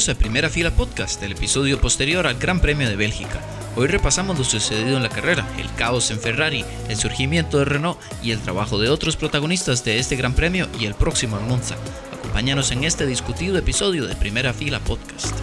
Bienvenidos 0.00 0.16
a 0.16 0.24
Primera 0.24 0.48
Fila 0.48 0.70
Podcast, 0.70 1.22
el 1.22 1.32
episodio 1.32 1.78
posterior 1.78 2.26
al 2.26 2.38
Gran 2.38 2.60
Premio 2.60 2.88
de 2.88 2.96
Bélgica. 2.96 3.38
Hoy 3.76 3.86
repasamos 3.86 4.38
lo 4.38 4.44
sucedido 4.44 4.96
en 4.96 5.02
la 5.02 5.10
carrera, 5.10 5.46
el 5.58 5.70
caos 5.74 6.10
en 6.10 6.18
Ferrari, 6.18 6.64
el 6.88 6.96
surgimiento 6.96 7.58
de 7.58 7.66
Renault 7.66 8.00
y 8.22 8.30
el 8.30 8.40
trabajo 8.40 8.78
de 8.78 8.88
otros 8.88 9.16
protagonistas 9.16 9.84
de 9.84 9.98
este 9.98 10.16
Gran 10.16 10.32
Premio 10.32 10.68
y 10.78 10.86
el 10.86 10.94
próximo 10.94 11.38
en 11.38 11.46
Monza. 11.48 11.76
Acompáñanos 12.14 12.70
en 12.70 12.84
este 12.84 13.04
discutido 13.04 13.58
episodio 13.58 14.06
de 14.06 14.16
Primera 14.16 14.54
Fila 14.54 14.80
Podcast. 14.80 15.36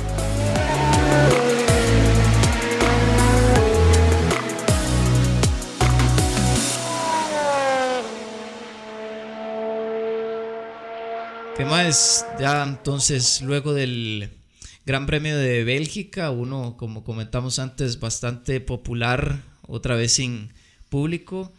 ¿Qué 11.55 11.65
más? 11.65 12.25
Ya 12.39 12.63
entonces, 12.63 13.41
luego 13.43 13.75
del 13.75 14.36
Gran 14.87 15.05
Premio 15.05 15.37
de 15.37 15.65
Bélgica, 15.65 16.31
uno, 16.31 16.77
como 16.77 17.03
comentamos 17.03 17.59
antes, 17.59 17.99
bastante 17.99 18.61
popular, 18.61 19.43
otra 19.63 19.97
vez 19.97 20.13
sin 20.13 20.53
público. 20.87 21.51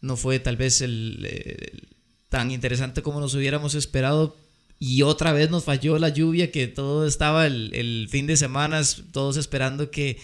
No 0.00 0.16
fue 0.16 0.38
tal 0.38 0.56
vez 0.56 0.80
el, 0.80 1.88
tan 2.28 2.52
interesante 2.52 3.02
como 3.02 3.18
nos 3.18 3.34
hubiéramos 3.34 3.74
esperado. 3.74 4.36
Y 4.78 5.02
otra 5.02 5.32
vez 5.32 5.50
nos 5.50 5.64
falló 5.64 5.98
la 5.98 6.10
lluvia, 6.10 6.52
que 6.52 6.68
todo 6.68 7.04
estaba 7.04 7.48
el, 7.48 8.06
fin 8.12 8.28
de 8.28 8.36
semana, 8.36 8.80
todos 9.10 9.38
esperando 9.38 9.90
que 9.90 10.16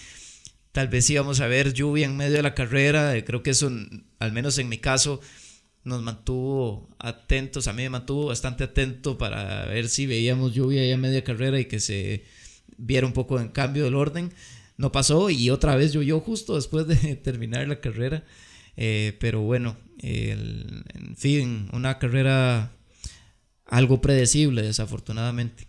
tal 0.71 0.87
vez 0.87 1.11
íbamos 1.11 1.41
a 1.41 1.49
ver 1.49 1.75
lluvia 1.75 2.07
en 2.07 2.17
medio 2.17 2.37
de 2.37 2.43
la 2.45 2.55
carrera. 2.55 3.21
Creo 3.25 3.43
que 3.43 3.51
eso, 3.51 3.69
al 4.21 4.31
menos 4.31 4.59
en 4.59 4.69
mi 4.69 4.79
caso, 4.79 5.21
nos 5.83 6.03
mantuvo 6.03 6.89
atentos, 7.01 7.67
a 7.67 7.73
mí 7.73 7.83
me 7.83 7.91
mantuvo 7.91 8.27
bastante 8.27 8.63
atento 8.63 9.19
para 9.19 9.67
ver 9.67 9.89
si 9.89 10.07
veíamos 10.07 10.55
lluvia 10.55 10.87
ya 10.87 10.97
media 10.97 11.25
carrera 11.25 11.59
y 11.59 11.65
que 11.65 11.81
se 11.81 12.23
viera 12.77 13.07
un 13.07 13.13
poco 13.13 13.41
en 13.41 13.49
cambio 13.49 13.85
del 13.85 13.95
orden. 13.95 14.33
No 14.77 14.93
pasó 14.93 15.31
y 15.31 15.51
otra 15.51 15.77
vez 15.77 15.93
llovió 15.93 16.21
justo 16.21 16.57
después 16.57 16.87
de 16.87 17.17
terminar 17.25 17.67
la 17.69 17.81
carrera. 17.81 18.25
Eh, 18.77 19.17
pero 19.21 19.41
bueno, 19.41 19.77
en 19.99 21.17
fin, 21.17 21.69
una 21.73 21.99
carrera 21.99 22.73
algo 23.67 24.01
predecible, 24.01 24.63
desafortunadamente. 24.63 25.67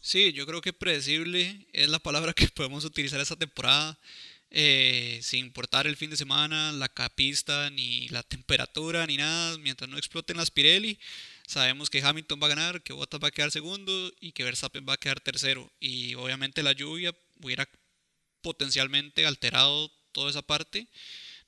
Sí, 0.00 0.32
yo 0.32 0.46
creo 0.46 0.60
que 0.60 0.72
predecible 0.72 1.66
es 1.72 1.88
la 1.88 1.98
palabra 1.98 2.32
que 2.32 2.48
podemos 2.54 2.84
utilizar 2.84 3.20
esta 3.20 3.36
temporada. 3.36 3.98
Eh, 4.50 5.18
sin 5.22 5.40
importar 5.40 5.88
el 5.88 5.96
fin 5.96 6.08
de 6.08 6.16
semana, 6.16 6.70
la 6.70 6.88
capista, 6.88 7.68
ni 7.70 8.08
la 8.08 8.22
temperatura, 8.22 9.04
ni 9.06 9.16
nada, 9.16 9.58
mientras 9.58 9.90
no 9.90 9.98
exploten 9.98 10.36
las 10.36 10.52
Pirelli, 10.52 10.98
sabemos 11.46 11.90
que 11.90 12.02
Hamilton 12.02 12.40
va 12.42 12.46
a 12.46 12.50
ganar, 12.50 12.82
que 12.82 12.92
Bottas 12.92 13.20
va 13.22 13.28
a 13.28 13.30
quedar 13.30 13.50
segundo 13.50 14.12
y 14.20 14.32
que 14.32 14.44
Verstappen 14.44 14.84
va 14.88 14.94
a 14.94 14.98
quedar 14.98 15.20
tercero. 15.20 15.72
Y 15.80 16.14
obviamente 16.14 16.62
la 16.62 16.72
lluvia 16.72 17.14
hubiera 17.40 17.68
potencialmente 18.42 19.26
alterado 19.26 19.90
toda 20.12 20.30
esa 20.30 20.42
parte. 20.42 20.88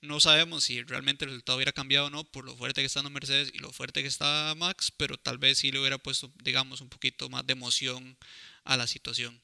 No 0.00 0.20
sabemos 0.20 0.64
si 0.64 0.82
realmente 0.82 1.24
el 1.24 1.32
resultado 1.32 1.56
hubiera 1.56 1.72
cambiado 1.72 2.06
o 2.06 2.10
no 2.10 2.24
por 2.24 2.44
lo 2.44 2.56
fuerte 2.56 2.82
que 2.82 2.86
está 2.86 3.02
Mercedes 3.02 3.50
y 3.52 3.58
lo 3.58 3.72
fuerte 3.72 4.02
que 4.02 4.08
está 4.08 4.54
Max, 4.56 4.92
pero 4.96 5.18
tal 5.18 5.38
vez 5.38 5.58
sí 5.58 5.72
le 5.72 5.80
hubiera 5.80 5.98
puesto, 5.98 6.32
digamos, 6.44 6.80
un 6.80 6.88
poquito 6.88 7.28
más 7.28 7.46
de 7.46 7.54
emoción 7.54 8.16
a 8.64 8.76
la 8.76 8.86
situación. 8.86 9.40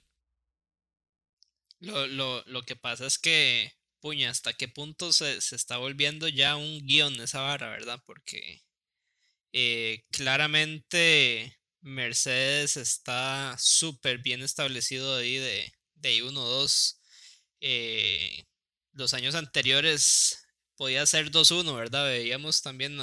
Lo, 1.81 2.07
lo, 2.07 2.43
lo 2.47 2.63
que 2.63 2.77
pasa 2.77 3.07
es 3.07 3.19
que, 3.19 3.75
puña, 4.01 4.31
hasta 4.31 4.53
qué 4.53 4.69
punto 4.69 5.13
se, 5.13 5.41
se 5.41 5.57
está 5.57 5.77
volviendo 5.77 6.29
ya 6.29 6.57
un 6.57 6.87
guion 6.87 7.21
esa 7.21 7.41
vara, 7.41 7.69
¿verdad? 7.71 8.03
Porque 8.07 8.63
eh, 9.57 10.05
claramente 10.11 11.57
Mercedes 11.81 12.77
está 12.77 13.57
súper 13.57 14.19
bien 14.19 14.43
establecido 14.43 15.17
ahí 15.17 15.37
de, 15.37 15.73
de 15.95 16.25
1-2. 16.25 16.99
Eh, 17.61 18.47
los 18.93 19.15
años 19.15 19.37
anteriores 19.37 20.45
podía 20.77 21.07
ser 21.07 21.31
2-1, 21.31 21.73
¿verdad? 21.77 22.07
Veíamos 22.07 22.63
también 22.63 22.99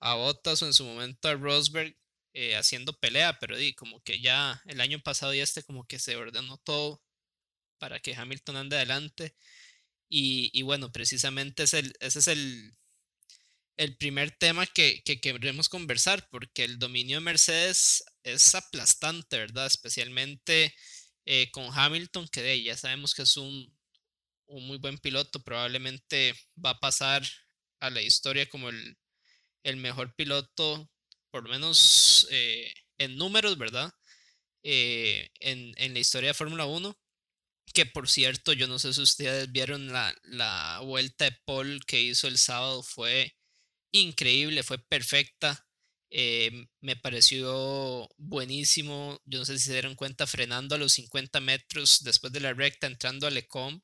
a, 0.00 0.14
Bottas 0.14 0.62
o 0.62 0.66
en 0.66 0.72
su 0.72 0.84
momento 0.86 1.28
a 1.28 1.34
Rosberg 1.34 1.94
eh, 2.32 2.56
haciendo 2.56 2.98
pelea, 2.98 3.38
pero 3.38 3.58
di, 3.58 3.74
como 3.74 4.00
que 4.02 4.20
ya 4.20 4.62
el 4.66 4.80
año 4.80 5.00
pasado 5.00 5.34
y 5.34 5.40
este 5.40 5.62
como 5.62 5.84
que 5.86 5.98
se 5.98 6.16
ordenó 6.16 6.56
todo 6.58 7.02
para 7.78 8.00
que 8.00 8.14
Hamilton 8.14 8.56
ande 8.56 8.76
adelante. 8.76 9.36
Y, 10.08 10.62
bueno, 10.62 10.92
precisamente 10.92 11.64
ese 11.64 11.92
es 12.00 12.28
el, 12.28 12.74
el 13.76 13.96
primer 13.96 14.30
tema 14.32 14.66
que, 14.66 15.02
queremos 15.02 15.68
conversar, 15.68 16.28
porque 16.30 16.64
el 16.64 16.78
dominio 16.78 17.18
de 17.18 17.24
Mercedes 17.24 18.04
es 18.22 18.54
aplastante, 18.54 19.38
¿verdad? 19.38 19.66
Especialmente 19.66 20.74
eh, 21.26 21.50
con 21.52 21.68
Hamilton, 21.72 22.28
que 22.28 22.62
ya 22.62 22.76
sabemos 22.76 23.14
que 23.14 23.22
es 23.22 23.36
un, 23.36 23.74
muy 24.48 24.78
buen 24.78 24.98
piloto, 24.98 25.42
probablemente 25.42 26.34
va 26.64 26.70
a 26.70 26.80
pasar 26.80 27.22
a 27.80 27.90
la 27.90 28.02
historia 28.02 28.48
como 28.48 28.68
el, 28.68 29.76
mejor 29.76 30.14
piloto, 30.14 30.90
por 31.30 31.44
lo 31.44 31.50
menos 31.50 32.26
eh, 32.30 32.72
en 32.98 33.16
números, 33.16 33.58
¿verdad? 33.58 33.92
Eh, 34.62 35.30
en, 35.40 35.72
en, 35.76 35.94
la 35.94 36.00
historia 36.00 36.30
de 36.30 36.34
Fórmula 36.34 36.66
1. 36.66 36.96
Que 37.74 37.86
por 37.86 38.08
cierto, 38.08 38.52
yo 38.52 38.66
no 38.66 38.78
sé 38.78 38.92
si 38.92 39.00
ustedes 39.00 39.50
vieron 39.50 39.92
la, 39.92 40.14
la 40.24 40.80
vuelta 40.84 41.24
de 41.26 41.36
Paul 41.46 41.84
que 41.86 42.02
hizo 42.02 42.28
el 42.28 42.38
sábado, 42.38 42.82
fue 42.82 43.34
increíble, 43.92 44.62
fue 44.62 44.78
perfecta. 44.78 45.66
Eh, 46.10 46.66
me 46.80 46.96
pareció 46.96 48.08
buenísimo. 48.18 49.20
Yo 49.24 49.38
no 49.40 49.44
sé 49.44 49.58
si 49.58 49.66
se 49.66 49.72
dieron 49.72 49.94
cuenta, 49.94 50.26
frenando 50.26 50.74
a 50.74 50.78
los 50.78 50.92
50 50.94 51.40
metros 51.40 52.02
después 52.04 52.32
de 52.32 52.40
la 52.40 52.52
recta, 52.54 52.86
entrando 52.86 53.26
a 53.26 53.30
Lecom. 53.30 53.80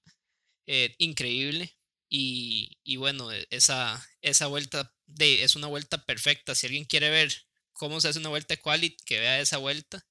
Eh, 0.66 0.94
increíble. 0.98 1.76
Y, 2.10 2.78
y, 2.84 2.96
bueno, 2.96 3.32
e, 3.32 3.46
esa, 3.50 4.06
esa 4.22 4.46
vuelta 4.48 4.94
es 5.18 5.56
una 5.56 5.68
vuelta 5.68 6.04
perfecta. 6.04 6.54
Si 6.54 6.66
alguien 6.66 6.84
quiere 6.84 7.10
ver 7.10 7.32
cómo 7.72 8.00
se 8.00 8.08
hace 8.08 8.18
una 8.18 8.30
vuelta 8.30 8.54
de 8.54 8.60
quali, 8.60 8.96
que 9.06 9.20
vea 9.20 9.40
esa 9.40 9.58
vuelta. 9.58 10.06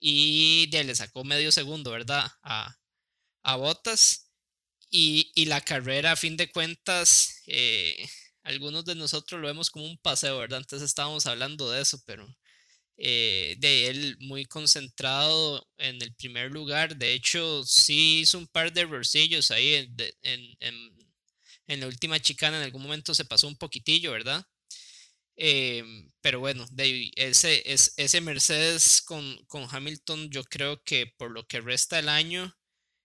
Y 0.00 0.68
de, 0.70 0.84
le 0.84 0.94
sacó 0.94 1.24
medio 1.24 1.52
segundo, 1.52 1.90
¿verdad? 1.92 2.30
A, 2.42 2.78
a 3.42 3.56
Botas. 3.56 4.30
Y, 4.90 5.32
y, 5.34 5.46
la 5.46 5.60
carrera, 5.60 6.12
a 6.12 6.16
fin 6.16 6.36
de 6.36 6.50
cuentas, 6.50 7.42
eh, 7.46 8.08
algunos 8.48 8.84
de 8.84 8.94
nosotros 8.94 9.40
lo 9.40 9.48
vemos 9.48 9.70
como 9.70 9.84
un 9.86 9.98
paseo, 9.98 10.38
¿verdad? 10.38 10.60
Entonces 10.60 10.88
estábamos 10.88 11.26
hablando 11.26 11.70
de 11.70 11.82
eso, 11.82 12.02
pero 12.06 12.26
eh, 12.96 13.56
de 13.58 13.88
él 13.88 14.16
muy 14.20 14.46
concentrado 14.46 15.68
en 15.78 16.00
el 16.02 16.14
primer 16.14 16.50
lugar. 16.50 16.96
De 16.96 17.12
hecho, 17.12 17.62
sí 17.64 18.20
hizo 18.20 18.38
un 18.38 18.48
par 18.48 18.72
de 18.72 18.82
errorcillos 18.82 19.50
ahí 19.50 19.74
en, 19.74 20.56
en, 20.60 20.96
en, 21.68 21.80
la 21.80 21.86
última 21.86 22.20
chicana. 22.20 22.58
En 22.58 22.64
algún 22.64 22.82
momento 22.82 23.14
se 23.14 23.24
pasó 23.26 23.48
un 23.48 23.56
poquitillo, 23.58 24.12
¿verdad? 24.12 24.44
Eh, 25.36 25.84
pero 26.20 26.40
bueno, 26.40 26.66
de 26.72 27.10
ese, 27.16 27.62
ese 27.66 28.20
Mercedes 28.20 29.02
con, 29.02 29.44
con 29.46 29.66
Hamilton, 29.70 30.30
yo 30.30 30.42
creo 30.44 30.82
que 30.84 31.06
por 31.18 31.30
lo 31.30 31.46
que 31.46 31.60
resta 31.60 31.96
del 31.96 32.08
año, 32.08 32.56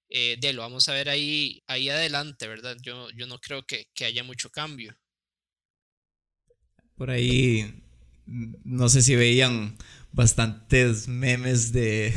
eh, 0.10 0.38
de 0.40 0.54
lo 0.54 0.62
vamos 0.62 0.90
a 0.90 0.94
ver 0.94 1.10
ahí, 1.10 1.64
ahí 1.68 1.90
adelante, 1.90 2.48
¿verdad? 2.48 2.78
Yo, 2.82 3.10
yo 3.12 3.28
no 3.28 3.40
creo 3.40 3.66
que, 3.66 3.88
haya 4.06 4.24
mucho 4.24 4.50
cambio. 4.50 4.98
Por 7.04 7.12
ahí, 7.12 7.84
no 8.64 8.88
sé 8.88 9.02
si 9.02 9.18
veían 9.18 9.76
bastantes 10.14 11.10
memes 11.10 11.74
de... 11.74 12.14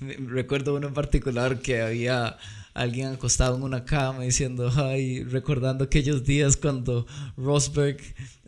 Recuerdo 0.28 0.76
uno 0.76 0.86
en 0.86 0.94
particular 0.94 1.60
que 1.60 1.82
había 1.82 2.36
alguien 2.72 3.08
acostado 3.08 3.56
en 3.56 3.64
una 3.64 3.84
cama 3.84 4.22
diciendo, 4.22 4.70
ay, 4.76 5.24
recordando 5.24 5.82
aquellos 5.82 6.22
días 6.22 6.56
cuando 6.56 7.04
Rosberg 7.36 7.98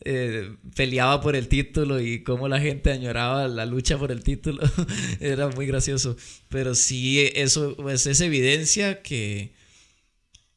eh, 0.05 0.55
peleaba 0.77 1.21
por 1.21 1.35
el 1.35 1.49
título 1.49 2.01
y 2.01 2.23
cómo 2.23 2.47
la 2.47 2.61
gente 2.61 2.93
añoraba 2.93 3.49
la 3.49 3.67
lucha 3.67 3.99
por 3.99 4.13
el 4.13 4.23
título, 4.23 4.63
era 5.19 5.49
muy 5.49 5.67
gracioso. 5.67 6.17
Pero 6.51 6.77
sí, 6.77 7.33
eso 7.35 7.75
pues, 7.75 8.07
es 8.07 8.21
evidencia 8.21 9.03
que, 9.03 9.55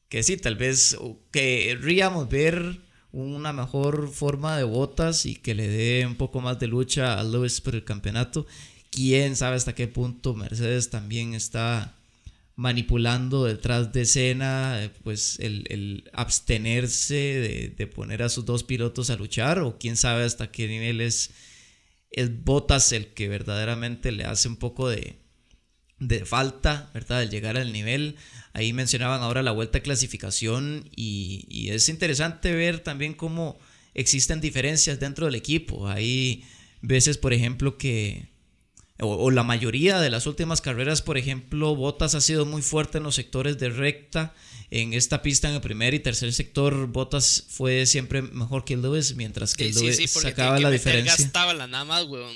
que 0.10 0.22
sí, 0.22 0.38
tal 0.38 0.58
vez 0.58 0.96
querríamos 1.32 2.30
ver 2.30 2.86
una 3.18 3.52
mejor 3.52 4.10
forma 4.10 4.58
de 4.58 4.64
botas 4.64 5.26
y 5.26 5.36
que 5.36 5.56
le 5.56 5.68
dé 5.68 6.06
un 6.06 6.16
poco 6.16 6.40
más 6.40 6.60
de 6.60 6.68
lucha 6.68 7.20
a 7.20 7.24
Lewis 7.24 7.62
por 7.62 7.74
el 7.74 7.84
campeonato. 7.84 8.46
Quién 8.92 9.36
sabe 9.36 9.56
hasta 9.56 9.74
qué 9.74 9.88
punto 9.88 10.36
Mercedes 10.36 10.92
también 10.92 11.34
está 11.34 11.96
manipulando 12.56 13.46
detrás 13.46 13.92
de 13.92 14.02
escena, 14.02 14.92
pues 15.04 15.40
el, 15.40 16.10
abstenerse 16.14 17.72
de, 17.76 17.88
poner 17.88 18.22
a 18.22 18.30
sus 18.30 18.46
dos 18.46 18.64
pilotos 18.64 19.10
a 19.10 19.16
luchar, 19.16 19.60
o 19.60 19.78
quién 19.80 19.98
sabe 19.98 20.24
hasta 20.24 20.52
qué 20.52 20.68
nivel 20.68 21.02
es, 21.02 21.32
Botas 22.44 22.94
el 22.94 23.08
que 23.08 23.28
verdaderamente 23.28 24.12
le 24.12 24.26
hace 24.26 24.48
un 24.48 24.56
poco 24.56 24.90
de, 24.90 25.18
de 26.00 26.26
falta, 26.26 26.90
¿verdad? 26.94 27.20
Al 27.20 27.30
llegar 27.30 27.58
al 27.58 27.74
nivel. 27.74 28.16
Ahí 28.58 28.74
mencionaban 28.74 29.22
ahora 29.22 29.44
la 29.44 29.52
vuelta 29.52 29.78
de 29.78 29.84
clasificación 29.84 30.90
y, 30.96 31.46
y 31.48 31.70
es 31.70 31.90
interesante 31.90 32.54
ver 32.54 32.80
también 32.80 33.14
cómo 33.14 33.60
existen 33.94 34.42
diferencias 34.42 35.00
dentro 35.00 35.28
del 35.28 35.36
equipo. 35.36 35.88
Hay 35.88 36.44
veces, 36.82 37.20
por 37.20 37.34
ejemplo, 37.34 37.78
que 37.78 38.30
o, 39.00 39.30
la 39.30 39.44
mayoría 39.44 40.00
de 40.00 40.10
las 40.10 40.26
últimas 40.26 40.60
carreras, 40.62 41.04
por 41.04 41.20
ejemplo, 41.20 41.76
Bottas 41.76 42.16
ha 42.16 42.22
sido 42.22 42.48
muy 42.48 42.64
fuerte 42.64 42.98
en 42.98 43.04
los 43.04 43.14
sectores 43.14 43.60
de 43.60 43.70
recta. 43.70 44.34
En 44.72 44.94
esta 44.94 45.22
pista, 45.22 45.48
en 45.48 45.56
el 45.56 45.62
primer 45.62 45.94
y 45.94 46.00
tercer 46.00 46.34
sector, 46.34 46.88
Bottas 46.88 47.46
fue 47.48 47.86
siempre 47.86 48.24
mejor 48.24 48.66
que 48.66 48.76
Lewis, 48.76 49.16
mientras 49.16 49.54
que 49.54 49.72
Lewis 49.72 50.12
sacaba 50.12 50.60
la 50.60 50.72
diferencia. 50.72 51.32
La 51.56 51.68
nada 51.68 51.86
más, 51.86 52.06
weón. 52.06 52.36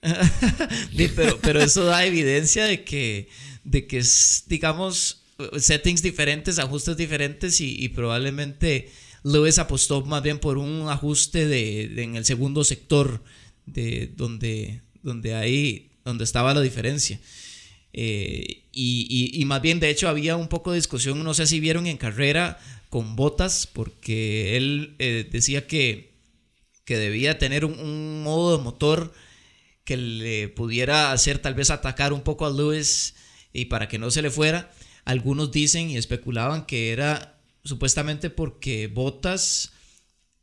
pero, 1.14 1.38
pero 1.42 1.62
eso 1.62 1.84
da 1.84 2.06
evidencia 2.06 2.64
de 2.64 2.82
que, 2.82 3.28
de 3.64 3.86
que 3.86 3.98
es, 3.98 4.44
digamos, 4.46 5.19
settings 5.58 6.02
diferentes, 6.02 6.58
ajustes 6.58 6.96
diferentes 6.96 7.60
y, 7.60 7.88
probablemente 7.88 8.90
Lewis 9.22 9.58
apostó 9.58 10.04
más 10.04 10.22
bien 10.22 10.38
por 10.38 10.58
un 10.58 10.88
ajuste 10.88 11.46
de, 11.46 12.02
en 12.02 12.16
el 12.16 12.24
segundo 12.24 12.64
sector, 12.64 13.22
de 13.66 14.12
donde, 14.16 14.82
donde 15.02 15.34
ahí 15.34 15.90
donde 16.04 16.24
estaba 16.24 16.54
la 16.54 16.60
diferencia. 16.60 17.20
Eh, 17.92 18.64
y, 18.72 19.42
más 19.46 19.62
bien, 19.62 19.80
de 19.80 19.90
hecho, 19.90 20.08
había 20.08 20.36
un 20.36 20.48
poco 20.48 20.70
de 20.70 20.76
discusión, 20.76 21.22
no 21.22 21.34
sé 21.34 21.46
si 21.46 21.60
vieron 21.60 21.86
en 21.86 21.96
carrera 21.96 22.58
con 22.88 23.16
Botas, 23.16 23.66
porque 23.66 24.56
él 24.56 24.94
eh, 24.98 25.28
decía 25.30 25.66
que, 25.66 26.12
que 26.84 26.96
debía 26.96 27.38
tener 27.38 27.64
un, 27.64 28.22
modo 28.22 28.56
de 28.56 28.62
motor 28.62 29.12
que 29.84 29.96
le 29.96 30.48
pudiera 30.48 31.12
hacer 31.12 31.38
tal 31.38 31.54
vez 31.54 31.70
atacar 31.70 32.12
un 32.12 32.22
poco 32.22 32.46
a 32.46 32.50
Lewis 32.50 33.14
y 33.52 33.66
para 33.66 33.88
que 33.88 33.98
no 33.98 34.10
se 34.10 34.22
le 34.22 34.30
fuera. 34.30 34.72
Algunos 35.10 35.50
dicen 35.50 35.90
y 35.90 35.96
especulaban 35.96 36.66
que 36.66 36.92
era 36.92 37.40
supuestamente 37.64 38.30
porque 38.30 38.86
Botas 38.86 39.72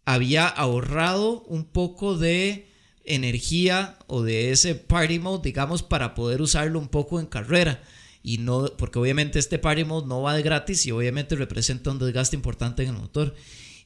había 0.04 0.46
ahorrado 0.46 1.44
un 1.44 1.64
poco 1.64 2.18
de 2.18 2.68
energía 3.06 3.98
o 4.08 4.24
de 4.24 4.52
ese 4.52 4.76
party 4.76 5.20
mode, 5.20 5.42
digamos, 5.42 5.84
para 5.84 6.14
poder 6.16 6.42
usarlo 6.42 6.80
un 6.80 6.90
poco 6.90 7.22
en 7.22 7.28
carrera. 7.28 7.82
Y 8.22 8.40
no, 8.40 8.66
porque 8.78 9.00
obviamente 9.00 9.40
este 9.40 9.58
party 9.58 9.86
mode 9.86 10.06
no 10.06 10.22
va 10.22 10.36
de 10.36 10.44
gratis 10.44 10.86
y 10.86 10.92
obviamente 10.92 11.38
representa 11.38 11.92
un 11.92 12.00
desgaste 12.00 12.36
importante 12.36 12.84
en 12.84 12.90
el 12.90 12.96
motor. 12.96 13.36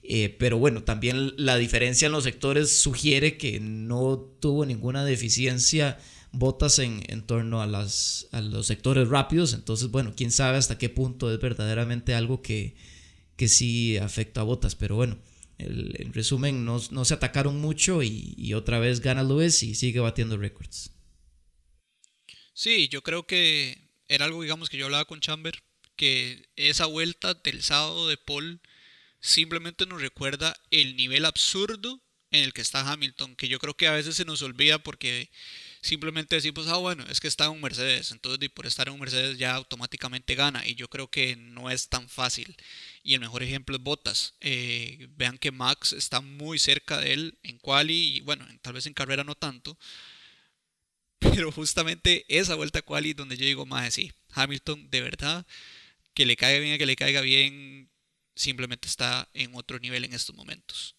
Eh, 0.02 0.36
pero 0.40 0.58
bueno, 0.58 0.82
también 0.82 1.36
la 1.38 1.58
diferencia 1.58 2.08
en 2.08 2.12
los 2.12 2.24
sectores 2.24 2.76
sugiere 2.82 3.38
que 3.38 3.60
no 3.60 4.18
tuvo 4.40 4.66
ninguna 4.66 5.06
deficiencia 5.06 6.00
botas 6.32 6.80
en, 6.80 7.04
en 7.08 7.26
torno 7.26 7.62
a, 7.62 7.68
las, 7.68 8.28
a 8.32 8.42
los 8.42 8.68
sectores 8.68 9.08
rápidos. 9.08 9.54
Entonces, 9.54 9.90
bueno, 9.90 10.14
quién 10.16 10.32
sabe 10.32 10.58
hasta 10.58 10.78
qué 10.78 10.90
punto 10.90 11.32
es 11.34 11.40
verdaderamente 11.40 12.14
algo 12.14 12.42
que, 12.42 12.76
que 13.36 13.48
sí 13.48 13.98
afecta 13.98 14.42
a 14.42 14.46
botas. 14.46 14.76
Pero 14.76 14.96
bueno, 14.96 15.18
en 15.58 16.14
resumen, 16.14 16.66
no, 16.66 16.80
se 16.80 17.14
atacaron 17.14 17.60
mucho 17.60 18.02
y, 18.04 18.54
otra 18.54 18.80
vez 18.80 19.02
gana 19.02 19.24
Lewis 19.24 19.64
y 19.64 19.76
sigue 19.76 20.00
batiendo 20.00 20.38
récords. 20.38 20.92
Sí, 22.54 22.88
yo 22.90 23.02
creo 23.02 23.26
que 23.26 23.90
era 24.08 24.26
algo, 24.26 24.42
digamos, 24.42 24.70
que 24.70 24.78
yo 24.78 24.86
hablaba 24.86 25.06
con 25.06 25.20
Chamber, 25.22 25.64
que 25.96 26.50
esa 26.56 26.86
vuelta 26.86 27.34
del 27.34 27.64
sábado 27.64 28.08
de 28.08 28.18
Paul 28.18 28.62
simplemente 29.20 29.86
nos 29.86 30.02
recuerda 30.02 30.56
el 30.72 30.96
nivel 30.96 31.26
absurdo 31.26 32.02
en 32.32 32.44
el 32.44 32.54
que 32.54 32.62
está 32.62 32.90
Hamilton, 32.90 33.36
que 33.36 33.48
yo 33.48 33.60
creo 33.60 33.76
que 33.76 33.88
a 33.88 33.94
veces 33.94 34.16
se 34.16 34.26
nos 34.26 34.42
olvida 34.42 34.80
porque 34.80 35.30
simplemente 35.82 36.36
decimos, 36.36 36.68
ah, 36.68 36.78
bueno, 36.78 37.06
es 37.10 37.20
que 37.20 37.28
está 37.28 37.46
en 37.46 37.52
un 37.52 37.62
Mercedes, 37.62 38.12
entonces 38.12 38.50
por 38.50 38.66
estar 38.66 38.88
en 38.88 38.94
un 38.94 39.00
Mercedes 39.00 39.38
ya 39.38 39.56
automáticamente 39.56 40.36
gana, 40.36 40.66
y 40.66 40.76
yo 40.76 40.88
creo 40.88 41.10
que 41.10 41.36
no 41.36 41.70
es 41.70 41.90
tan 41.90 42.08
fácil. 42.08 42.56
Y 43.04 43.16
el 43.16 43.20
mejor 43.20 43.44
ejemplo 43.44 43.76
es 43.76 43.84
Bottas. 43.84 44.36
Eh, 44.40 45.08
vean 45.12 45.38
que 45.38 45.52
Max 45.52 45.94
está 45.94 46.22
muy 46.22 46.60
cerca 46.60 47.00
de 47.00 47.14
él 47.14 47.40
en 47.44 47.58
quali 47.58 48.18
y 48.18 48.22
bueno, 48.22 48.46
tal 48.62 48.74
vez 48.74 48.86
en 48.86 48.94
carrera 48.94 49.24
no 49.24 49.36
tanto. 49.36 49.78
Pero 51.20 51.52
justamente 51.52 52.26
esa 52.28 52.56
vuelta 52.56 52.80
a 52.80 52.82
quali 52.82 53.14
donde 53.14 53.38
yo 53.38 53.46
digo, 53.46 53.66
más 53.66 53.94
sí, 53.94 54.12
Hamilton 54.34 54.90
de 54.90 55.02
verdad, 55.02 55.46
que 56.14 56.26
le 56.26 56.36
caiga 56.36 56.60
bien, 56.60 56.78
que 56.78 56.86
le 56.86 56.96
caiga 56.96 57.22
bien, 57.22 57.90
simplemente 58.36 58.88
está 58.88 59.30
en 59.34 59.56
otro 59.56 59.80
nivel 59.80 60.04
en 60.04 60.14
estos 60.14 60.36
momentos. 60.36 60.96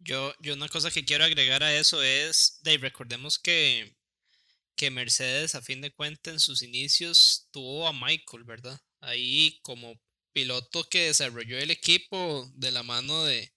Yo, 0.00 0.34
yo 0.40 0.54
una 0.54 0.68
cosa 0.68 0.90
que 0.90 1.04
quiero 1.04 1.24
agregar 1.24 1.62
a 1.62 1.74
eso 1.74 2.02
es, 2.02 2.60
Dave, 2.62 2.78
recordemos 2.78 3.38
que, 3.38 3.94
que 4.76 4.90
Mercedes 4.90 5.54
a 5.54 5.62
fin 5.62 5.80
de 5.80 5.92
cuentas 5.92 6.34
en 6.34 6.40
sus 6.40 6.62
inicios 6.62 7.48
tuvo 7.50 7.86
a 7.86 7.92
Michael, 7.92 8.44
¿verdad? 8.44 8.80
Ahí 9.00 9.58
como 9.62 9.94
piloto 10.32 10.84
que 10.88 11.06
desarrolló 11.06 11.58
el 11.58 11.70
equipo 11.70 12.50
de 12.54 12.72
la 12.72 12.82
mano 12.82 13.24
de, 13.24 13.52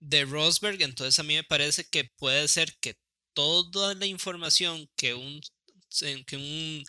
de 0.00 0.24
Rosberg. 0.24 0.80
Entonces 0.82 1.18
a 1.18 1.22
mí 1.22 1.34
me 1.34 1.44
parece 1.44 1.84
que 1.84 2.04
puede 2.04 2.48
ser 2.48 2.74
que 2.80 2.96
toda 3.34 3.94
la 3.94 4.06
información 4.06 4.88
que 4.96 5.14
un, 5.14 5.40
que 6.26 6.36
un 6.36 6.84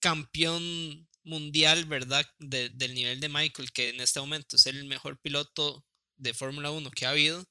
campeón 0.00 1.08
mundial, 1.22 1.84
¿verdad? 1.84 2.26
del 2.38 2.94
nivel 2.94 3.20
de 3.20 3.28
Michael, 3.28 3.72
que 3.72 3.90
en 3.90 4.00
este 4.00 4.20
momento 4.20 4.56
es 4.56 4.66
el 4.66 4.84
mejor 4.84 5.20
piloto 5.20 5.84
de 6.16 6.34
Fórmula 6.34 6.70
1 6.70 6.90
que 6.90 7.06
ha 7.06 7.10
habido, 7.10 7.46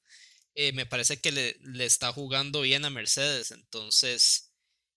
eh, 0.54 0.72
me 0.72 0.86
parece 0.86 1.20
que 1.20 1.32
le, 1.32 1.56
le, 1.60 1.84
está 1.86 2.12
jugando 2.12 2.62
bien 2.62 2.84
a 2.84 2.90
Mercedes. 2.90 3.52
Entonces, 3.52 4.49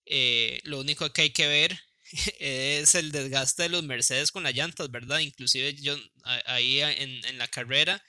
eh, 0.05 0.59
lo 0.63 0.79
único 0.79 1.11
que 1.13 1.23
hay 1.23 1.29
que 1.31 1.47
ver 1.47 1.79
es 2.39 2.95
el 2.95 3.11
desgaste 3.11 3.63
de 3.63 3.69
los 3.69 3.83
Mercedes 3.83 4.31
con 4.31 4.43
las 4.43 4.53
llantas, 4.55 4.91
¿verdad? 4.91 5.19
Inclusive 5.19 5.75
yo 5.75 5.97
ahí 6.45 6.81
en, 6.81 7.25
en 7.25 7.37
la 7.37 7.47
carrera, 7.47 8.03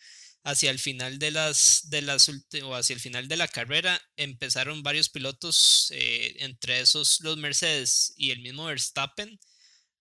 hacia 0.44 0.70
el 0.70 0.78
final 0.78 1.18
de 1.18 1.30
las, 1.30 1.88
de 1.90 2.02
las 2.02 2.30
o 2.62 2.74
hacia 2.74 2.94
el 2.94 3.00
final 3.00 3.28
de 3.28 3.36
la 3.36 3.48
carrera, 3.48 4.00
empezaron 4.16 4.82
varios 4.82 5.08
pilotos, 5.08 5.90
eh, 5.94 6.36
entre 6.40 6.80
esos 6.80 7.20
los 7.22 7.38
Mercedes 7.38 8.12
y 8.16 8.30
el 8.30 8.40
mismo 8.40 8.66
Verstappen, 8.66 9.40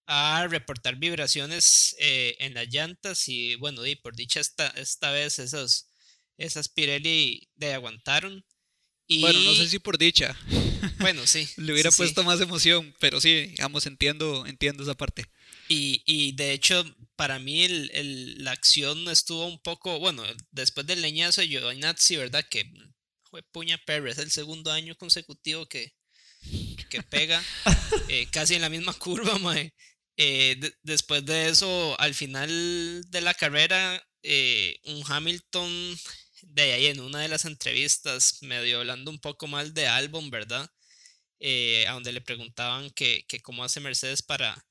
a 0.08 0.48
reportar 0.50 0.98
vibraciones 0.98 1.96
eh, 2.00 2.36
en 2.40 2.54
las 2.54 2.68
llantas 2.70 3.28
y 3.30 3.56
bueno, 3.56 3.86
y 3.86 3.96
por 3.96 4.16
dicha 4.16 4.40
esta, 4.42 4.68
esta 4.70 5.12
vez 5.12 5.40
esas 5.40 6.70
Pirelli 6.70 7.50
de 7.56 7.74
aguantaron. 7.74 8.46
Bueno, 9.08 9.40
no 9.40 9.54
sé 9.56 9.68
si 9.68 9.80
por 9.80 9.98
dicha. 9.98 10.38
Bueno, 11.00 11.26
sí. 11.28 11.48
Le 11.58 11.74
hubiera 11.74 11.92
puesto 11.92 12.24
más 12.24 12.40
emoción, 12.42 12.94
pero 13.00 13.20
sí, 13.22 13.48
digamos, 13.48 13.86
entiendo, 13.86 14.46
entiendo 14.46 14.84
esa 14.84 14.94
parte. 14.96 15.26
Y, 15.70 16.34
de 16.34 16.52
hecho, 16.52 16.84
para 17.16 17.40
mí 17.40 17.68
la 17.68 18.52
acción 18.52 19.08
estuvo 19.10 19.46
un 19.46 19.60
poco, 19.60 20.00
bueno, 20.00 20.24
después 20.52 20.86
del 20.86 21.02
leñazo 21.02 21.42
de 21.42 21.48
Giovinazzi, 21.48 22.18
¿verdad? 22.18 22.46
Que 22.50 22.72
fue 23.30 23.44
puña 23.44 23.78
Pérez, 23.86 24.18
el 24.18 24.32
segundo 24.32 24.72
año 24.72 24.96
consecutivo 24.96 25.66
que, 25.66 25.94
que 26.90 27.02
pega, 27.02 27.42
eh, 28.10 28.28
casi 28.32 28.56
en 28.56 28.62
la 28.62 28.70
misma 28.70 28.94
curva, 28.94 29.40
mae. 29.40 29.74
Eh, 30.16 30.60
después 30.84 31.26
de 31.26 31.50
eso, 31.50 32.00
al 32.00 32.14
final 32.14 33.04
de 33.10 33.22
la 33.22 33.34
carrera, 33.34 34.06
eh, 34.22 34.80
un 34.86 35.04
Hamilton 35.08 35.98
de 36.48 36.74
ahí 36.74 36.88
en 36.88 37.00
una 37.00 37.22
de 37.22 37.28
las 37.28 37.46
entrevistas, 37.46 38.42
medio 38.42 38.80
hablando 38.80 39.12
un 39.12 39.20
poco 39.20 39.48
mal 39.48 39.74
de 39.74 39.88
álbum, 39.88 40.30
¿verdad? 40.30 40.70
Eh, 41.40 41.86
a 41.88 41.94
donde 41.94 42.14
le 42.14 42.22
preguntaban 42.22 42.90
que, 42.92 43.26
cómo 43.44 43.64
hace 43.64 43.80
Mercedes 43.80 44.22
para, 44.22 44.66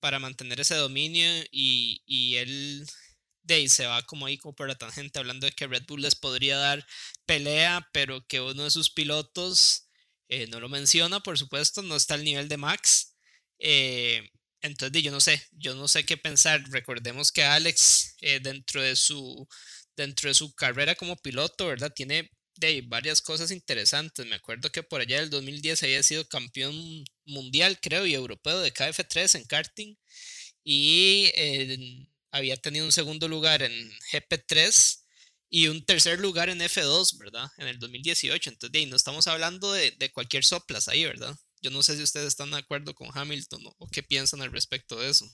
para 0.00 0.18
mantener 0.18 0.60
ese 0.60 0.74
dominio 0.74 1.30
y, 1.50 2.02
y 2.06 2.36
él 2.36 2.86
de 3.42 3.54
ahí 3.54 3.68
se 3.68 3.86
va 3.86 4.02
como 4.02 4.26
ahí 4.26 4.38
como 4.38 4.54
por 4.54 4.68
la 4.68 4.76
tangente 4.76 5.18
hablando 5.18 5.46
de 5.46 5.52
que 5.52 5.66
Red 5.66 5.84
Bull 5.86 6.02
les 6.02 6.14
podría 6.14 6.58
dar 6.58 6.86
pelea, 7.26 7.88
pero 7.92 8.26
que 8.26 8.40
uno 8.40 8.64
de 8.64 8.70
sus 8.70 8.90
pilotos 8.90 9.88
eh, 10.28 10.46
no 10.48 10.60
lo 10.60 10.68
menciona, 10.68 11.20
por 11.20 11.38
supuesto, 11.38 11.82
no 11.82 11.96
está 11.96 12.14
al 12.14 12.24
nivel 12.24 12.48
de 12.48 12.56
Max. 12.56 13.16
Eh, 13.58 14.30
entonces 14.62 15.02
yo 15.02 15.10
no 15.10 15.20
sé, 15.20 15.42
yo 15.52 15.74
no 15.74 15.88
sé 15.88 16.04
qué 16.04 16.16
pensar. 16.16 16.62
Recordemos 16.70 17.32
que 17.32 17.44
Alex 17.44 18.16
dentro 18.42 18.82
de 18.82 18.94
su 18.96 19.48
dentro 20.00 20.28
de 20.28 20.34
su 20.34 20.54
carrera 20.54 20.94
como 20.94 21.16
piloto, 21.16 21.66
¿verdad? 21.66 21.92
Tiene 21.94 22.30
de 22.56 22.82
varias 22.82 23.20
cosas 23.20 23.50
interesantes. 23.50 24.26
Me 24.26 24.36
acuerdo 24.36 24.70
que 24.70 24.82
por 24.82 25.00
allá 25.00 25.20
del 25.20 25.30
2010 25.30 25.82
había 25.82 26.02
sido 26.02 26.26
campeón 26.28 27.04
mundial, 27.24 27.78
creo, 27.80 28.06
y 28.06 28.14
europeo 28.14 28.60
de 28.60 28.72
KF3 28.72 29.36
en 29.36 29.44
karting. 29.44 29.96
Y 30.64 31.30
había 32.30 32.56
tenido 32.56 32.84
un 32.84 32.92
segundo 32.92 33.28
lugar 33.28 33.62
en 33.62 33.72
GP3 34.12 35.00
y 35.48 35.66
un 35.68 35.84
tercer 35.84 36.20
lugar 36.20 36.48
en 36.48 36.60
F2, 36.60 37.18
¿verdad? 37.18 37.50
En 37.58 37.66
el 37.66 37.78
2018. 37.78 38.50
Entonces, 38.50 38.72
de 38.72 38.86
no 38.86 38.96
estamos 38.96 39.26
hablando 39.26 39.72
de, 39.72 40.10
cualquier 40.12 40.44
soplas 40.44 40.88
ahí, 40.88 41.04
¿verdad? 41.04 41.36
Yo 41.62 41.70
no 41.70 41.82
sé 41.82 41.96
si 41.96 42.02
ustedes 42.02 42.28
están 42.28 42.50
de 42.52 42.58
acuerdo 42.58 42.94
con 42.94 43.10
Hamilton 43.12 43.62
o 43.78 43.88
qué 43.90 44.02
piensan 44.02 44.40
al 44.42 44.52
respecto 44.52 44.98
de 44.98 45.10
eso. 45.10 45.26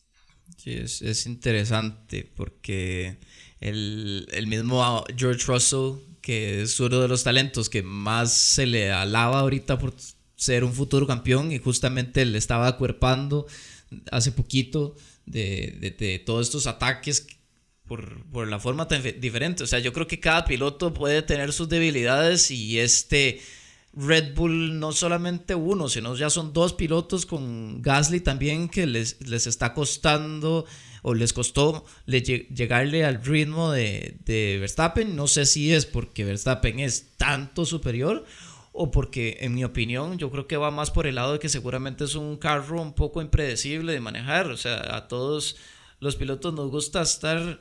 Sí, 0.57 0.73
es, 0.73 1.03
es 1.03 1.27
interesante 1.27 2.31
porque 2.35 3.19
el, 3.61 4.29
el, 4.33 4.47
mismo 4.47 5.05
George 5.17 5.45
Russell, 5.47 6.01
que 6.21 6.63
es 6.63 6.79
uno 6.81 7.01
de 7.01 7.09
los 7.09 7.25
talentos 7.25 7.69
que 7.69 7.83
más 7.83 8.33
se 8.33 8.67
le 8.67 8.91
alaba 8.93 9.41
ahorita 9.41 9.79
por 9.79 9.95
ser 10.37 10.65
un 10.65 10.73
futuro 10.73 11.07
campeón 11.07 11.53
y 11.53 11.59
justamente 11.59 12.25
le 12.25 12.39
estaba 12.39 12.69
acuerpando 12.69 13.47
hace 14.11 14.33
poquito 14.33 14.97
de, 15.25 15.95
de, 15.99 16.19
todos 16.19 16.47
estos 16.47 16.67
ataques 16.67 17.27
por, 17.87 18.25
por, 18.31 18.49
la 18.49 18.59
forma 18.59 18.89
tan 18.89 19.03
diferente. 19.21 19.63
O 19.63 19.67
sea, 19.67 19.79
yo 19.79 19.93
creo 19.93 20.07
que 20.07 20.21
cada 20.21 20.45
piloto 20.45 20.93
puede 20.93 21.23
tener 21.23 21.53
sus 21.53 21.69
debilidades 21.69 22.51
y 22.51 22.79
este 22.79 23.41
Red 23.97 24.35
Bull 24.35 24.79
no 24.79 24.93
solamente 24.93 25.55
uno, 25.55 25.89
sino 25.89 26.15
ya 26.15 26.29
son 26.29 26.53
dos 26.53 26.75
pilotos 26.75 27.25
con 27.25 27.81
Gasly 27.81 28.21
también 28.21 28.69
que 28.69 28.87
les, 28.87 29.27
les 29.27 29.47
está 29.47 29.73
costando 29.73 30.67
o 31.01 31.15
les 31.15 31.33
costó 31.33 31.85
llegarle 32.07 33.07
al 33.07 33.25
ritmo 33.25 33.73
de, 33.73 34.19
de, 34.27 34.59
Verstappen. 34.61 35.17
No 35.17 35.27
sé 35.27 35.47
si 35.47 35.73
es 35.73 35.87
porque 35.87 36.25
Verstappen 36.25 36.79
es 36.79 37.13
tanto 37.17 37.65
superior 37.65 38.27
o 38.73 38.91
porque, 38.91 39.39
en 39.41 39.55
mi 39.55 39.65
opinión, 39.65 40.19
yo 40.19 40.31
creo 40.31 40.47
que 40.47 40.59
va 40.59 40.71
más 40.71 40.91
por 40.91 41.07
el 41.07 41.15
lado 41.15 41.33
de 41.33 41.39
que 41.39 41.49
seguramente 41.49 42.05
es 42.05 42.17
un 42.17 42.37
carro 42.37 42.83
un 42.83 42.93
poco 42.93 43.23
impredecible 43.23 43.95
de 43.95 44.01
manejar. 44.01 44.49
O 44.49 44.59
sea, 44.59 44.95
a 44.95 45.09
todos 45.09 45.57
los 46.01 46.17
pilotos 46.17 46.53
nos 46.53 46.71
gusta 46.71 47.01
estar 47.01 47.61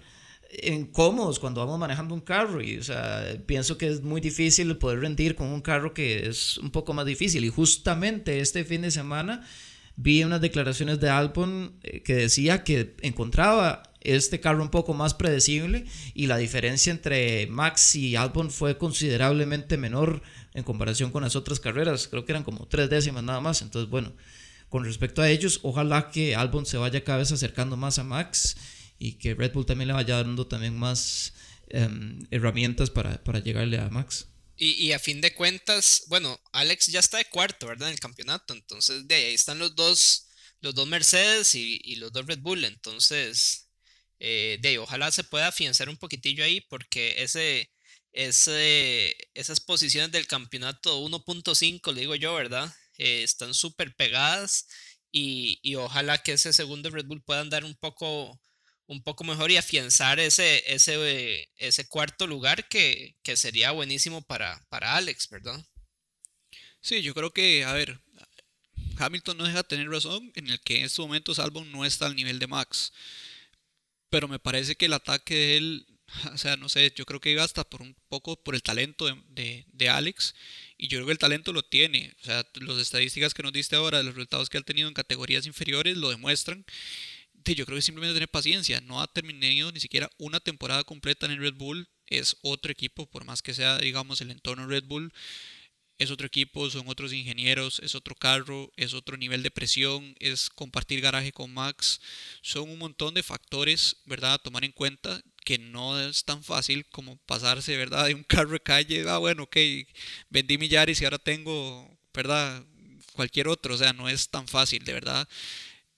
incómodos 0.64 1.40
cuando 1.40 1.62
vamos 1.62 1.80
manejando 1.80 2.14
un 2.14 2.22
carro 2.22 2.62
y 2.62 2.78
o 2.78 2.84
sea, 2.84 3.26
pienso 3.46 3.78
que 3.78 3.88
es 3.88 4.02
muy 4.02 4.22
difícil 4.22 4.78
poder 4.78 5.00
rendir 5.00 5.36
con 5.36 5.48
un 5.48 5.62
carro 5.62 5.94
que 5.94 6.28
es 6.28 6.58
un 6.58 6.72
poco 6.72 6.94
más 6.94 7.06
difícil 7.06 7.44
y 7.46 7.50
justamente 7.50 8.40
este 8.40 8.64
fin 8.64 8.82
de 8.82 8.92
semana 8.92 9.46
vi 9.96 10.24
unas 10.24 10.42
declaraciones 10.42 11.00
de 11.00 11.10
Albon 11.10 11.76
eh, 11.84 12.02
que 12.04 12.16
decía 12.16 12.64
que 12.64 12.96
encontraba 13.02 13.84
este 14.02 14.40
carro 14.40 14.62
un 14.62 14.70
poco 14.70 14.94
más 14.94 15.14
predecible 15.14 15.86
y 16.14 16.28
la 16.28 16.38
diferencia 16.38 16.92
entre 16.92 17.48
Max 17.48 17.96
y 17.96 18.16
Albon 18.16 18.52
fue 18.52 18.78
considerablemente 18.78 19.78
menor 19.78 20.22
en 20.54 20.64
comparación 20.64 21.12
con 21.12 21.24
las 21.24 21.36
otras 21.36 21.60
carreras. 21.60 22.08
Creo 22.08 22.24
que 22.24 22.32
eran 22.32 22.44
como 22.44 22.68
tres 22.68 22.90
décimas 22.90 23.24
nada 23.24 23.42
más. 23.42 23.64
Entonces, 23.64 23.90
bueno, 23.90 24.14
con 24.70 24.84
respecto 24.84 25.22
a 25.22 25.30
ellos, 25.30 25.60
ojalá 25.64 26.12
que 26.12 26.36
Albon 26.36 26.66
se 26.66 26.78
vaya 26.78 27.04
cada 27.04 27.20
vez 27.20 27.32
acercando 27.32 27.78
más 27.78 27.98
a 27.98 28.04
Max 28.04 28.56
y 28.98 29.14
que 29.14 29.34
Red 29.36 29.54
Bull 29.54 29.66
también 29.66 29.90
le 29.90 29.94
vaya 29.94 30.18
dando 30.18 30.48
también 30.48 30.78
más 30.78 31.34
em, 31.70 32.26
herramientas 32.32 32.90
para, 32.90 33.24
para 33.24 33.40
llegarle 33.40 33.78
a 33.78 33.90
Max. 33.90 34.28
Y, 34.58 34.94
a 34.94 35.00
fin 35.00 35.20
de 35.20 35.34
cuentas, 35.34 36.04
bueno, 36.08 36.40
Alex 36.54 36.88
ya 36.88 37.00
está 37.00 37.18
de 37.18 37.26
cuarto, 37.26 37.68
¿verdad? 37.68 37.90
En 37.90 37.94
el 37.94 38.00
campeonato. 38.00 38.54
Entonces, 38.54 39.06
de 39.06 39.16
ahí 39.16 39.34
están 39.34 39.60
los 39.60 39.76
dos, 39.76 40.28
los 40.62 40.74
dos 40.74 40.88
Mercedes 40.88 41.56
y, 41.56 41.96
los 41.98 42.14
dos 42.14 42.26
Red 42.26 42.40
Bull. 42.40 42.64
Entonces, 42.64 43.70
eh, 44.20 44.58
de 44.62 44.70
ahí, 44.70 44.78
ojalá 44.78 45.12
se 45.12 45.26
pueda 45.26 45.48
afianzar 45.48 45.90
un 45.90 45.98
poquitillo 45.98 46.46
ahí, 46.46 46.62
porque 46.62 47.22
ese, 47.22 47.70
ese, 48.14 49.16
esas 49.34 49.60
posiciones 49.60 50.12
del 50.12 50.28
campeonato 50.28 51.02
1.5, 51.02 51.94
le 51.94 52.02
digo 52.02 52.16
yo, 52.16 52.34
¿verdad? 52.36 52.74
Eh, 52.98 53.24
están 53.24 53.54
súper 53.54 53.94
pegadas 53.96 54.68
y, 55.12 55.60
y, 55.64 55.76
ojalá 55.76 56.18
que 56.20 56.34
ese 56.34 56.54
segundo 56.54 56.90
Red 56.90 57.06
Bull 57.08 57.24
pueda 57.24 57.42
andar 57.42 57.66
un 57.66 57.76
poco 57.76 58.40
un 58.88 59.02
poco 59.04 59.24
mejor 59.24 59.52
y 59.52 59.58
afianzar 59.58 60.20
ese, 60.20 60.64
ese, 60.68 61.50
ese 61.58 61.88
cuarto 61.88 62.28
lugar 62.28 62.68
que, 62.68 63.16
sería 63.36 63.72
buenísimo 63.72 64.22
para, 64.22 64.66
para 64.70 64.96
Alex, 64.96 65.30
¿verdad? 65.30 65.66
Sí, 66.82 67.02
yo 67.02 67.14
creo 67.14 67.34
que, 67.34 67.64
a 67.64 67.74
ver, 67.74 68.00
Hamilton 68.98 69.38
no 69.38 69.46
deja 69.46 69.58
de 69.58 69.64
tener 69.64 69.90
razón 69.90 70.32
en 70.36 70.50
el 70.50 70.60
que 70.62 70.78
en 70.78 70.86
estos 70.86 71.06
momentos 71.06 71.40
Albon 71.40 71.72
no 71.72 71.84
está 71.84 72.06
al 72.06 72.16
nivel 72.16 72.40
de 72.40 72.48
Max. 72.48 72.94
Pero 74.10 74.28
me 74.28 74.40
parece 74.40 74.76
que 74.76 74.86
el 74.86 74.94
ataque 74.94 75.34
de 75.34 75.58
él, 75.58 75.88
o 76.34 76.38
sea, 76.38 76.56
no 76.58 76.70
sé, 76.70 76.94
yo 76.96 77.06
creo 77.06 77.20
que 77.20 77.32
iba 77.32 77.44
hasta 77.44 77.64
por 77.64 77.82
un 77.82 77.96
poco 78.08 78.42
por 78.42 78.54
el 78.54 78.62
talento 78.62 79.06
de, 79.06 79.66
de 79.68 79.90
Alex. 79.90 80.36
Y 80.78 80.88
yo 80.88 81.00
creo 81.00 81.08
que 81.08 81.14
el 81.14 81.18
talento 81.18 81.54
lo 81.54 81.64
tiene. 81.64 82.16
O 82.22 82.26
sea, 82.26 82.46
las 82.62 82.78
estadísticas 82.78 83.34
que 83.34 83.44
nos 83.44 83.52
diste 83.52 83.76
ahora, 83.76 84.04
los 84.04 84.14
resultados 84.14 84.50
que 84.50 84.60
ha 84.60 84.62
tenido 84.62 84.88
en 84.88 84.94
categorías 84.94 85.48
inferiores, 85.48 85.98
lo 85.98 86.10
demuestran 86.12 86.66
yo 87.54 87.66
creo 87.66 87.78
que 87.78 87.82
simplemente 87.82 88.16
tener 88.16 88.30
paciencia. 88.30 88.82
No 88.82 89.02
ha 89.02 89.08
terminado 89.08 89.72
ni 89.72 89.80
siquiera 89.80 90.10
una 90.18 90.40
temporada 90.40 90.84
completa 90.84 91.26
en 91.26 91.34
el 91.34 91.40
Red 91.40 91.56
Bull. 91.56 91.88
Es 92.08 92.38
otro 92.42 92.72
equipo, 92.72 93.06
por 93.08 93.26
más 93.26 93.42
que 93.42 93.54
sea, 93.54 93.78
digamos, 93.78 94.22
el 94.22 94.32
entorno 94.32 94.68
Red 94.68 94.86
Bull. 94.86 95.12
Es 95.98 96.12
otro 96.12 96.28
equipo, 96.28 96.70
son 96.70 96.90
otros 96.90 97.14
ingenieros, 97.14 97.80
es 97.80 97.96
otro 97.96 98.16
carro, 98.16 98.70
es 98.76 98.94
otro 98.94 99.16
nivel 99.16 99.44
de 99.44 99.52
presión, 99.52 100.14
es 100.20 100.50
compartir 100.50 101.00
garaje 101.00 101.32
con 101.32 101.54
Max. 101.54 102.02
Son 102.42 102.70
un 102.70 102.78
montón 102.80 103.14
de 103.14 103.24
factores, 103.24 103.98
¿verdad? 104.06 104.34
A 104.34 104.38
tomar 104.40 104.66
en 104.66 104.74
cuenta 104.74 105.22
que 105.46 105.58
no 105.58 105.98
es 106.00 106.26
tan 106.26 106.44
fácil 106.44 106.86
como 106.88 107.18
pasarse, 107.26 107.78
¿verdad? 107.78 108.08
De 108.08 108.14
un 108.16 108.24
carro 108.24 108.52
de 108.52 108.60
calle, 108.60 109.06
ah, 109.08 109.20
bueno, 109.20 109.44
ok, 109.44 109.58
vendí 110.30 110.58
millares 110.58 111.00
y 111.02 111.06
ahora 111.06 111.20
tengo, 111.20 111.98
¿verdad? 112.14 112.66
Cualquier 113.14 113.48
otro, 113.48 113.76
o 113.76 113.78
sea, 113.78 113.94
no 113.94 114.10
es 114.10 114.30
tan 114.30 114.48
fácil, 114.48 114.84
de 114.84 114.94
verdad. 114.94 115.28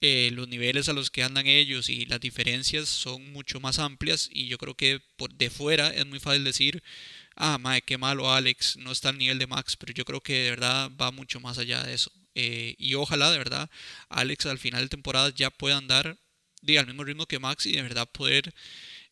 Eh, 0.02 0.30
los 0.34 0.48
niveles 0.48 0.90
a 0.90 0.94
los 0.94 1.10
que 1.10 1.24
andan 1.24 1.48
ellos 1.48 1.90
y 1.90 2.06
las 2.06 2.20
diferencias 2.20 2.88
son 2.88 3.32
mucho 3.32 3.60
más 3.60 3.80
amplias 3.80 4.30
y 4.32 4.48
yo 4.48 4.60
creo 4.60 4.76
que 4.76 5.02
por 5.18 5.34
de 5.34 5.50
fuera 5.50 5.90
es 5.90 6.06
muy 6.06 6.20
fácil 6.20 6.44
decir, 6.44 6.84
ah, 7.36 7.58
madre, 7.58 7.82
qué 7.82 7.98
malo 7.98 8.32
Alex, 8.32 8.78
no 8.78 8.92
está 8.92 9.10
al 9.10 9.18
nivel 9.18 9.40
de 9.40 9.48
Max, 9.48 9.76
pero 9.76 9.94
yo 9.94 10.06
creo 10.06 10.22
que 10.22 10.34
de 10.44 10.50
verdad 10.52 10.92
va 11.02 11.12
mucho 11.12 11.40
más 11.40 11.58
allá 11.58 11.84
de 11.84 11.96
eso. 11.96 12.12
Eh, 12.36 12.76
y 12.78 12.94
ojalá 12.94 13.32
de 13.32 13.40
verdad 13.40 13.70
Alex 14.10 14.46
al 14.46 14.60
final 14.60 14.84
de 14.84 14.90
temporada 14.90 15.32
ya 15.36 15.50
pueda 15.50 15.78
andar 15.78 16.18
al 16.78 16.88
mismo 16.88 17.04
ritmo 17.04 17.26
que 17.26 17.40
Max 17.40 17.66
y 17.66 17.74
de 17.74 17.82
verdad 17.82 18.10
poder 18.12 18.54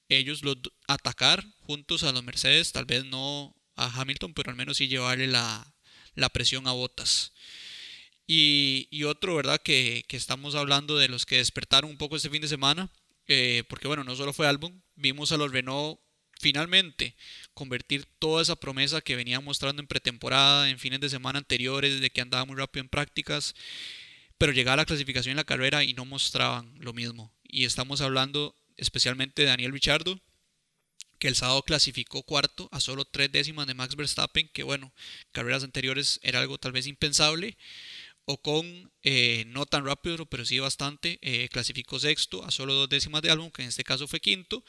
ellos 0.09 0.43
los 0.43 0.57
atacar 0.87 1.45
juntos 1.61 2.03
a 2.03 2.11
los 2.11 2.23
Mercedes, 2.23 2.71
tal 2.71 2.85
vez 2.85 3.05
no 3.05 3.55
a 3.75 3.87
Hamilton, 4.01 4.33
pero 4.33 4.51
al 4.51 4.57
menos 4.57 4.77
sí 4.77 4.87
llevarle 4.87 5.27
la, 5.27 5.73
la 6.15 6.29
presión 6.29 6.67
a 6.67 6.71
botas. 6.71 7.33
Y, 8.27 9.03
otro, 9.03 9.35
¿verdad? 9.35 9.61
Que, 9.61 10.05
estamos 10.09 10.55
hablando 10.55 10.97
de 10.97 11.07
los 11.07 11.25
que 11.25 11.37
despertaron 11.37 11.89
un 11.89 11.97
poco 11.97 12.15
este 12.15 12.29
fin 12.29 12.41
de 12.41 12.47
semana, 12.47 12.89
eh, 13.27 13.63
porque 13.69 13.87
bueno, 13.87 14.03
no 14.03 14.15
solo 14.15 14.33
fue 14.33 14.47
álbum, 14.47 14.81
vimos 14.95 15.31
a 15.31 15.37
los 15.37 15.51
Renault 15.51 15.99
finalmente 16.39 17.15
convertir 17.53 18.05
toda 18.19 18.41
esa 18.41 18.55
promesa 18.55 19.01
que 19.01 19.15
venían 19.15 19.43
mostrando 19.43 19.81
en 19.81 19.87
pretemporada, 19.87 20.69
en 20.69 20.79
fines 20.79 20.99
de 20.99 21.09
semana 21.09 21.39
anteriores, 21.39 22.01
de 22.01 22.09
que 22.09 22.21
andaba 22.21 22.45
muy 22.45 22.55
rápido 22.55 22.83
en 22.83 22.89
prácticas, 22.89 23.55
pero 24.37 24.51
llegaba 24.51 24.77
la 24.77 24.85
clasificación 24.85 25.31
en 25.31 25.37
la 25.37 25.43
carrera 25.43 25.83
y 25.83 25.93
no 25.93 26.05
mostraban 26.05 26.73
lo 26.79 26.93
mismo. 26.93 27.31
Y 27.43 27.65
estamos 27.65 28.01
hablando 28.01 28.55
especialmente 28.77 29.43
de 29.43 29.49
Daniel 29.49 29.71
Richardo, 29.71 30.19
que 31.19 31.27
el 31.29 31.35
sábado 31.35 31.63
clasificó 31.63 32.23
cuarto 32.23 32.67
a 32.71 32.81
solo 32.81 33.05
tres 33.05 33.31
décimas 33.31 33.67
de 33.67 33.73
Max 33.73 33.95
Verstappen, 33.95 34.49
que 34.49 34.63
bueno, 34.63 34.93
carreras 35.31 35.63
anteriores 35.63 36.19
era 36.23 36.41
algo 36.41 36.57
tal 36.57 36.73
vez 36.73 36.87
impensable. 36.87 37.57
Ocon, 38.25 38.91
eh, 39.03 39.45
no 39.47 39.65
tan 39.65 39.85
rápido, 39.85 40.25
pero 40.25 40.45
sí 40.45 40.59
bastante, 40.59 41.19
eh, 41.21 41.47
clasificó 41.49 41.99
sexto 41.99 42.43
a 42.43 42.51
solo 42.51 42.73
dos 42.73 42.89
décimas 42.89 43.21
de 43.21 43.31
álbum, 43.31 43.51
que 43.51 43.61
en 43.61 43.69
este 43.69 43.83
caso 43.83 44.07
fue 44.07 44.19
quinto, 44.19 44.63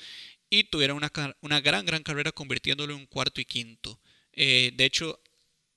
y 0.51 0.65
tuvieron 0.65 0.99
una, 0.99 1.11
una 1.41 1.61
gran, 1.61 1.87
gran 1.87 2.03
carrera 2.03 2.33
convirtiéndolo 2.33 2.95
en 2.95 3.07
cuarto 3.07 3.41
y 3.41 3.47
quinto. 3.47 4.01
Eh, 4.33 4.73
de 4.75 4.85
hecho, 4.85 5.19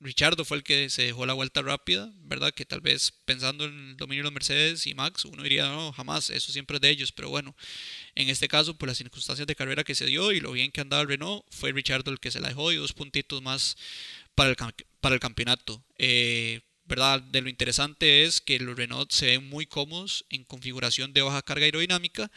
Richardo 0.01 0.45
fue 0.45 0.57
el 0.57 0.63
que 0.63 0.89
se 0.89 1.03
dejó 1.03 1.25
la 1.25 1.33
vuelta 1.33 1.62
rápida, 1.62 2.12
¿verdad? 2.21 2.53
Que 2.53 2.65
tal 2.65 2.81
vez 2.81 3.13
pensando 3.25 3.65
en 3.65 3.89
el 3.91 3.98
dominio 3.98 4.24
de 4.24 4.31
Mercedes 4.31 4.86
y 4.88 4.93
Max, 4.93 5.25
uno 5.25 5.43
diría, 5.43 5.67
no, 5.69 5.91
jamás, 5.91 6.29
eso 6.29 6.51
siempre 6.51 6.77
es 6.77 6.81
de 6.81 6.89
ellos, 6.89 7.12
pero 7.12 7.29
bueno, 7.29 7.55
en 8.15 8.29
este 8.29 8.48
caso, 8.48 8.77
por 8.77 8.88
las 8.88 8.98
circunstancias 8.98 9.48
de 9.48 9.55
carrera 9.55 9.83
que 9.83 9.95
se 9.95 10.05
dio 10.05 10.31
y 10.31 10.39
lo 10.39 10.51
bien 10.51 10.71
que 10.71 10.81
andaba 10.81 11.05
Renault, 11.05 11.45
fue 11.50 11.71
Richardo 11.71 12.12
el 12.12 12.19
que 12.19 12.31
se 12.31 12.39
la 12.39 12.50
dejó 12.50 12.71
y 12.71 12.77
dos 12.77 12.93
puntitos 12.93 13.41
más 13.41 13.77
para 14.36 14.50
el, 14.51 14.55
para 15.01 15.15
el 15.15 15.21
campeonato. 15.21 15.83
Eh, 15.98 16.62
¿verdad? 16.89 17.22
De 17.22 17.41
lo 17.41 17.50
interesante 17.50 18.24
es 18.24 18.41
que 18.41 18.60
los 18.60 18.75
Renault 18.75 19.12
se 19.12 19.27
ven 19.27 19.48
muy 19.48 19.67
cómodos 19.67 20.25
en 20.29 20.43
configuración 20.43 21.13
de 21.13 21.22
baja 21.22 21.43
carga 21.43 21.65
aerodinámica 21.65 22.31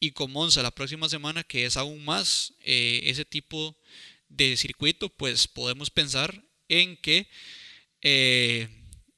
y 0.00 0.12
con 0.12 0.32
Monza 0.32 0.62
la 0.62 0.70
próxima 0.70 1.10
semana, 1.10 1.44
que 1.44 1.66
es 1.66 1.76
aún 1.76 2.04
más 2.04 2.54
eh, 2.64 3.02
ese 3.04 3.26
tipo 3.26 3.76
de 4.30 4.56
circuito, 4.56 5.10
pues 5.10 5.46
podemos 5.46 5.90
pensar 5.90 6.42
en 6.68 6.96
que 6.96 7.28
eh, 8.00 8.68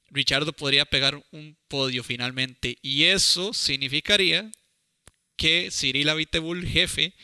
Richardo 0.08 0.52
podría 0.52 0.84
pegar 0.84 1.24
un 1.30 1.56
podio 1.68 2.02
finalmente 2.02 2.76
y 2.82 3.04
eso 3.04 3.54
significaría 3.54 4.50
que 5.36 5.70
Cyril 5.70 6.08
Abiteboul, 6.08 6.66
jefe 6.66 7.14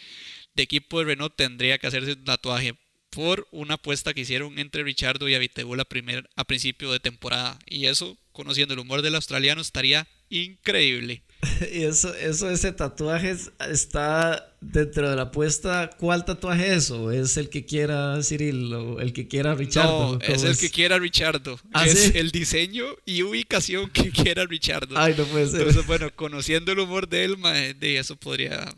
de 0.55 0.63
equipo 0.63 1.01
de 1.01 1.07
Renault, 1.07 1.35
tendría 1.35 1.79
que 1.79 1.89
hacerse 1.89 2.13
un 2.13 2.25
tatuaje 2.25 2.77
por 3.17 3.49
una 3.51 3.75
apuesta 3.75 4.13
que 4.13 4.21
hicieron 4.21 4.59
entre 4.59 4.83
Richardo 4.83 5.27
y 5.27 5.35
Abiteboul 5.35 5.81
a, 5.81 5.87
primer, 5.87 6.29
a 6.37 6.45
principio 6.45 6.93
de 6.93 7.01
temporada. 7.01 7.59
Y 7.65 7.87
eso, 7.87 8.19
conociendo 8.33 8.75
el 8.75 8.81
humor 8.81 9.01
del 9.01 9.15
australiano, 9.15 9.63
estaría 9.63 10.07
increíble. 10.29 11.23
Y 11.73 11.85
eso, 11.85 12.15
eso, 12.15 12.51
ese 12.51 12.73
tatuaje 12.73 13.35
está 13.71 14.55
dentro 14.61 15.09
de 15.09 15.17
la 15.17 15.23
apuesta. 15.23 15.89
¿Cuál 15.99 16.27
tatuaje 16.27 16.67
es 16.67 16.85
eso? 16.85 17.11
¿Es 17.11 17.39
el 17.39 17.49
que 17.49 17.65
quiera 17.65 18.21
Cyril 18.23 18.75
o 18.75 19.01
el 19.01 19.15
que 19.15 19.29
quiera 19.29 19.55
Richardo? 19.55 20.19
No, 20.19 20.21
es 20.21 20.43
el 20.43 20.59
que 20.59 20.69
quiera 20.69 20.99
Richardo. 20.99 21.59
¿Ah, 21.73 21.87
es 21.87 22.15
el 22.15 22.31
diseño 22.31 22.85
y 23.07 23.23
ubicación 23.23 23.89
que 23.89 24.11
quiera 24.11 24.45
Richardo. 24.45 24.99
Ay, 24.99 25.15
no 25.17 25.25
puede 25.25 25.47
ser. 25.47 25.61
Entonces, 25.61 25.87
bueno, 25.87 26.11
conociendo 26.15 26.73
el 26.73 26.81
humor 26.81 27.09
de 27.09 27.25
él, 27.25 27.37
de 27.81 27.97
eso 27.97 28.17
podría 28.17 28.75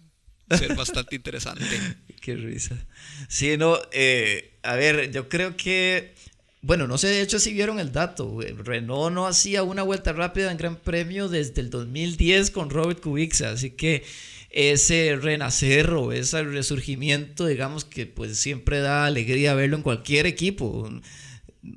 ser 0.57 0.77
bastante 0.77 1.17
interesante. 1.17 1.65
Qué 2.21 2.35
risa. 2.35 2.77
Sí, 3.29 3.57
no, 3.57 3.79
eh, 3.93 4.53
a 4.63 4.75
ver, 4.75 5.11
yo 5.11 5.29
creo 5.29 5.57
que, 5.57 6.15
bueno, 6.63 6.87
no 6.87 6.99
sé 6.99 7.09
de 7.09 7.23
hecho 7.23 7.39
si 7.39 7.53
vieron 7.53 7.79
el 7.81 7.93
dato. 7.93 8.41
Renault 8.65 9.15
no 9.15 9.27
hacía 9.27 9.63
una 9.63 9.83
vuelta 9.83 10.13
rápida 10.13 10.51
en 10.51 10.59
Gran 10.59 10.77
Premio 10.77 11.29
desde 11.29 11.61
el 11.61 11.71
2010 11.71 12.51
con 12.51 12.71
Robert 12.71 13.01
Kubica, 13.01 13.51
así 13.51 13.71
que 13.71 14.05
ese 14.51 15.17
renacer 15.21 15.91
o 15.91 16.13
ese 16.13 16.43
resurgimiento, 16.43 17.47
digamos 17.47 17.85
que 17.85 18.07
pues 18.07 18.39
siempre 18.39 18.81
da 18.81 19.07
alegría 19.07 19.55
verlo 19.55 19.77
en 19.77 19.83
cualquier 19.83 20.27
equipo. 20.27 20.91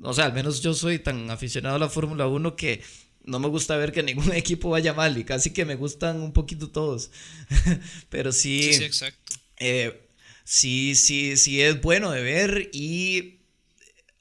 o 0.02 0.12
sea, 0.14 0.26
al 0.26 0.32
menos 0.32 0.62
yo 0.62 0.74
soy 0.74 0.98
tan 0.98 1.30
aficionado 1.30 1.76
a 1.76 1.78
la 1.78 1.88
Fórmula 1.88 2.26
1 2.26 2.56
que 2.56 2.82
no 3.24 3.38
me 3.38 3.48
gusta 3.48 3.76
ver 3.76 3.92
que 3.92 4.02
ningún 4.02 4.32
equipo 4.34 4.70
vaya 4.70 4.94
mal 4.94 5.16
y 5.16 5.24
casi 5.24 5.52
que 5.52 5.64
me 5.64 5.76
gustan 5.76 6.20
un 6.20 6.32
poquito 6.32 6.70
todos. 6.70 7.10
Pero 8.10 8.32
sí. 8.32 8.72
Sí, 8.72 8.84
exacto. 8.84 9.34
Eh, 9.58 10.08
sí, 10.44 10.94
sí, 10.94 11.36
sí 11.36 11.62
es 11.62 11.80
bueno 11.80 12.10
de 12.10 12.22
ver 12.22 12.70
y. 12.72 13.38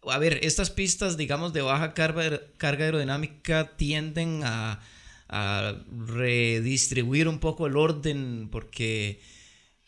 A 0.04 0.18
ver, 0.18 0.40
estas 0.42 0.72
pistas, 0.72 1.16
digamos, 1.16 1.54
de 1.54 1.62
baja 1.62 1.94
carga, 1.94 2.42
aerodinámica 2.60 3.78
tienden 3.78 4.42
a, 4.44 4.80
redistribuir 6.08 7.28
un 7.28 7.40
poco 7.40 7.68
el 7.68 7.78
orden 7.78 8.50
porque 8.52 9.22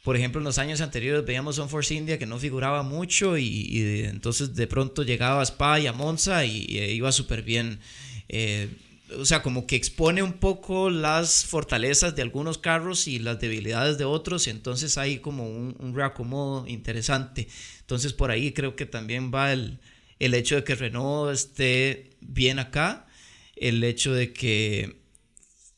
por 0.04 0.16
ejemplo, 0.18 0.40
en 0.40 0.46
los 0.46 0.58
años 0.58 0.82
anteriores 0.82 1.26
veíamos 1.26 1.60
Force 1.70 1.94
India 1.94 2.20
que 2.20 2.26
no 2.26 2.38
figuraba 2.38 2.84
mucho 2.84 3.38
y, 3.38 4.06
entonces 4.06 4.54
de 4.54 4.68
pronto 4.68 5.04
llegaba 5.04 5.42
a 5.42 5.44
Spa 5.44 5.80
y 5.80 5.88
a 5.88 5.94
Monza 5.94 6.46
y, 6.46 6.78
iba 6.78 7.12
súper 7.12 7.42
bien. 7.42 7.80
Eh, 8.28 8.70
o 9.18 9.26
sea, 9.26 9.42
como 9.42 9.68
que 9.68 9.76
expone 9.76 10.24
un 10.24 10.34
poco 10.34 10.90
las 10.90 11.46
fortalezas 11.46 12.16
de 12.16 12.22
algunos 12.22 12.58
carros 12.58 13.08
y 13.08 13.20
las 13.20 13.40
debilidades 13.40 13.98
de 13.98 14.06
otros, 14.06 14.48
entonces 14.48 14.98
hay 14.98 15.20
como 15.20 15.48
un, 15.48 15.76
un 15.80 15.96
reacomodo 15.96 16.68
interesante. 16.68 17.48
Entonces 17.82 18.14
por 18.14 18.32
ahí 18.32 18.52
creo 18.52 18.76
que 18.76 18.86
también 18.86 19.32
va 19.34 19.54
el, 19.54 19.80
el 20.20 20.34
hecho 20.34 20.56
de 20.56 20.64
que 20.64 20.76
Renault 20.76 21.34
esté 21.34 22.12
bien 22.22 22.60
acá, 22.60 23.08
el 23.56 23.84
hecho 23.84 24.14
de 24.14 24.34
que... 24.34 25.02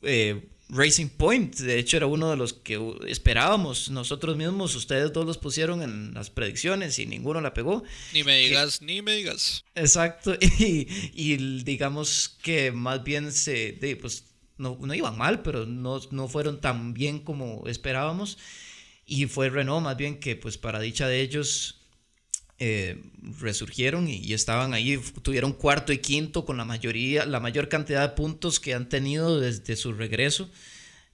Eh, 0.02 0.48
Racing 0.68 1.08
Point, 1.08 1.56
de 1.56 1.78
hecho 1.78 1.96
era 1.96 2.06
uno 2.06 2.30
de 2.30 2.36
los 2.36 2.52
que 2.52 2.80
esperábamos 3.06 3.88
nosotros 3.90 4.36
mismos, 4.36 4.74
ustedes 4.74 5.12
dos 5.12 5.24
los 5.24 5.38
pusieron 5.38 5.82
en 5.82 6.12
las 6.12 6.30
predicciones 6.30 6.98
y 6.98 7.06
ninguno 7.06 7.40
la 7.40 7.54
pegó. 7.54 7.84
Ni 8.12 8.24
me 8.24 8.38
digas, 8.38 8.82
ni 8.82 9.00
me 9.00 9.14
digas. 9.14 9.64
Exacto, 9.74 10.34
y, 10.58 11.36
digamos 11.62 12.36
que 12.42 12.72
más 12.72 13.04
bien 13.04 13.30
se, 13.30 13.78
pues 14.00 14.24
no, 14.58 14.76
no 14.80 14.94
iban 14.94 15.16
mal, 15.16 15.42
pero 15.42 15.66
no, 15.66 16.00
no 16.10 16.28
fueron 16.28 16.60
tan 16.60 16.94
bien 16.94 17.20
como 17.20 17.64
esperábamos. 17.66 18.38
Y 19.08 19.26
fue 19.26 19.50
Renault 19.50 19.84
más 19.84 19.96
bien 19.96 20.18
que 20.18 20.34
pues 20.34 20.58
para 20.58 20.80
dicha 20.80 21.06
de 21.06 21.20
ellos 21.20 21.85
eh, 22.58 23.02
resurgieron 23.38 24.08
y, 24.08 24.32
estaban 24.32 24.72
ahí, 24.72 24.98
tuvieron 25.22 25.52
cuarto 25.52 25.92
y 25.92 25.98
quinto 25.98 26.46
con 26.46 26.56
la 26.56 26.64
mayoría, 26.64 27.26
la 27.26 27.38
mayor 27.38 27.68
cantidad 27.68 28.08
de 28.08 28.14
puntos 28.14 28.60
que 28.60 28.72
han 28.72 28.88
tenido 28.88 29.40
desde 29.40 29.76
su 29.76 29.92
regreso. 29.92 30.50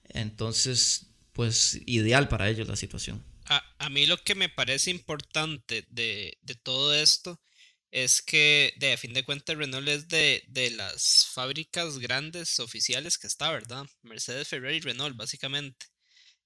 Entonces, 0.09 1.07
pues 1.33 1.81
ideal 1.85 2.29
para 2.29 2.49
ellos 2.49 2.67
la 2.67 2.75
situación. 2.75 3.23
A, 3.45 3.89
mí 3.89 4.05
lo 4.05 4.17
que 4.23 4.35
me 4.35 4.47
parece 4.47 4.89
importante 4.89 5.85
de, 5.89 6.37
todo 6.63 6.93
esto 6.93 7.41
es 7.91 8.21
que, 8.21 8.73
de 8.77 8.93
a 8.93 8.97
fin 8.97 9.13
de 9.13 9.25
cuentas, 9.25 9.57
Renault 9.57 9.87
es 9.89 10.07
de, 10.07 10.43
de, 10.47 10.71
las 10.71 11.27
fábricas 11.33 11.99
grandes 11.99 12.59
oficiales 12.59 13.17
que 13.17 13.27
está, 13.27 13.51
¿verdad? 13.51 13.85
Mercedes, 14.01 14.47
Ferrari 14.47 14.77
y 14.77 14.79
Renault, 14.79 15.17
básicamente. 15.17 15.87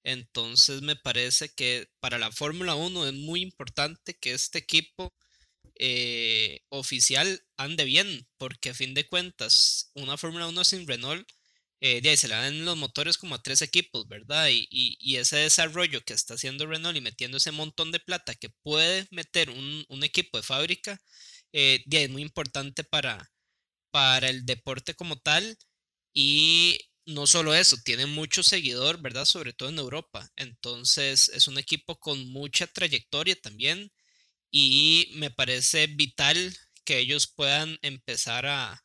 Entonces 0.08 0.80
me 0.80 0.96
parece 0.96 1.50
que 1.50 1.90
para 2.00 2.16
la 2.18 2.32
Fórmula 2.32 2.74
1 2.74 3.08
es 3.08 3.12
muy 3.12 3.42
importante 3.42 4.14
que 4.18 4.32
este 4.32 4.58
equipo 4.58 5.14
eh, 5.78 6.62
oficial 6.70 7.42
ande 7.58 7.84
bien, 7.84 8.26
porque 8.38 8.70
a 8.70 8.74
fin 8.74 8.94
de 8.94 9.06
cuentas, 9.06 9.90
una 9.94 10.16
Fórmula 10.16 10.48
1 10.48 10.64
sin 10.64 10.86
Renault, 10.86 11.28
eh, 11.80 12.16
se 12.16 12.28
le 12.28 12.34
dan 12.36 12.64
los 12.64 12.76
motores 12.78 13.18
como 13.18 13.34
a 13.34 13.42
tres 13.42 13.60
equipos, 13.62 14.08
¿verdad? 14.08 14.48
Y, 14.50 15.16
ese 15.16 15.36
desarrollo 15.36 16.00
que 16.02 16.14
está 16.14 16.34
haciendo 16.34 16.66
Renault 16.66 16.96
y 16.96 17.02
metiendo 17.02 17.36
ese 17.36 17.52
montón 17.52 17.92
de 17.92 18.00
plata 18.00 18.34
que 18.34 18.48
puede 18.48 19.06
meter 19.10 19.50
un, 19.50 19.84
equipo 20.04 20.38
de 20.38 20.42
fábrica, 20.42 21.00
eh, 21.52 21.84
es 21.90 22.10
muy 22.10 22.22
importante 22.22 22.82
para, 22.84 23.30
para 23.90 24.30
el 24.30 24.46
deporte 24.46 24.94
como 24.94 25.18
tal. 25.18 25.58
Y 26.14 26.78
no 27.08 27.26
solo 27.26 27.54
eso, 27.54 27.78
tiene 27.84 28.06
mucho 28.06 28.42
seguidor, 28.42 29.00
¿verdad? 29.00 29.24
Sobre 29.24 29.52
todo 29.54 29.70
en 29.70 29.78
Europa. 29.78 30.30
Entonces 30.36 31.30
es 31.30 31.48
un 31.48 31.58
equipo 31.58 31.98
con 31.98 32.30
mucha 32.30 32.66
trayectoria 32.66 33.34
también 33.40 33.90
y 34.50 35.12
me 35.16 35.30
parece 35.30 35.86
vital 35.86 36.56
que 36.84 36.98
ellos 36.98 37.26
puedan 37.26 37.78
empezar 37.82 38.46
a, 38.46 38.84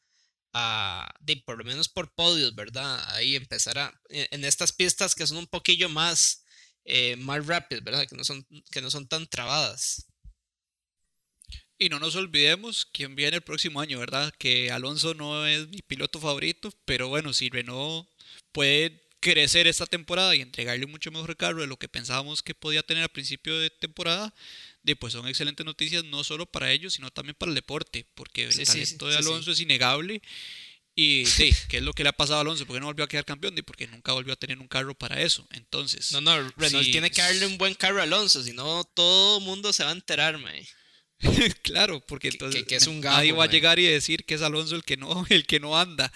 a 0.54 1.14
de, 1.20 1.38
por 1.46 1.58
lo 1.58 1.66
menos 1.66 1.90
por 1.90 2.14
podios, 2.16 2.56
¿verdad? 2.56 3.04
Ahí 3.16 3.36
empezar 3.36 3.78
a, 3.80 4.02
e, 4.10 4.28
en 4.32 4.46
estas 4.46 4.72
pistas 4.72 5.16
que 5.16 5.28
son 5.28 5.38
un 5.38 5.48
poquillo 5.48 5.90
más, 5.90 6.46
eh, 6.86 7.18
más 7.18 7.46
rápidas, 7.46 7.84
¿verdad? 7.84 8.08
Que 8.08 8.16
no, 8.16 8.24
son, 8.24 8.46
que 8.72 8.82
no 8.82 8.90
son 8.92 9.08
tan 9.08 9.28
trabadas. 9.28 10.08
Y 11.78 11.90
no 11.90 12.00
nos 12.00 12.16
olvidemos 12.16 12.86
quién 12.86 13.16
viene 13.16 13.38
el 13.38 13.44
próximo 13.44 13.82
año, 13.82 14.00
¿verdad? 14.00 14.34
Que 14.40 14.72
Alonso 14.72 15.14
no 15.14 15.46
es 15.46 15.68
mi 15.68 15.82
piloto 15.82 16.20
favorito, 16.22 16.72
pero 16.86 17.10
bueno, 17.10 17.34
si 17.34 17.50
Renault 17.50 18.08
puede 18.54 19.04
crecer 19.20 19.68
esta 19.68 19.86
temporada 19.86 20.36
y 20.36 20.42
entregarle 20.42 20.86
mucho 20.86 21.10
mejor 21.10 21.36
carro 21.38 21.62
de 21.62 21.68
lo 21.68 21.78
que 21.78 21.88
pensábamos 21.88 22.44
que 22.44 22.54
podía 22.54 22.84
tener 22.84 23.04
a 23.04 23.08
principio 23.08 23.58
de 23.58 23.70
temporada, 23.70 24.34
de, 24.84 24.96
pues 24.96 25.14
son 25.14 25.28
excelentes 25.28 25.66
noticias 25.66 26.04
no 26.04 26.24
solo 26.24 26.46
para 26.46 26.72
ellos, 26.72 26.94
sino 26.94 27.10
también 27.10 27.36
para 27.38 27.50
el 27.50 27.56
deporte, 27.56 28.06
porque 28.16 28.44
el 28.44 28.66
talento 28.66 29.08
de 29.08 29.18
Alonso 29.18 29.52
es 29.52 29.60
innegable. 29.60 30.22
Y 30.96 31.26
sí, 31.26 31.52
¿qué 31.70 31.78
es 31.78 31.84
lo 31.84 31.94
que 31.94 32.04
le 32.04 32.10
ha 32.10 32.14
pasado 32.14 32.38
a 32.38 32.42
Alonso? 32.42 32.68
¿Por 32.68 32.76
qué 32.76 32.80
no 32.80 32.86
volvió 32.86 33.06
a 33.06 33.08
quedar 33.08 33.26
campeón? 33.26 33.56
De 33.56 33.64
porque 33.64 33.88
nunca 33.88 34.12
volvió 34.12 34.34
a 34.34 34.36
tener 34.36 34.60
un 34.60 34.68
carro 34.68 34.94
para 34.94 35.20
eso. 35.22 35.48
Entonces. 35.52 36.12
No, 36.12 36.22
no, 36.22 36.36
Renault 36.56 36.92
tiene 36.92 37.10
que 37.10 37.22
darle 37.22 37.48
un 37.48 37.58
buen 37.58 37.74
carro 37.74 38.00
a 38.00 38.04
Alonso, 38.04 38.44
si 38.44 38.52
no 38.52 38.84
todo 38.84 39.40
el 39.40 39.44
mundo 39.44 39.74
se 39.74 39.84
va 39.84 39.90
a 39.90 39.94
enterar, 39.94 40.38
man. 40.38 40.54
claro, 41.64 42.00
porque 42.02 42.30
entonces 42.30 42.64
que, 42.66 42.76
es 42.76 42.88
un 42.88 43.02
nadie 43.02 43.32
va 43.32 43.46
a 43.46 43.50
llegar 43.50 43.80
y 43.80 43.86
decir 43.86 44.26
que 44.26 44.36
es 44.36 44.42
Alonso 44.42 44.76
el 44.76 44.84
que 44.84 44.98
no, 44.98 45.26
el 45.30 45.46
que 45.46 45.60
no 45.60 45.78
anda. 45.78 46.12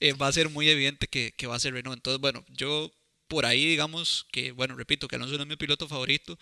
Eh, 0.00 0.12
va 0.12 0.28
a 0.28 0.32
ser 0.32 0.48
muy 0.48 0.68
evidente 0.68 1.08
que, 1.08 1.46
va 1.46 1.56
a 1.56 1.60
ser 1.60 1.74
Renault. 1.74 1.96
Entonces, 1.96 2.20
bueno, 2.20 2.44
yo 2.48 2.92
por 3.28 3.46
ahí 3.46 3.64
digamos 3.64 4.26
que, 4.32 4.50
bueno, 4.50 4.74
repito, 4.74 5.06
que 5.06 5.14
Alonso 5.14 5.36
no 5.36 5.44
es 5.44 5.48
mi 5.48 5.56
piloto 5.56 5.86
favorito, 5.86 6.36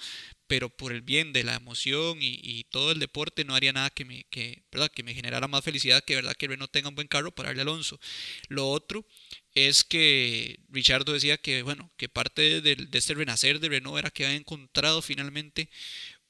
pero 0.47 0.71
por 0.71 0.93
el 0.93 1.03
bien 1.03 1.35
de 1.35 1.45
la 1.45 1.55
emoción 1.55 2.19
y, 2.21 2.65
todo 2.71 2.93
el 2.93 2.99
deporte 2.99 3.45
no 3.45 3.55
haría 3.55 3.73
nada 3.73 3.91
que 3.91 4.05
me, 4.05 4.25
que, 4.31 4.63
¿verdad? 4.73 4.91
que 4.91 5.03
me 5.03 5.15
generara 5.15 5.49
más 5.49 5.65
felicidad 5.65 6.03
que 6.05 6.15
verdad 6.15 6.35
que 6.35 6.49
Renault 6.49 6.73
tenga 6.73 6.89
un 6.89 6.95
buen 6.95 7.09
carro 7.09 7.31
para 7.31 7.51
darle 7.51 7.63
a 7.63 7.65
Alonso. 7.65 8.01
Lo 8.49 8.69
otro 8.71 9.07
es 9.55 9.85
que 9.85 10.61
Richardo 10.71 11.13
decía 11.13 11.37
que, 11.37 11.63
bueno, 11.63 11.93
que 11.99 12.09
parte 12.09 12.63
de, 12.63 12.77
de 12.77 12.99
este 12.99 13.15
renacer 13.15 13.61
de 13.61 13.69
Renault 13.69 13.99
era 13.99 14.11
que 14.11 14.25
había 14.25 14.37
encontrado 14.37 15.03
finalmente 15.03 15.69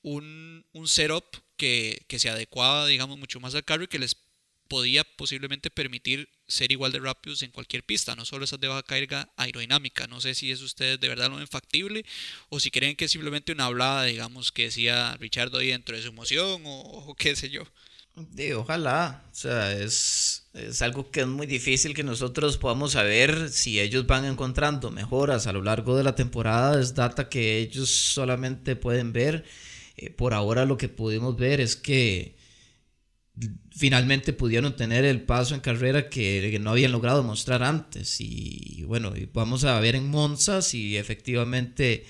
un, 0.03 0.65
un 0.73 0.89
setup 0.89 1.25
que, 1.59 2.07
se 2.19 2.31
adecuaba, 2.31 2.87
digamos, 2.87 3.19
mucho 3.19 3.41
más 3.41 3.55
al 3.55 3.65
carro 3.65 3.85
y 3.85 3.89
que 3.89 3.99
les 3.99 4.17
podía 4.69 5.03
posiblemente 5.05 5.71
permitir 5.71 6.29
ser 6.47 6.71
igual 6.73 6.93
de 6.93 7.01
rápidos 7.01 7.43
en 7.43 7.51
cualquier 7.51 7.83
pista, 7.85 8.15
no 8.15 8.25
solo 8.25 8.45
esas 8.45 8.61
de 8.61 8.69
baja 8.69 8.83
carga 8.83 9.29
aerodinámica. 9.37 10.07
No 10.07 10.21
sé 10.21 10.35
si 10.35 10.51
es 10.51 10.63
ustedes 10.63 11.01
de 11.01 11.09
verdad 11.09 11.31
lo 11.31 11.37
ven 11.37 11.49
factible 11.49 12.05
o 12.51 12.61
si 12.61 12.71
creen 12.71 12.95
que 12.95 13.07
es 13.07 13.11
simplemente 13.11 13.53
una 13.53 13.67
hablada, 13.67 14.05
digamos, 14.05 14.53
que 14.53 14.65
decía 14.65 15.17
Richard 15.19 15.55
ahí 15.57 15.69
dentro 15.69 15.97
de 15.97 16.03
su 16.03 16.09
emoción 16.09 16.63
o, 16.65 17.15
qué 17.19 17.35
sé 17.35 17.49
yo. 17.49 17.63
ojalá, 18.57 19.25
o 19.31 19.35
sea, 19.35 19.73
es, 19.73 20.49
es 20.53 20.83
algo 20.83 21.11
que 21.11 21.21
es 21.21 21.27
muy 21.27 21.47
difícil 21.47 21.95
que 21.95 22.05
nosotros 22.05 22.59
podamos 22.59 22.93
saber 22.93 23.49
si 23.51 23.81
ellos 23.81 24.07
van 24.07 24.27
encontrando 24.27 24.91
mejoras 24.91 25.47
a 25.47 25.53
lo 25.53 25.63
largo 25.63 25.97
de 25.97 26.05
la 26.05 26.15
temporada, 26.15 26.79
es 26.79 26.95
data 26.95 27.31
que 27.31 27.59
ellos 27.59 27.89
solamente 27.91 28.77
pueden 28.77 29.15
ver 29.15 29.45
eh, 29.99 30.11
por 30.11 30.33
ahora 30.33 30.65
lo 30.65 30.79
que 30.79 30.89
pudimos 30.89 31.37
ver 31.37 31.61
es 31.61 31.75
que 31.75 32.37
finalmente 33.73 34.33
pudieron 34.33 34.77
tener 34.77 35.05
el 35.05 35.23
paso 35.23 35.55
en 35.55 35.61
carrera 35.61 36.09
que, 36.09 36.57
no 36.61 36.71
habían 36.71 36.93
logrado 36.93 37.25
mostrar 37.25 37.65
antes. 37.65 38.21
Y 38.21 38.85
bueno, 38.87 39.13
vamos 39.33 39.65
a 39.65 39.79
ver 39.81 39.97
en 39.97 40.09
Monza 40.09 40.63
si 40.63 40.97
efectivamente 40.97 42.05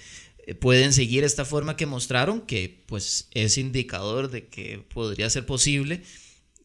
eh, 0.47 0.55
pueden 0.55 0.93
seguir 0.93 1.25
esta 1.25 1.47
forma 1.47 1.77
que 1.77 1.87
mostraron, 1.87 2.43
que 2.43 2.85
pues 2.87 3.29
es 3.33 3.57
indicador 3.57 4.31
de 4.31 4.49
que 4.49 4.79
podría 4.79 5.31
ser 5.31 5.47
posible 5.47 6.03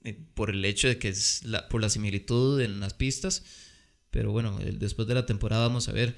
eh, 0.04 0.18
por 0.34 0.50
el 0.50 0.66
hecho 0.66 0.90
de 0.90 0.98
que 0.98 1.08
es 1.08 1.44
por 1.70 1.82
la 1.82 1.90
similitud 1.90 2.60
en 2.60 2.82
las 2.82 2.94
pistas. 2.94 3.44
Pero 4.12 4.34
bueno, 4.34 4.60
después 4.60 5.08
de 5.08 5.16
la 5.16 5.26
temporada 5.26 5.68
vamos 5.68 5.88
a 5.88 5.94
ver. 5.94 6.18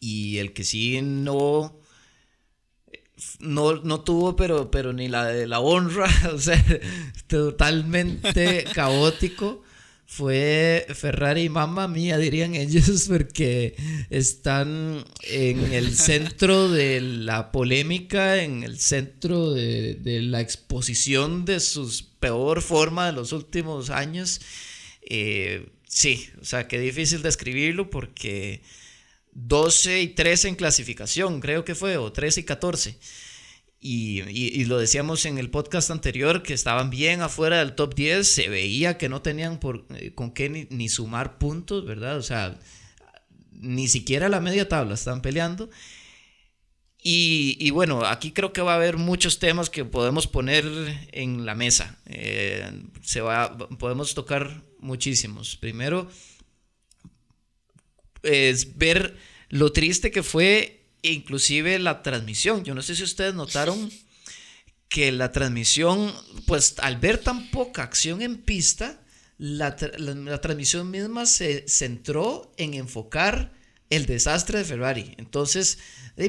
Y 0.00 0.38
el 0.38 0.52
que 0.52 0.64
sí 0.64 1.00
no 1.00 1.80
no, 3.40 3.76
no 3.76 4.00
tuvo, 4.00 4.36
pero, 4.36 4.70
pero 4.70 4.92
ni 4.92 5.08
la 5.08 5.26
de 5.26 5.46
la 5.46 5.60
honra, 5.60 6.08
o 6.32 6.38
sea, 6.38 6.62
totalmente 7.26 8.64
caótico. 8.74 9.62
Fue 10.08 10.86
Ferrari 10.94 11.42
y 11.42 11.48
mamá 11.48 11.88
mía, 11.88 12.16
dirían 12.16 12.54
ellos, 12.54 13.06
porque 13.08 13.74
están 14.08 15.04
en 15.22 15.72
el 15.72 15.96
centro 15.96 16.68
de 16.68 17.00
la 17.00 17.50
polémica, 17.50 18.40
en 18.40 18.62
el 18.62 18.78
centro 18.78 19.52
de, 19.52 19.98
la 20.22 20.40
exposición 20.40 21.44
de 21.44 21.58
su 21.58 21.92
peor 22.20 22.62
forma 22.62 23.06
de 23.06 23.12
los 23.14 23.32
últimos 23.32 23.90
años. 23.90 24.40
Eh, 25.02 25.70
sí, 25.88 26.28
o 26.40 26.44
sea, 26.44 26.68
qué 26.68 26.78
difícil 26.78 27.22
describirlo 27.22 27.90
porque 27.90 28.62
12 29.36 30.00
y 30.00 30.08
13 30.08 30.48
en 30.48 30.54
clasificación, 30.54 31.40
creo 31.40 31.64
que 31.64 31.74
fue, 31.74 31.98
o 31.98 32.10
13 32.10 32.40
y 32.40 32.44
14. 32.44 32.98
y, 33.78 34.64
lo 34.64 34.78
decíamos 34.78 35.26
en 35.26 35.36
el 35.38 35.50
podcast 35.50 35.90
anterior, 35.90 36.42
que 36.42 36.54
estaban 36.54 36.88
bien 36.88 37.20
afuera 37.20 37.58
del 37.58 37.74
top 37.74 37.94
10, 37.94 38.26
se 38.26 38.48
veía 38.48 38.96
que 38.96 39.10
no 39.10 39.20
tenían 39.22 39.60
por, 39.60 39.86
eh, 39.90 40.12
con 40.14 40.32
qué 40.32 40.66
ni, 40.70 40.88
sumar 40.88 41.38
puntos, 41.38 41.84
¿verdad? 41.84 42.16
O 42.16 42.22
sea, 42.22 42.58
ni 43.52 43.88
siquiera 43.88 44.30
la 44.30 44.40
media 44.40 44.68
tabla 44.68 44.94
están 44.94 45.20
peleando. 45.20 45.68
Y, 47.08 47.70
bueno, 47.70 48.04
aquí 48.04 48.32
creo 48.32 48.52
que 48.52 48.62
va 48.62 48.72
a 48.72 48.76
haber 48.76 48.96
muchos 48.96 49.38
temas 49.38 49.70
que 49.70 49.84
podemos 49.84 50.26
poner 50.26 50.64
en 51.12 51.46
la 51.46 51.54
mesa. 51.54 52.00
Eh, 52.06 52.68
se 53.02 53.20
va, 53.20 53.56
podemos 53.56 54.12
tocar 54.14 54.64
muchísimos. 54.80 55.56
Primero, 55.56 56.08
es 58.26 58.76
ver 58.76 59.16
lo 59.48 59.72
triste 59.72 60.10
que 60.10 60.22
fue 60.22 60.84
inclusive 61.02 61.78
la 61.78 62.02
transmisión. 62.02 62.64
Yo 62.64 62.74
no 62.74 62.82
sé 62.82 62.96
si 62.96 63.02
ustedes 63.02 63.34
notaron 63.34 63.90
que 64.88 65.12
la 65.12 65.32
transmisión, 65.32 66.12
pues 66.46 66.74
al 66.78 66.96
ver 66.96 67.18
tan 67.18 67.50
poca 67.50 67.82
acción 67.82 68.22
en 68.22 68.38
pista, 68.38 69.00
la, 69.38 69.76
transmisión 69.76 70.90
misma 70.90 71.26
se 71.26 71.68
centró 71.68 72.52
en 72.56 72.74
enfocar 72.74 73.52
el 73.90 74.06
desastre 74.06 74.58
de 74.58 74.64
Ferrari. 74.64 75.14
Entonces, 75.18 75.78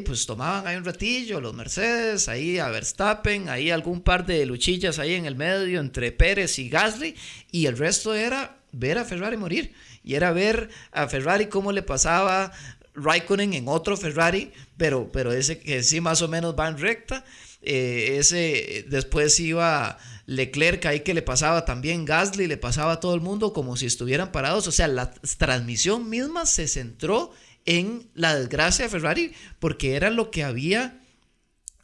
pues 0.05 0.25
tomaban 0.25 0.67
ahí 0.67 0.75
un 0.75 0.85
ratillo 0.85 1.39
los 1.39 1.53
Mercedes, 1.53 2.27
ahí 2.27 2.59
a 2.59 2.69
Verstappen, 2.69 3.49
ahí 3.49 3.71
algún 3.71 4.01
par 4.01 4.25
de 4.25 4.45
luchillas 4.45 4.99
ahí 4.99 5.13
en 5.13 5.25
el 5.25 5.35
medio 5.35 5.79
entre 5.79 6.11
Pérez 6.11 6.59
y 6.59 6.69
Gasly, 6.69 7.15
y 7.51 7.65
el 7.65 7.77
resto 7.77 8.13
era 8.13 8.59
ver 8.71 8.97
a 8.97 9.05
Ferrari 9.05 9.37
morir. 9.37 9.73
Y 10.07 10.15
era 10.15 10.31
ver 10.31 10.69
a 10.93 11.09
Ferrari 11.09 11.47
cómo 11.47 11.73
le 11.73 11.83
pasaba 11.83 12.53
Raikkonen 12.95 13.53
en 13.53 13.67
otro 13.67 13.97
Ferrari, 13.97 14.53
pero, 14.77 15.11
pero 15.11 15.33
ese 15.33 15.59
que 15.59 15.83
sí 15.83 15.99
más 15.99 16.21
o 16.21 16.29
menos 16.29 16.55
va 16.57 16.69
en 16.69 16.77
recta. 16.77 17.25
Eh, 17.61 18.15
ese 18.17 18.85
después 18.87 19.37
iba 19.41 19.97
Leclerc 20.25 20.85
ahí 20.85 21.01
que 21.01 21.13
le 21.13 21.21
pasaba 21.21 21.65
también 21.65 22.05
Gasly, 22.05 22.47
le 22.47 22.55
pasaba 22.55 22.93
a 22.93 22.99
todo 23.01 23.15
el 23.15 23.19
mundo 23.19 23.51
como 23.51 23.75
si 23.75 23.85
estuvieran 23.85 24.31
parados. 24.31 24.65
O 24.67 24.71
sea, 24.71 24.87
la 24.87 25.13
transmisión 25.37 26.09
misma 26.09 26.45
se 26.45 26.69
centró 26.69 27.33
en 27.65 28.09
la 28.13 28.33
desgracia 28.33 28.85
de 28.85 28.89
Ferrari 28.89 29.33
porque 29.59 29.95
era 29.95 30.09
lo 30.09 30.31
que 30.31 30.45
había 30.45 31.01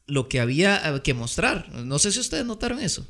lo 0.06 0.30
que 0.30 0.40
había 0.40 0.82
eh, 0.96 1.02
que 1.02 1.14
mostrar. 1.14 1.68
No 1.74 2.00
sé 2.00 2.14
si 2.14 2.22
ustedes 2.22 2.46
notaron 2.46 2.80
eso. 2.80 3.06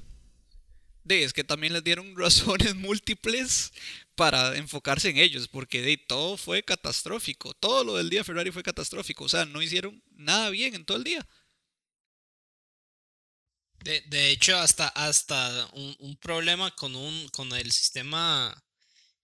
De, 1.04 1.23
es 1.23 1.34
que 1.34 1.43
también 1.43 1.73
les 1.73 1.84
dieron 1.84 2.15
razones 2.17 2.73
múltiples 2.73 3.73
para 4.15 4.56
enfocarse 4.58 5.10
en 5.10 5.17
ellos, 5.17 5.47
porque 5.47 5.82
de 5.82 5.97
todo 5.97 6.38
fue 6.38 6.63
catastrófico. 6.63 7.54
Todo 7.54 7.84
lo 7.84 7.95
del 7.97 8.10
día 8.10 8.23
Ferrari 8.23 8.52
fue 8.52 8.63
catastrófico. 8.63 9.26
O 9.26 9.30
sea, 9.30 9.45
no 9.45 9.62
hicieron 9.62 10.04
nada 10.12 10.49
bien 10.49 10.76
en 10.76 10.86
todo 10.86 10.97
el 10.97 11.04
día. 11.04 11.28
De, 13.84 14.02
de 14.08 14.32
hecho, 14.32 14.58
hasta, 14.58 14.88
hasta 14.89 15.69
un, 15.73 16.17
problema 16.17 16.71
con, 16.76 16.95
un, 16.95 17.28
con 17.30 17.52
el 17.54 17.71
sistema, 17.71 18.56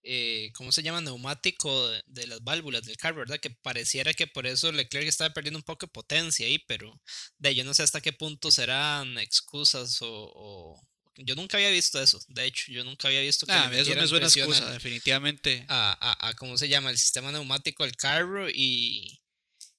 eh, 0.04 0.52
¿cómo 0.54 0.72
se 0.72 0.84
llama? 0.84 1.02
Neumático 1.02 1.90
de, 2.08 2.28
las 2.28 2.44
válvulas 2.44 2.84
del 2.84 2.98
carro, 2.98 3.20
¿verdad? 3.20 3.40
Que 3.40 3.52
pareciera 3.52 4.14
que 4.14 4.28
por 4.28 4.48
eso 4.48 4.72
Leclerc 4.72 5.08
estaba 5.08 5.34
perdiendo 5.34 5.60
un 5.60 5.64
poco 5.64 5.86
de 5.86 5.92
potencia 5.94 6.46
ahí, 6.46 6.60
pero 6.68 7.00
de 7.38 7.56
yo 7.56 7.64
no 7.64 7.74
sé 7.74 7.84
hasta 7.84 8.02
qué 8.02 8.12
punto 8.14 8.52
serán 8.52 9.18
excusas 9.18 10.00
o 10.02 10.82
yo 11.20 11.36
nunca 11.36 11.58
había 11.58 11.70
visto 11.70 12.02
eso, 12.02 12.20
de 12.30 12.46
hecho, 12.46 12.72
yo 12.72 12.84
nunca 12.84 13.08
había 13.08 13.22
visto 13.22 13.46
que 13.46 13.52
ah, 13.52 13.70
eso 13.74 13.96
me 13.96 14.08
suena 14.08 14.28
excusa, 14.28 14.72
definitivamente. 14.72 15.66
A, 15.68 16.28
a, 16.28 16.34
¿cómo 16.36 16.58
se 16.58 16.68
llama? 16.68 16.90
El 16.90 16.98
sistema 16.98 17.32
neumático 17.32 17.84
del 17.84 17.96
carro 17.96 18.50
y, 18.50 19.22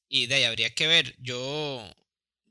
y 0.08 0.26
de 0.26 0.34
ahí 0.36 0.44
habría 0.44 0.74
que 0.74 0.86
ver. 0.86 1.14
Yo, 1.18 1.94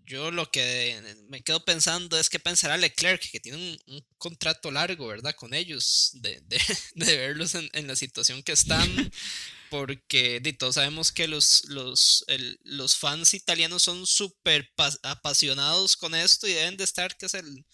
yo 0.06 0.32
lo 0.32 0.50
que 0.52 1.02
me 1.30 1.42
quedo 1.42 1.64
pensando 1.64 2.20
es 2.20 2.30
que 2.30 2.40
pensará 2.40 2.78
Leclerc, 2.78 3.30
que 3.32 3.40
tiene 3.40 3.80
un, 3.88 4.06
contrato 4.18 4.72
largo, 4.72 5.08
¿verdad? 5.08 5.36
Con 5.36 5.54
ellos, 5.54 6.12
de, 6.14 6.42
de, 6.42 6.60
de 6.96 7.18
verlos 7.18 7.56
en, 7.56 7.70
en, 7.74 7.88
la 7.88 7.96
situación 7.96 8.44
que 8.44 8.54
están. 8.54 9.12
porque 9.70 10.40
de, 10.40 10.54
todos 10.54 10.76
sabemos 10.76 11.12
que 11.12 11.28
los, 11.28 11.66
los, 11.66 12.26
los 12.64 12.98
fans 12.98 13.34
italianos 13.34 13.84
son 13.84 14.06
súper 14.06 14.72
apasionados 15.04 15.96
con 15.96 16.16
esto 16.16 16.48
y 16.48 16.54
deben 16.54 16.78
de 16.78 16.84
estar, 16.84 17.16
que 17.16 17.28
es 17.28 17.34
el 17.36 17.66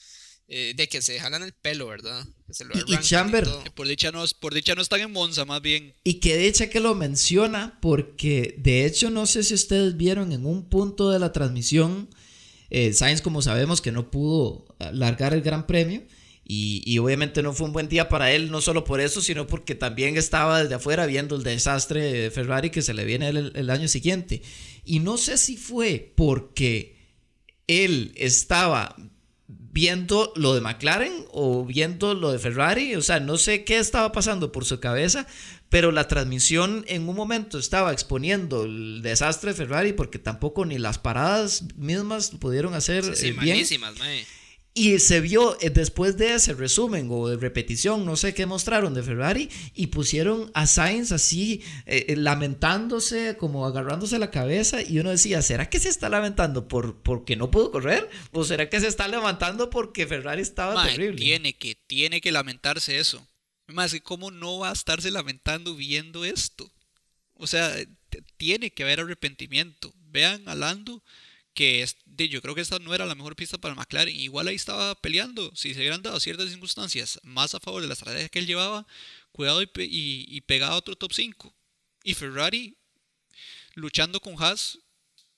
eh, 0.48 0.74
de 0.76 0.88
que 0.88 1.02
se 1.02 1.20
jalan 1.20 1.42
el 1.42 1.54
pelo, 1.54 1.88
¿verdad? 1.88 2.24
y, 2.86 2.98
Chamber. 2.98 3.48
por, 3.74 3.88
dicha 3.88 4.12
no, 4.12 4.24
por 4.40 4.54
dicha 4.54 4.76
no 4.76 4.84
están 4.84 5.02
en 5.02 5.12
Monza, 5.12 5.44
más 5.44 5.62
bien. 5.62 5.94
Y 6.04 6.16
que 6.16 6.38
de 6.38 6.48
hecho 6.48 6.70
que 6.70 6.80
lo 6.80 6.94
menciona, 6.94 7.80
porque 7.82 8.54
de 8.60 8.86
hecho 8.86 9.10
no 9.10 9.26
sé 9.26 9.44
si 9.44 9.56
ustedes 9.56 9.98
vieron 9.98 10.32
en 10.32 10.46
un 10.46 10.70
punto 10.70 11.10
de 11.10 11.18
la 11.18 11.34
transmisión, 11.34 12.10
eh, 12.70 12.94
Sainz, 12.94 13.22
como 13.22 13.42
sabemos, 13.42 13.82
que 13.82 13.92
no 13.92 14.12
pudo 14.12 14.66
largar 14.92 15.34
el 15.34 15.42
Gran 15.42 15.66
Premio. 15.66 16.04
Y, 16.48 17.00
obviamente 17.00 17.42
no 17.42 17.54
fue 17.54 17.66
un 17.66 17.74
buen 17.74 17.90
día 17.90 18.08
para 18.08 18.32
él, 18.32 18.52
no 18.52 18.62
solo 18.62 18.84
por 18.84 19.02
eso, 19.02 19.20
sino 19.20 19.48
porque 19.48 19.74
también 19.74 20.16
estaba 20.16 20.62
desde 20.62 20.76
afuera 20.76 21.08
viendo 21.08 21.36
el 21.36 21.42
desastre 21.42 22.04
de 22.04 22.30
Ferrari 22.30 22.70
que 22.70 22.84
se 22.84 22.94
le 22.94 23.04
viene 23.04 23.30
el, 23.30 23.52
el 23.56 23.70
año 23.72 23.88
siguiente. 23.88 24.44
Y 24.84 25.00
no 25.00 25.18
sé 25.18 25.38
si 25.40 25.58
fue 25.58 26.14
porque 26.16 26.98
él 27.66 28.12
estaba 28.16 28.96
viendo 29.76 30.32
lo 30.38 30.56
de 30.56 30.62
McLaren 30.62 31.26
o 31.34 31.66
viendo 31.66 32.14
lo 32.14 32.32
de 32.32 32.40
Ferrari, 32.40 32.96
o 32.96 33.02
sea, 33.02 33.20
no 33.20 33.38
sé 33.38 33.66
qué 33.66 33.78
estaba 33.78 34.14
pasando 34.14 34.54
por 34.54 34.64
su 34.64 34.80
cabeza, 34.80 35.28
pero 35.68 35.92
la 35.92 36.08
transmisión 36.08 36.86
en 36.88 37.10
un 37.10 37.16
momento 37.18 37.60
estaba 37.60 37.92
exponiendo 37.92 38.64
el 38.64 39.02
desastre 39.02 39.52
de 39.52 39.58
Ferrari 39.58 39.92
porque 39.92 40.18
tampoco 40.18 40.64
ni 40.64 40.78
las 40.78 40.98
paradas 40.98 41.66
mismas 41.76 42.30
pudieron 42.30 42.74
hacer 42.74 43.04
sí, 43.04 43.16
sí, 43.16 43.32
bien. 43.34 43.66
Y 44.78 45.00
se 45.00 45.22
vio 45.22 45.58
eh, 45.62 45.70
después 45.70 46.18
de 46.18 46.34
ese 46.34 46.54
resumen 46.54 47.08
o 47.10 47.30
de 47.30 47.38
repetición, 47.38 48.06
no 48.06 48.18
sé 48.18 48.34
qué 48.34 48.46
mostraron 48.46 48.94
de 48.94 49.04
Ferrari, 49.04 49.50
y 49.74 49.88
pusieron 49.88 50.52
a 50.54 50.68
Sainz 50.68 51.14
así 51.14 51.64
eh, 51.86 52.08
eh, 52.10 52.18
lamentándose, 52.18 53.38
como 53.38 53.66
agarrándose 53.66 54.20
la 54.20 54.32
cabeza, 54.32 54.82
y 54.82 55.00
uno 55.00 55.12
decía, 55.12 55.42
¿será 55.42 55.70
que 55.70 55.80
se 55.80 55.88
está 55.88 56.10
lamentando 56.10 56.68
por, 56.68 57.02
porque 57.02 57.38
no 57.38 57.50
pudo 57.52 57.72
correr? 57.72 58.10
¿O 58.34 58.44
será 58.44 58.70
que 58.70 58.82
se 58.82 58.88
está 58.88 59.08
lamentándolo 59.08 59.70
porque 59.70 60.08
Ferrari 60.08 60.42
estaba 60.42 60.86
terrible? 60.86 61.22
Tiene 61.22 61.54
que, 61.54 61.76
tiene 61.88 62.20
que 62.20 62.34
lamentarse 62.34 63.00
eso. 63.00 63.26
Más 63.68 63.96
¿cómo 64.04 64.30
no 64.30 64.60
va 64.60 64.72
a 64.72 64.74
estarse 64.74 65.10
lamentando 65.10 65.74
viendo 65.76 66.26
esto? 66.26 66.70
O 67.36 67.48
sea, 67.48 67.74
tiene 68.36 68.72
que 68.72 68.84
haber 68.84 69.00
arrepentimiento. 69.00 69.94
Vean 70.12 70.48
a 70.50 70.54
Lando 70.54 71.02
que 71.54 71.82
yo 72.16 72.42
creo 72.42 72.56
que 72.56 72.62
esta 72.62 72.80
no 72.80 72.94
era 72.94 73.06
la 73.06 73.16
mejor 73.16 73.36
pista 73.36 73.58
para 73.58 73.76
McLaren. 73.76 74.16
Igual 74.16 74.48
ahí 74.48 74.56
estaba 74.56 74.96
peleando. 74.96 75.52
Si 75.56 75.74
se 75.74 75.80
hubieran 75.80 76.02
dado 76.02 76.20
ciertas 76.20 76.50
circunstancias 76.50 77.20
más 77.24 77.54
a 77.56 77.60
favor 77.60 77.82
de 77.82 77.88
la 77.88 77.94
estrategia 77.94 78.30
que 78.30 78.40
él 78.40 78.48
llevaba, 78.48 78.88
cuidado 79.32 79.62
y, 79.62 79.70
y, 79.78 80.42
pegaba 80.42 80.76
otro 80.76 80.96
top 80.96 81.14
5. 81.14 81.54
Y 82.04 82.14
Ferrari 82.14 82.78
luchando 83.74 84.20
con 84.22 84.36
Haas 84.42 84.80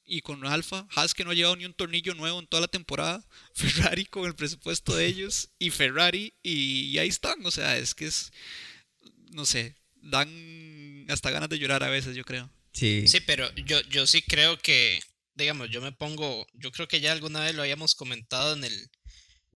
y 0.06 0.22
con 0.22 0.46
Alfa. 0.46 0.88
Haas 0.96 1.14
que 1.14 1.24
no 1.24 1.32
ha 1.32 1.34
llevado 1.34 1.56
ni 1.56 1.66
un 1.66 1.74
tornillo 1.74 2.14
nuevo 2.14 2.40
en 2.40 2.48
toda 2.48 2.62
la 2.62 2.68
temporada. 2.68 3.26
Ferrari 3.54 4.06
con 4.06 4.26
el 4.26 4.36
presupuesto 4.36 4.96
de 4.96 5.06
ellos. 5.06 5.50
Y 5.60 5.72
Ferrari 5.72 6.34
y, 6.44 6.98
ahí 6.98 7.10
están. 7.10 7.46
O 7.46 7.52
sea, 7.52 7.78
es 7.78 7.96
que 7.96 8.06
es, 8.06 8.32
no 9.32 9.46
sé, 9.46 9.76
dan 9.96 11.06
hasta 11.10 11.32
ganas 11.32 11.50
de 11.50 11.60
llorar 11.60 11.84
a 11.84 11.90
veces, 11.90 12.16
yo 12.16 12.24
creo. 12.24 12.50
Sí, 12.72 13.08
sí 13.08 13.20
pero 13.22 13.54
yo, 13.56 13.82
yo 13.90 14.06
sí 14.06 14.22
creo 14.22 14.60
que 14.60 15.00
digamos, 15.38 15.70
yo 15.70 15.82
me 15.82 15.92
pongo, 15.92 16.46
yo 16.54 16.72
creo 16.72 16.88
que 16.88 17.00
ya 17.00 17.12
alguna 17.12 17.42
vez 17.42 17.56
lo 17.56 17.62
habíamos 17.62 17.96
comentado 17.96 18.54
en 18.54 18.64
el, 18.64 18.90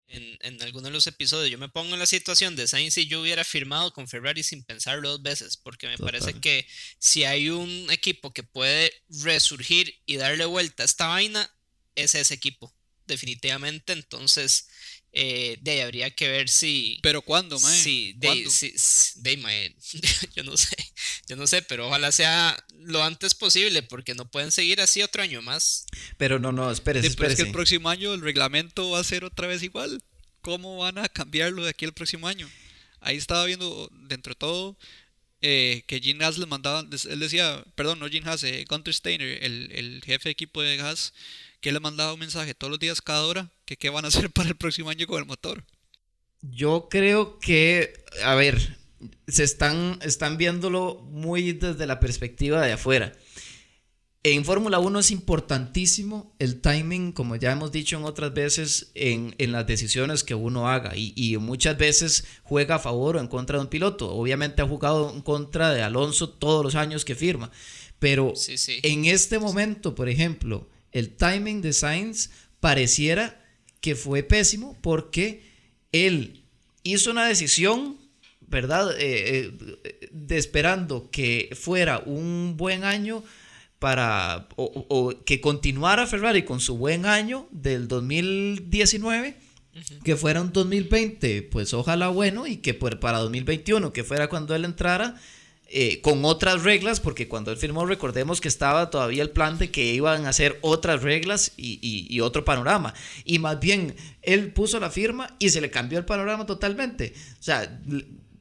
en, 0.08 0.38
en 0.42 0.62
alguno 0.62 0.88
de 0.88 0.92
los 0.92 1.08
episodios, 1.08 1.50
yo 1.50 1.58
me 1.58 1.70
pongo 1.70 1.94
en 1.94 2.00
la 2.00 2.06
situación 2.06 2.56
de 2.56 2.68
Sainz 2.68 2.98
y 2.98 3.08
yo 3.08 3.22
hubiera 3.22 3.44
firmado 3.44 3.92
con 3.92 4.08
Ferrari 4.08 4.44
sin 4.44 4.64
pensarlo 4.64 5.10
dos 5.10 5.24
veces, 5.24 5.58
porque 5.58 5.88
me 5.88 5.98
parece 5.98 6.34
que 6.40 6.68
si 7.00 7.24
hay 7.24 7.50
un 7.50 7.88
equipo 7.92 8.32
que 8.32 8.44
puede 8.44 8.94
resurgir 9.10 10.00
y 10.06 10.18
darle 10.18 10.46
vuelta 10.46 10.84
a 10.84 10.86
esta 10.86 11.08
vaina, 11.08 11.54
es 11.96 12.16
ese 12.16 12.34
equipo, 12.34 12.74
definitivamente, 13.08 13.94
entonces 13.94 14.68
eh, 15.14 15.58
de 15.62 15.72
ahí 15.72 15.80
habría 15.82 16.10
que 16.12 16.30
ver 16.30 16.48
si. 16.50 17.00
¿Pero 17.02 17.22
cuándo, 17.22 17.60
mae? 17.60 17.78
Sí, 17.78 18.14
de, 18.16 18.50
sí, 18.50 18.74
de 19.18 19.38
mae, 19.38 19.76
yo 20.36 20.44
no 20.44 20.56
sé. 20.56 20.76
Yo 21.28 21.36
no 21.36 21.48
sé, 21.48 21.62
pero 21.62 21.88
ojalá 21.88 22.12
sea 22.12 22.58
lo 22.80 23.04
antes 23.04 23.36
posible, 23.36 23.84
porque 23.84 24.16
no 24.16 24.30
pueden 24.30 24.52
seguir 24.52 24.80
así 24.80 25.02
otro 25.02 25.22
año 25.22 25.42
más. 25.42 25.86
Pero 26.18 26.40
no, 26.40 26.52
no, 26.52 26.72
espérese, 26.72 27.08
espérese. 27.08 27.34
es 27.34 27.40
que 27.40 27.48
el 27.48 27.52
próximo 27.52 27.90
año 27.90 28.14
el 28.14 28.22
reglamento 28.22 28.90
va 28.92 29.00
a 29.00 29.04
ser 29.04 29.26
otra 29.26 29.48
vez 29.48 29.64
igual. 29.64 30.02
¿Cómo 30.42 30.78
van 30.78 30.98
a 30.98 31.10
cambiarlo 31.10 31.64
de 31.64 31.70
aquí 31.72 31.86
al 31.86 31.94
próximo 31.94 32.28
año? 32.28 32.50
Ahí 33.02 33.18
estaba 33.18 33.46
viendo, 33.46 33.90
dentro 34.08 34.32
de 34.32 34.40
todo, 34.40 34.78
eh, 35.42 35.84
que 35.88 36.00
Gene 36.00 36.24
Haas 36.24 36.38
les 36.38 36.48
mandaba. 36.48 36.88
Él 37.10 37.20
decía, 37.20 37.64
perdón, 37.76 38.00
no 38.00 38.10
Gene 38.10 38.30
Haas, 38.30 38.44
eh, 38.44 38.66
Gunter 38.68 38.94
Steiner, 38.94 39.44
el, 39.44 39.72
el 39.72 40.02
jefe 40.06 40.30
de 40.30 40.32
equipo 40.32 40.62
de 40.62 40.80
Haas 40.80 41.14
que 41.62 41.72
le 41.72 41.80
mandaba 41.80 42.14
un 42.14 42.20
mensaje 42.20 42.56
todos 42.56 42.72
los 42.72 42.80
días, 42.80 43.02
cada 43.02 43.24
hora, 43.24 43.50
que 43.72 43.88
qué 43.88 43.90
van 43.90 44.06
a 44.06 44.10
hacer 44.10 44.30
para 44.34 44.50
el 44.50 44.56
próximo 44.56 44.90
año 44.90 45.08
con 45.08 45.20
el 45.20 45.26
motor. 45.26 45.64
Yo 46.42 46.88
creo 46.90 47.40
que, 47.40 48.04
a 48.24 48.36
ver, 48.36 48.78
se 49.28 49.44
están, 49.44 50.00
están 50.02 50.38
viéndolo 50.38 51.02
muy 51.10 51.54
desde 51.54 51.86
la 51.86 52.00
perspectiva 52.00 52.66
de 52.66 52.74
afuera. 52.74 53.14
en 54.24 54.44
Fórmula 54.44 54.80
1 54.80 55.00
es 55.00 55.12
importantísimo 55.12 56.36
el 56.40 56.60
timing, 56.62 57.12
como 57.14 57.36
ya 57.38 57.52
hemos 57.52 57.72
dicho 57.72 57.98
en 57.98 58.04
otras 58.04 58.34
veces, 58.34 58.92
en, 58.96 59.36
las 59.38 59.66
decisiones 59.68 60.24
que 60.24 60.36
uno 60.36 60.68
haga. 60.68 60.92
Y, 60.96 61.38
muchas 61.38 61.78
veces 61.78 62.26
juega 62.44 62.76
a 62.76 62.80
favor 62.80 63.16
o 63.16 63.20
en 63.20 63.28
contra 63.28 63.58
de 63.58 63.64
un 63.64 63.70
piloto. 63.70 64.14
Obviamente 64.14 64.62
ha 64.62 64.68
jugado 64.68 65.14
en 65.14 65.22
contra 65.22 65.72
de 65.72 65.82
Alonso 65.82 66.30
todos 66.30 66.64
los 66.64 66.76
años 66.76 67.06
que 67.06 67.16
firma. 67.16 67.52
Pero 68.00 68.34
en 68.84 69.06
este 69.06 69.40
momento, 69.40 69.96
por 69.96 70.10
ejemplo, 70.10 70.68
el 70.92 71.16
timing 71.16 71.62
de 71.62 71.72
Sainz 71.72 72.32
pareciera 72.60 73.41
que 73.82 73.96
fue 73.96 74.24
pésimo 74.24 74.78
porque 74.82 75.44
él 75.92 76.44
hizo 76.84 77.12
una 77.12 77.26
decisión, 77.26 77.98
¿verdad? 78.48 78.92
Eh, 79.00 79.52
eh, 79.84 80.10
de 80.12 80.38
esperando 80.38 81.10
que 81.12 81.50
fuera 81.60 82.00
un 82.06 82.56
buen 82.58 82.84
año 82.84 83.24
para 83.80 84.48
o, 84.58 85.14
que 85.26 85.42
continuara 85.42 86.06
Ferrari 86.06 86.44
con 86.44 86.60
su 86.60 86.78
buen 86.78 87.08
año 87.08 87.48
del 87.50 87.88
2019, 87.88 89.36
que 90.04 90.16
fuera 90.16 90.42
un 90.42 90.54
2020, 90.54 91.42
pues 91.44 91.74
ojalá 91.74 92.10
bueno, 92.10 92.46
y 92.46 92.58
que 92.58 92.76
para 92.76 93.18
2021, 93.18 93.92
que 93.92 94.04
fuera 94.04 94.28
cuando 94.28 94.54
él 94.54 94.66
entrara, 94.66 95.20
eh, 95.74 96.02
con 96.02 96.26
otras 96.26 96.64
reglas, 96.64 97.00
porque 97.00 97.30
cuando 97.30 97.50
él 97.50 97.58
firmó, 97.58 97.86
recordemos 97.86 98.42
que 98.42 98.50
estaba 98.50 98.90
todavía 98.90 99.24
el 99.24 99.30
plan 99.30 99.58
de 99.58 99.72
que 99.72 99.94
iban 99.94 100.26
a 100.26 100.30
hacer 100.30 100.60
otras 100.60 101.02
reglas 101.02 101.54
y, 101.56 102.20
otro 102.20 102.44
panorama. 102.44 102.94
Y 103.24 103.40
más 103.40 103.58
bien, 103.60 103.96
él 104.22 104.52
puso 104.52 104.82
la 104.82 104.90
firma 104.90 105.34
y 105.40 105.50
se 105.50 105.62
le 105.62 105.72
cambió 105.72 105.98
el 105.98 106.04
panorama 106.04 106.46
totalmente. 106.46 107.14
O 107.40 107.44
sea, 107.44 107.80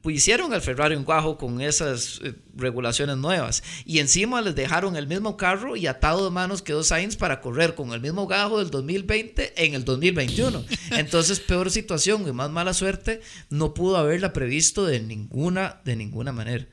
hicieron 0.09 0.53
al 0.53 0.61
Ferrari 0.61 0.95
un 0.95 1.05
guajo 1.05 1.37
con 1.37 1.61
esas 1.61 2.19
eh, 2.21 2.33
regulaciones 2.55 3.15
nuevas 3.15 3.63
y 3.85 3.99
encima 3.99 4.41
les 4.41 4.55
dejaron 4.55 4.97
el 4.97 5.07
mismo 5.07 5.37
carro 5.37 5.77
y 5.77 5.87
atado 5.87 6.25
de 6.25 6.31
manos 6.31 6.61
quedó 6.61 6.83
Sainz 6.83 7.15
para 7.15 7.39
correr 7.39 7.75
con 7.75 7.93
el 7.93 8.01
mismo 8.01 8.27
gajo 8.27 8.59
del 8.59 8.71
2020 8.71 9.53
en 9.63 9.75
el 9.75 9.85
2021. 9.85 10.65
Entonces, 10.91 11.39
peor 11.39 11.71
situación 11.71 12.27
y 12.27 12.33
más 12.33 12.49
mala 12.49 12.73
suerte 12.73 13.21
no 13.49 13.73
pudo 13.73 13.95
haberla 13.95 14.33
previsto 14.33 14.85
de 14.85 14.99
ninguna, 14.99 15.79
de 15.85 15.95
ninguna 15.95 16.33
manera. 16.33 16.67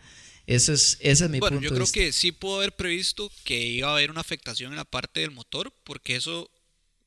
Ese 0.49 0.73
es, 0.73 0.97
ese 1.03 1.27
es 1.27 1.31
mi 1.31 1.41
bueno, 1.41 1.61
yo 1.61 1.69
creo 1.69 1.87
que 1.93 2.11
sí 2.11 2.33
pudo 2.33 2.57
haber 2.57 2.75
previsto 2.75 3.31
que 3.45 3.61
iba 3.67 3.91
a 3.91 3.93
haber 3.93 4.11
una 4.11 4.23
afectación 4.23 4.73
en 4.73 4.79
la 4.79 4.87
parte 4.87 5.21
del 5.21 5.31
motor, 5.31 5.75
porque 5.85 6.17
eso, 6.17 6.51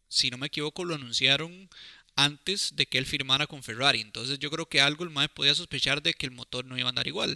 si 0.10 0.30
no 0.30 0.38
me 0.38 0.46
equivoco, 0.46 0.86
lo 0.86 0.94
anunciaron 0.94 1.68
antes 2.16 2.76
de 2.76 2.86
que 2.86 3.00
él 3.00 3.08
firmara 3.08 3.48
con 3.48 3.64
Ferrari. 3.64 4.00
Entonces 4.00 4.38
yo 4.38 4.52
creo 4.52 4.68
que 4.68 4.80
algo 4.80 5.04
el 5.04 5.10
MAE 5.10 5.28
podía 5.30 5.56
sospechar 5.56 6.04
de 6.04 6.14
que 6.14 6.28
el 6.28 6.34
motor 6.34 6.66
no 6.66 6.78
iba 6.78 6.86
a 6.88 6.90
andar 6.90 7.08
igual. 7.08 7.36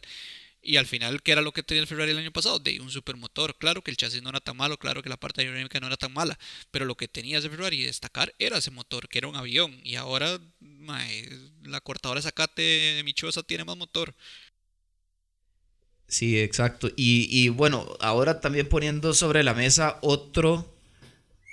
Y 0.61 0.77
al 0.77 0.85
final, 0.85 1.23
¿qué 1.23 1.31
era 1.31 1.41
lo 1.41 1.53
que 1.53 1.63
tenía 1.63 1.81
el 1.81 1.87
Ferrari 1.87 2.11
el 2.11 2.19
año 2.19 2.31
pasado? 2.31 2.59
De 2.59 2.79
un 2.79 2.91
supermotor. 2.91 3.55
Claro 3.57 3.83
que 3.83 3.89
el 3.89 3.97
chasis 3.97 4.21
no 4.21 4.29
era 4.29 4.39
tan 4.39 4.57
malo, 4.57 4.77
claro 4.77 5.01
que 5.01 5.09
la 5.09 5.17
parte 5.17 5.41
aerodinámica 5.41 5.79
no 5.79 5.87
era 5.87 5.97
tan 5.97 6.13
mala, 6.13 6.37
pero 6.69 6.85
lo 6.85 6.95
que 6.95 7.07
tenía 7.07 7.39
ese 7.39 7.49
Ferrari 7.49 7.83
destacar 7.83 8.31
era 8.37 8.59
ese 8.59 8.69
motor, 8.69 9.07
que 9.09 9.17
era 9.17 9.27
un 9.27 9.35
avión. 9.35 9.79
Y 9.83 9.95
ahora 9.95 10.39
la 11.63 11.81
cortadora 11.81 12.19
de 12.19 12.23
zacate 12.23 12.61
de 12.61 13.03
Michosa 13.03 13.41
tiene 13.41 13.63
más 13.63 13.77
motor. 13.77 14.13
Sí, 16.07 16.39
exacto. 16.39 16.89
Y, 16.95 17.27
y 17.29 17.49
bueno, 17.49 17.85
ahora 17.99 18.39
también 18.39 18.69
poniendo 18.69 19.13
sobre 19.13 19.43
la 19.43 19.53
mesa 19.53 19.97
otro 20.01 20.71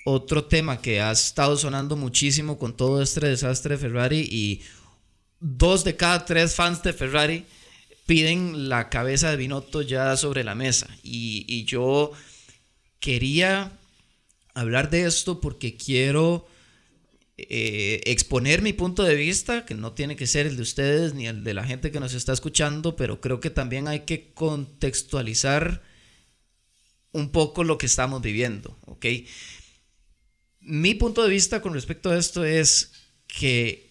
otro 0.04 0.44
tema 0.44 0.80
que 0.80 1.00
ha 1.00 1.12
estado 1.12 1.56
sonando 1.56 1.96
muchísimo 1.96 2.58
con 2.58 2.76
todo 2.76 3.02
este 3.02 3.26
desastre 3.26 3.76
de 3.76 3.82
Ferrari 3.82 4.20
y 4.30 4.62
dos 5.38 5.84
de 5.84 5.96
cada 5.96 6.24
tres 6.24 6.54
fans 6.54 6.82
de 6.82 6.92
Ferrari 6.92 7.44
piden 8.06 8.68
la 8.68 8.88
cabeza 8.88 9.30
de 9.30 9.36
Binotto 9.36 9.82
ya 9.82 10.16
sobre 10.16 10.44
la 10.44 10.54
mesa. 10.54 10.88
Y, 11.02 11.64
yo 11.64 12.12
quería 12.98 13.72
hablar 14.54 14.90
de 14.90 15.06
esto 15.06 15.40
porque 15.40 15.76
quiero 15.76 16.46
eh, 17.36 18.00
exponer 18.04 18.62
mi 18.62 18.72
punto 18.72 19.02
de 19.02 19.14
vista, 19.14 19.64
que 19.64 19.74
no 19.74 19.92
tiene 19.92 20.16
que 20.16 20.26
ser 20.26 20.46
el 20.46 20.56
de 20.56 20.62
ustedes 20.62 21.14
ni 21.14 21.26
el 21.26 21.44
de 21.44 21.54
la 21.54 21.64
gente 21.64 21.90
que 21.90 22.00
nos 22.00 22.14
está 22.14 22.32
escuchando, 22.32 22.96
pero 22.96 23.20
creo 23.20 23.40
que 23.40 23.50
también 23.50 23.88
hay 23.88 24.00
que 24.00 24.32
contextualizar 24.34 25.82
un 27.12 27.30
poco 27.30 27.64
lo 27.64 27.78
que 27.78 27.86
estamos 27.86 28.22
viviendo, 28.22 28.78
¿ok? 28.86 29.06
mi 30.62 30.94
punto 30.94 31.22
de 31.22 31.28
vista 31.28 31.60
con 31.60 31.74
respecto 31.74 32.10
a 32.10 32.18
esto 32.18 32.44
es 32.44 32.92
que 33.26 33.90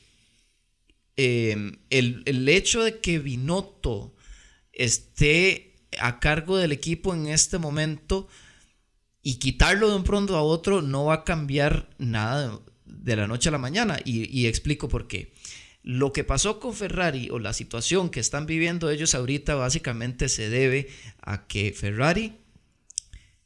em, 1.17 1.80
el, 1.89 2.47
hecho 2.47 2.84
de 2.84 2.99
que 2.99 3.19
Binotto 3.19 4.15
esté 4.71 5.75
a 5.99 6.19
cargo 6.19 6.58
del 6.58 6.71
equipo 6.71 7.13
en 7.13 7.27
este 7.27 7.58
momento 7.58 8.27
y 9.21 9.36
quitarlo 9.36 9.89
de 9.89 9.95
un 9.95 10.04
pronto 10.04 10.36
a 10.38 10.41
otro 10.41 10.82
no 10.82 11.06
va 11.06 11.15
a 11.15 11.23
cambiar 11.23 11.89
nada 11.97 12.60
de 12.91 13.15
la 13.15 13.27
noche 13.27 13.49
a 13.49 13.51
la 13.51 13.58
mañana. 13.58 13.99
Y, 14.04 14.45
explico 14.45 14.88
por 14.88 15.08
qué. 15.08 15.34
Lo 15.84 16.13
que 16.13 16.23
pasó 16.23 16.60
con 16.60 16.73
Ferrari 16.73 17.30
o 17.32 17.39
la 17.39 17.54
situación 17.54 18.10
que 18.10 18.19
están 18.19 18.45
viviendo 18.45 18.89
ellos 18.91 19.15
ahorita 19.15 19.56
básicamente 19.56 20.30
se 20.30 20.49
debe 20.49 20.89
a 21.21 21.47
que 21.47 21.73
Ferrari 21.73 22.34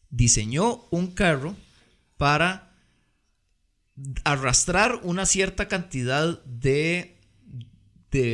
diseñó 0.10 0.86
un 0.91 1.08
carro 1.08 1.55
para 2.17 2.75
arrastrar 4.25 4.99
una 5.03 5.25
cierta 5.25 5.67
cantidad 5.67 6.43
de, 6.43 7.13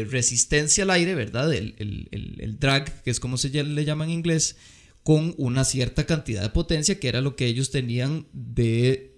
resistencia 0.10 0.84
al 0.84 0.92
aire, 0.92 1.16
¿verdad? 1.16 1.52
El, 1.54 2.58
drag, 2.60 3.02
que 3.04 3.10
es 3.10 3.20
como 3.20 3.38
se 3.38 3.50
le 3.50 3.86
llama 3.86 4.04
en 4.04 4.12
inglés, 4.12 4.58
con 5.04 5.34
una 5.38 5.64
cierta 5.64 6.06
cantidad 6.06 6.44
de 6.44 6.50
potencia, 6.50 7.00
que 7.00 7.08
era 7.08 7.22
lo 7.22 7.36
que 7.36 7.48
ellos 7.48 7.72
tenían 7.72 8.28
de, 8.32 9.11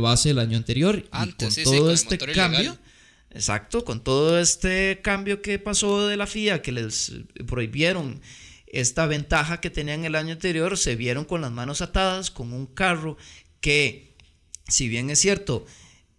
base 0.00 0.30
el 0.30 0.38
año 0.38 0.56
anterior. 0.56 1.04
Antes, 1.10 1.58
y 1.58 1.64
con 1.64 1.76
todo 1.76 1.92
este 1.92 2.18
cambio. 2.18 2.78
Exacto, 3.30 3.84
con 3.84 4.02
todo 4.02 4.38
este 4.40 5.00
cambio 5.02 5.42
que 5.42 5.58
pasó 5.58 6.06
de 6.06 6.16
la 6.16 6.26
FIA, 6.26 6.62
que 6.62 6.72
les 6.72 7.12
prohibieron 7.46 8.22
esta 8.66 9.06
ventaja 9.06 9.60
que 9.60 9.70
tenían 9.70 10.04
el 10.04 10.14
año 10.14 10.32
anterior, 10.32 10.78
se 10.78 10.96
vieron 10.96 11.24
con 11.24 11.42
las 11.42 11.52
manos 11.52 11.82
atadas, 11.82 12.30
con 12.30 12.52
un 12.52 12.66
carro 12.66 13.18
que 13.60 14.08
si 14.68 14.88
bien 14.88 15.10
es 15.10 15.18
cierto, 15.18 15.66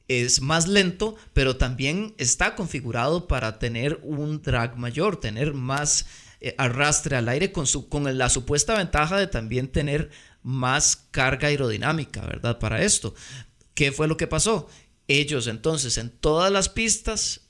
es 0.08 0.42
más 0.42 0.68
lento, 0.68 1.16
pero 1.34 1.56
también 1.56 2.16
está 2.18 2.56
configurado 2.56 3.28
para 3.28 3.60
tener 3.60 4.00
un 4.02 4.42
drag 4.42 4.76
mayor, 4.76 5.20
tener 5.20 5.54
más 5.54 6.08
eh, 6.42 6.56
arrastre 6.58 7.16
al 7.16 7.30
aire 7.30 7.52
con, 7.52 7.68
su, 7.68 7.88
con 7.88 8.18
la 8.18 8.30
supuesta 8.30 8.76
ventaja 8.76 9.18
de 9.18 9.28
también 9.28 9.68
tener 9.68 10.10
más 10.44 11.08
carga 11.12 11.48
aerodinámica, 11.48 12.22
¿verdad? 12.22 12.60
Para 12.60 12.84
esto. 12.84 13.14
¿Qué 13.74 13.92
fue 13.92 14.08
lo 14.08 14.18
que 14.18 14.28
pasó? 14.28 14.68
Ellos 15.08 15.48
entonces 15.48 15.98
en 15.98 16.10
todas 16.10 16.52
las 16.52 16.70
pistas 16.70 17.42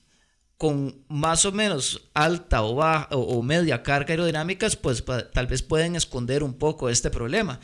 con 0.58 1.06
más 1.08 1.46
o 1.46 1.54
menos 1.54 2.10
alta 2.14 2.64
o 2.64 2.76
baja 2.76 3.08
o, 3.12 3.42
media 3.42 3.82
carga 3.82 4.12
aerodinámicas, 4.12 4.76
pues 4.76 5.04
tal 5.34 5.48
vez 5.48 5.62
pueden 5.62 5.96
esconder 5.96 6.44
un 6.44 6.54
poco 6.54 6.90
este 6.90 7.10
problema. 7.10 7.62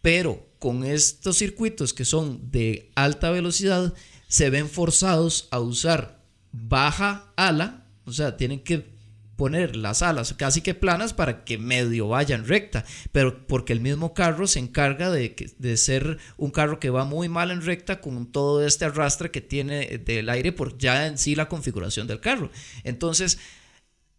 Pero 0.00 0.48
con 0.60 0.84
estos 0.84 1.38
circuitos 1.38 1.92
que 1.92 2.04
son 2.04 2.52
de 2.52 2.92
alta 2.94 3.30
velocidad, 3.30 3.92
se 4.28 4.50
ven 4.50 4.68
forzados 4.68 5.48
a 5.50 5.58
usar 5.58 6.22
baja 6.52 7.32
ala, 7.36 7.84
o 8.04 8.12
sea, 8.12 8.36
tienen 8.36 8.60
que 8.60 8.95
poner 9.36 9.76
las 9.76 10.02
alas 10.02 10.34
casi 10.34 10.62
que 10.62 10.74
planas 10.74 11.12
para 11.12 11.44
que 11.44 11.58
medio 11.58 12.08
vayan 12.08 12.46
recta, 12.46 12.84
pero 13.12 13.46
porque 13.46 13.72
el 13.72 13.80
mismo 13.80 14.14
carro 14.14 14.46
se 14.46 14.58
encarga 14.58 15.10
de, 15.10 15.54
de 15.58 15.76
ser 15.76 16.18
un 16.36 16.50
carro 16.50 16.80
que 16.80 16.90
va 16.90 17.04
muy 17.04 17.28
mal 17.28 17.50
en 17.50 17.62
recta 17.62 18.00
con 18.00 18.32
todo 18.32 18.66
este 18.66 18.86
arrastre 18.86 19.30
que 19.30 19.40
tiene 19.40 19.98
del 19.98 20.28
aire 20.28 20.52
por 20.52 20.78
ya 20.78 21.06
en 21.06 21.18
sí 21.18 21.34
la 21.34 21.48
configuración 21.48 22.06
del 22.06 22.20
carro. 22.20 22.50
Entonces, 22.82 23.38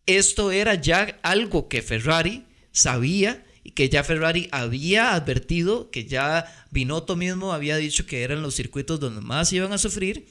esto 0.05 0.51
era 0.51 0.75
ya 0.75 1.19
algo 1.23 1.67
que 1.67 1.81
Ferrari 1.81 2.45
sabía 2.71 3.43
que 3.77 3.89
ya 3.89 4.03
Ferrari 4.03 4.47
había 4.51 5.13
advertido, 5.13 5.91
que 5.91 6.05
ya 6.05 6.45
Binotto 6.71 7.15
mismo 7.15 7.53
había 7.53 7.77
dicho 7.77 8.05
que 8.05 8.23
eran 8.23 8.41
los 8.41 8.55
circuitos 8.55 8.99
donde 8.99 9.21
más 9.21 9.51
iban 9.53 9.73
a 9.73 9.77
sufrir. 9.77 10.27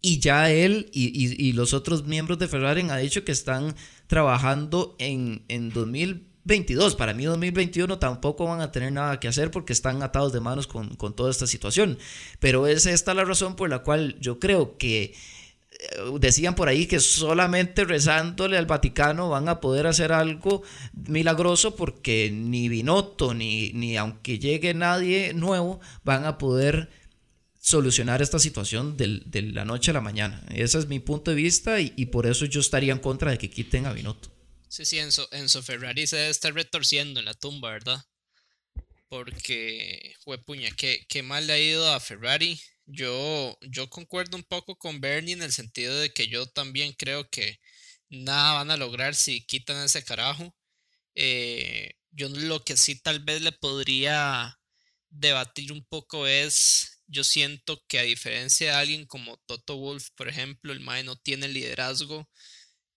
Y 0.00 0.18
ya 0.18 0.50
él 0.50 0.90
y, 0.92 1.52
los 1.52 1.72
otros 1.72 2.04
miembros 2.04 2.38
de 2.38 2.48
Ferrari 2.48 2.82
han 2.82 3.00
dicho 3.00 3.24
que 3.24 3.32
están 3.32 3.74
trabajando 4.06 4.96
en, 4.98 5.44
en 5.48 5.70
2022. 5.70 6.94
Para 6.96 7.14
mí 7.14 7.24
2021 7.24 7.98
tampoco 7.98 8.46
van 8.46 8.60
a 8.60 8.72
tener 8.72 8.92
nada 8.92 9.20
que 9.20 9.28
hacer 9.28 9.50
porque 9.50 9.72
están 9.72 10.02
atados 10.02 10.32
de 10.32 10.40
manos 10.40 10.66
con, 10.66 10.94
con 10.96 11.14
toda 11.14 11.30
esta 11.30 11.46
situación. 11.46 11.98
Pero 12.40 12.66
es 12.66 12.86
esta 12.86 13.14
la 13.14 13.24
razón 13.24 13.56
por 13.56 13.70
la 13.70 13.80
cual 13.80 14.16
yo 14.20 14.38
creo 14.38 14.76
que 14.76 15.14
decían 16.20 16.54
por 16.54 16.68
ahí 16.68 16.86
que 16.86 17.00
solamente 17.00 17.84
rezándole 17.84 18.56
al 18.56 18.66
Vaticano 18.66 19.28
van 19.28 19.48
a 19.48 19.60
poder 19.60 19.86
hacer 19.86 20.12
algo 20.12 20.62
milagroso 21.08 21.76
porque 21.76 22.30
ni 22.32 22.68
Binotto 22.68 23.34
ni, 23.34 23.72
ni 23.72 23.96
aunque 23.96 24.38
llegue 24.38 24.74
nadie 24.74 25.34
nuevo 25.34 25.80
van 26.04 26.24
a 26.24 26.38
poder 26.38 26.90
solucionar 27.64 28.20
esta 28.20 28.38
situación 28.38 28.98
de 28.98 29.42
la 29.42 29.64
noche 29.64 29.90
a 29.90 29.94
la 29.94 30.02
mañana. 30.02 30.44
Ese 30.54 30.78
es 30.78 30.86
mi 30.86 31.00
punto 31.00 31.30
de 31.30 31.36
vista 31.36 31.80
y, 31.80 32.06
por 32.06 32.26
eso 32.26 32.44
yo 32.44 32.60
estaría 32.60 32.92
en 32.92 32.98
contra 32.98 33.30
de 33.30 33.38
que 33.38 33.48
quiten 33.48 33.86
a 33.86 33.94
Binotto. 33.94 34.30
Sí, 34.68 34.84
sí, 34.84 34.98
Enzo, 34.98 35.26
Enzo 35.32 35.62
Ferrari 35.62 36.06
se 36.06 36.16
debe 36.16 36.28
estar 36.28 36.52
retorciendo 36.52 37.20
en 37.20 37.26
la 37.26 37.32
tumba, 37.32 37.70
¿verdad? 37.70 38.04
porque, 39.08 40.14
puña, 40.44 40.70
qué, 40.76 41.06
qué 41.08 41.22
mal 41.22 41.46
le 41.46 41.52
ha 41.52 41.58
ido 41.58 41.90
a 41.92 42.00
Ferrari. 42.00 42.60
Yo, 42.84 43.56
yo 43.62 43.88
concuerdo 43.88 44.36
un 44.36 44.42
poco 44.42 44.76
con 44.76 45.00
Bernie 45.00 45.34
en 45.34 45.42
el 45.42 45.52
sentido 45.52 45.96
de 45.96 46.12
que 46.12 46.26
yo 46.26 46.46
también 46.46 46.92
creo 46.92 47.28
que 47.30 47.60
nada 48.08 48.54
van 48.54 48.70
a 48.72 48.76
lograr 48.76 49.14
si 49.14 49.46
quitan 49.46 49.84
ese 49.84 50.04
carajo. 50.04 50.54
Eh, 51.14 51.92
yo 52.10 52.28
lo 52.28 52.64
que 52.64 52.76
sí 52.76 53.00
tal 53.00 53.20
vez 53.20 53.40
le 53.42 53.52
podría 53.52 54.58
debatir 55.10 55.72
un 55.72 55.84
poco 55.84 56.26
es, 56.26 56.93
yo 57.06 57.24
siento 57.24 57.82
que 57.88 57.98
a 57.98 58.02
diferencia 58.02 58.70
de 58.70 58.76
alguien 58.76 59.06
como 59.06 59.36
Toto 59.46 59.76
Wolf, 59.76 60.08
por 60.16 60.28
ejemplo, 60.28 60.72
el 60.72 60.80
MAE 60.80 61.04
no 61.04 61.16
tiene 61.16 61.48
liderazgo 61.48 62.28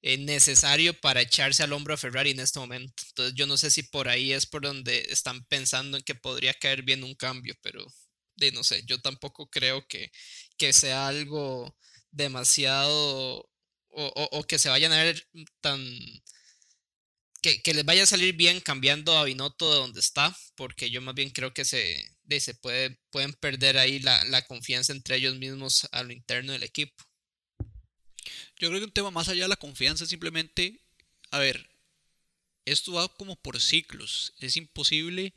eh, 0.01 0.17
necesario 0.17 0.93
para 0.99 1.21
echarse 1.21 1.63
al 1.63 1.73
hombro 1.73 1.93
a 1.93 1.97
Ferrari 1.97 2.31
en 2.31 2.39
este 2.39 2.59
momento. 2.59 3.03
Entonces 3.09 3.35
yo 3.35 3.47
no 3.47 3.57
sé 3.57 3.71
si 3.71 3.83
por 3.83 4.09
ahí 4.09 4.33
es 4.33 4.45
por 4.45 4.61
donde 4.63 5.07
están 5.09 5.43
pensando 5.45 5.97
en 5.97 6.03
que 6.03 6.15
podría 6.15 6.53
caer 6.53 6.83
bien 6.83 7.03
un 7.03 7.15
cambio, 7.15 7.55
pero 7.61 7.85
de 8.35 8.51
no 8.51 8.63
sé, 8.63 8.83
yo 8.85 9.01
tampoco 9.01 9.49
creo 9.49 9.85
que, 9.87 10.11
que 10.57 10.73
sea 10.73 11.07
algo 11.07 11.75
demasiado 12.11 13.49
o, 13.89 14.43
que 14.47 14.59
se 14.59 14.69
vayan 14.69 14.93
a 14.93 15.03
ver 15.03 15.27
tan... 15.61 15.79
Que, 17.63 17.73
les 17.73 17.85
vaya 17.85 18.03
a 18.03 18.07
salir 18.07 18.35
bien 18.35 18.59
cambiando 18.59 19.17
a 19.17 19.23
Binotto 19.23 19.71
de 19.71 19.77
donde 19.77 19.99
está, 20.01 20.35
porque 20.55 20.89
yo 20.89 21.01
más 21.01 21.15
bien 21.15 21.29
creo 21.29 21.53
que 21.53 21.63
se, 21.63 22.03
puede, 22.61 22.99
pueden 23.09 23.33
perder 23.33 23.77
ahí 23.77 23.99
la, 23.99 24.21
la 24.25 24.41
confianza 24.45 24.91
entre 24.91 25.15
ellos 25.15 25.37
mismos 25.37 25.87
a 25.91 26.03
lo 26.03 26.11
interno 26.11 26.51
del 26.51 26.63
equipo. 26.63 27.05
Yo 28.59 28.69
creo 28.69 28.79
que 28.79 28.85
un 28.85 28.91
tema 28.91 29.11
más 29.11 29.29
allá 29.29 29.43
de 29.43 29.49
la 29.49 29.55
confianza 29.55 30.03
es 30.03 30.09
simplemente, 30.09 30.81
a 31.31 31.39
ver, 31.39 31.69
esto 32.65 32.93
va 32.93 33.07
como 33.07 33.35
por 33.37 33.61
ciclos. 33.61 34.33
Es 34.39 34.57
imposible 34.57 35.33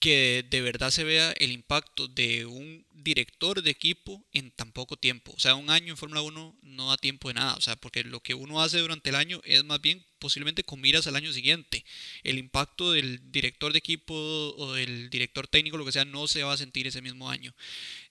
que 0.00 0.44
de 0.50 0.60
verdad 0.60 0.90
se 0.90 1.04
vea 1.04 1.32
el 1.32 1.52
impacto 1.52 2.08
de 2.08 2.46
un 2.46 2.85
director 3.02 3.62
de 3.62 3.70
equipo 3.70 4.24
en 4.32 4.50
tan 4.50 4.72
poco 4.72 4.96
tiempo. 4.96 5.32
O 5.36 5.40
sea, 5.40 5.54
un 5.54 5.70
año 5.70 5.92
en 5.92 5.96
Fórmula 5.96 6.22
1 6.22 6.58
no 6.62 6.88
da 6.88 6.96
tiempo 6.96 7.28
de 7.28 7.34
nada. 7.34 7.54
O 7.56 7.60
sea, 7.60 7.76
porque 7.76 8.04
lo 8.04 8.20
que 8.20 8.34
uno 8.34 8.60
hace 8.62 8.78
durante 8.78 9.10
el 9.10 9.16
año 9.16 9.40
es 9.44 9.64
más 9.64 9.80
bien 9.80 10.04
posiblemente 10.18 10.64
con 10.64 10.80
miras 10.80 11.06
al 11.06 11.16
año 11.16 11.32
siguiente. 11.32 11.84
El 12.24 12.38
impacto 12.38 12.92
del 12.92 13.30
director 13.30 13.72
de 13.72 13.78
equipo 13.78 14.14
o 14.14 14.72
del 14.72 15.10
director 15.10 15.46
técnico, 15.46 15.76
lo 15.76 15.84
que 15.84 15.92
sea, 15.92 16.04
no 16.04 16.26
se 16.26 16.42
va 16.42 16.52
a 16.52 16.56
sentir 16.56 16.86
ese 16.86 17.02
mismo 17.02 17.30
año. 17.30 17.54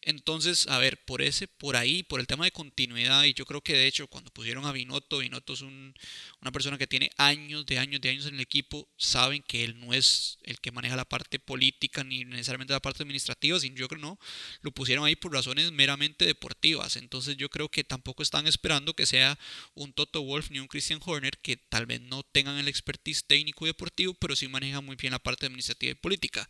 Entonces, 0.02 0.68
a 0.68 0.78
ver, 0.78 1.04
por 1.04 1.22
ese, 1.22 1.48
por 1.48 1.76
ahí, 1.76 2.04
por 2.04 2.20
el 2.20 2.28
tema 2.28 2.46
de 2.46 2.52
continuidad, 2.52 3.24
y 3.24 3.34
yo 3.34 3.46
creo 3.46 3.62
que 3.62 3.74
de 3.74 3.88
hecho 3.88 4.08
cuando 4.08 4.32
pusieron 4.32 4.66
a 4.66 4.72
Binotto, 4.72 5.18
Binotto 5.18 5.54
es 5.54 5.62
un, 5.62 5.94
una 6.42 6.52
persona 6.52 6.78
que 6.78 6.88
tiene 6.88 7.10
años 7.18 7.66
de 7.66 7.80
años 7.80 8.02
de 8.02 8.10
años 8.10 8.28
en 8.28 8.36
el 8.36 8.42
equipo, 8.42 8.88
saben 8.98 9.42
que 9.42 9.64
él 9.64 9.80
no 9.80 9.94
es 9.94 10.38
el 10.44 10.60
que 10.60 10.72
maneja 10.72 10.96
la 10.96 11.06
parte 11.06 11.40
política 11.40 12.04
ni 12.04 12.24
necesariamente 12.24 12.74
la 12.74 12.82
parte 12.82 13.04
administrativa, 13.04 13.60
sino 13.60 13.76
yo 13.76 13.88
creo 13.88 14.02
no, 14.02 14.20
lo 14.62 14.72
pusieron 14.76 15.06
ahí 15.06 15.16
por 15.16 15.34
razones 15.34 15.72
meramente 15.72 16.26
deportivas. 16.26 16.98
Entonces 16.98 17.38
yo 17.38 17.50
creo 17.50 17.70
que 17.70 17.84
tampoco 17.84 18.22
están 18.22 18.46
esperando 18.46 18.94
que 18.94 19.08
sea 19.08 19.40
un 19.74 19.94
Toto 19.94 20.22
Wolf 20.22 20.52
ni 20.52 20.60
un 20.60 20.68
Christian 20.68 21.00
Horner 21.04 21.40
que 21.40 21.58
tal 21.58 21.88
vez 21.88 22.02
no 22.02 22.22
tengan 22.22 22.58
el 22.60 22.68
expertise 22.68 23.26
técnico 23.26 23.66
y 23.66 23.70
deportivo, 23.70 24.14
pero 24.14 24.36
sí 24.36 24.48
manejan 24.48 24.86
muy 24.86 24.98
bien 24.98 25.14
la 25.14 25.20
parte 25.20 25.48
administrativa 25.48 25.92
y 25.92 25.96
política. 25.96 26.48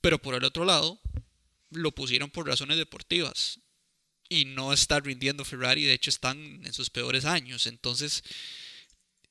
Pero 0.00 0.20
por 0.20 0.34
el 0.36 0.44
otro 0.44 0.64
lado, 0.64 1.00
lo 1.70 1.92
pusieron 1.92 2.30
por 2.30 2.46
razones 2.46 2.76
deportivas 2.76 3.58
y 4.28 4.44
no 4.44 4.72
está 4.72 5.00
rindiendo 5.00 5.44
Ferrari, 5.44 5.84
de 5.84 5.94
hecho 5.94 6.10
están 6.10 6.64
en 6.64 6.72
sus 6.72 6.90
peores 6.90 7.24
años. 7.24 7.66
Entonces, 7.66 8.22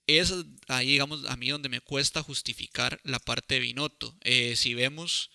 es 0.07 0.33
ahí, 0.67 0.87
digamos, 0.87 1.25
a 1.25 1.37
mí 1.37 1.49
donde 1.49 1.69
me 1.69 1.79
cuesta 1.79 2.23
justificar 2.23 2.99
la 3.03 3.19
parte 3.19 3.55
de 3.55 3.61
Binotto. 3.61 4.17
Eh, 4.21 4.55
si 4.55 4.73
vemos, 4.73 5.29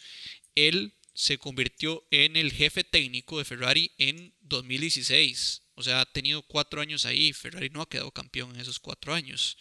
él 0.54 0.97
se 1.18 1.36
convirtió 1.36 2.06
en 2.12 2.36
el 2.36 2.52
jefe 2.52 2.84
técnico 2.84 3.38
de 3.38 3.44
Ferrari 3.44 3.90
en 3.98 4.32
2016. 4.42 5.62
O 5.74 5.82
sea, 5.82 6.02
ha 6.02 6.06
tenido 6.06 6.42
cuatro 6.42 6.80
años 6.80 7.06
ahí. 7.06 7.32
Ferrari 7.32 7.70
no 7.70 7.82
ha 7.82 7.88
quedado 7.88 8.12
campeón 8.12 8.54
en 8.54 8.60
esos 8.60 8.78
cuatro 8.78 9.12
años. 9.12 9.58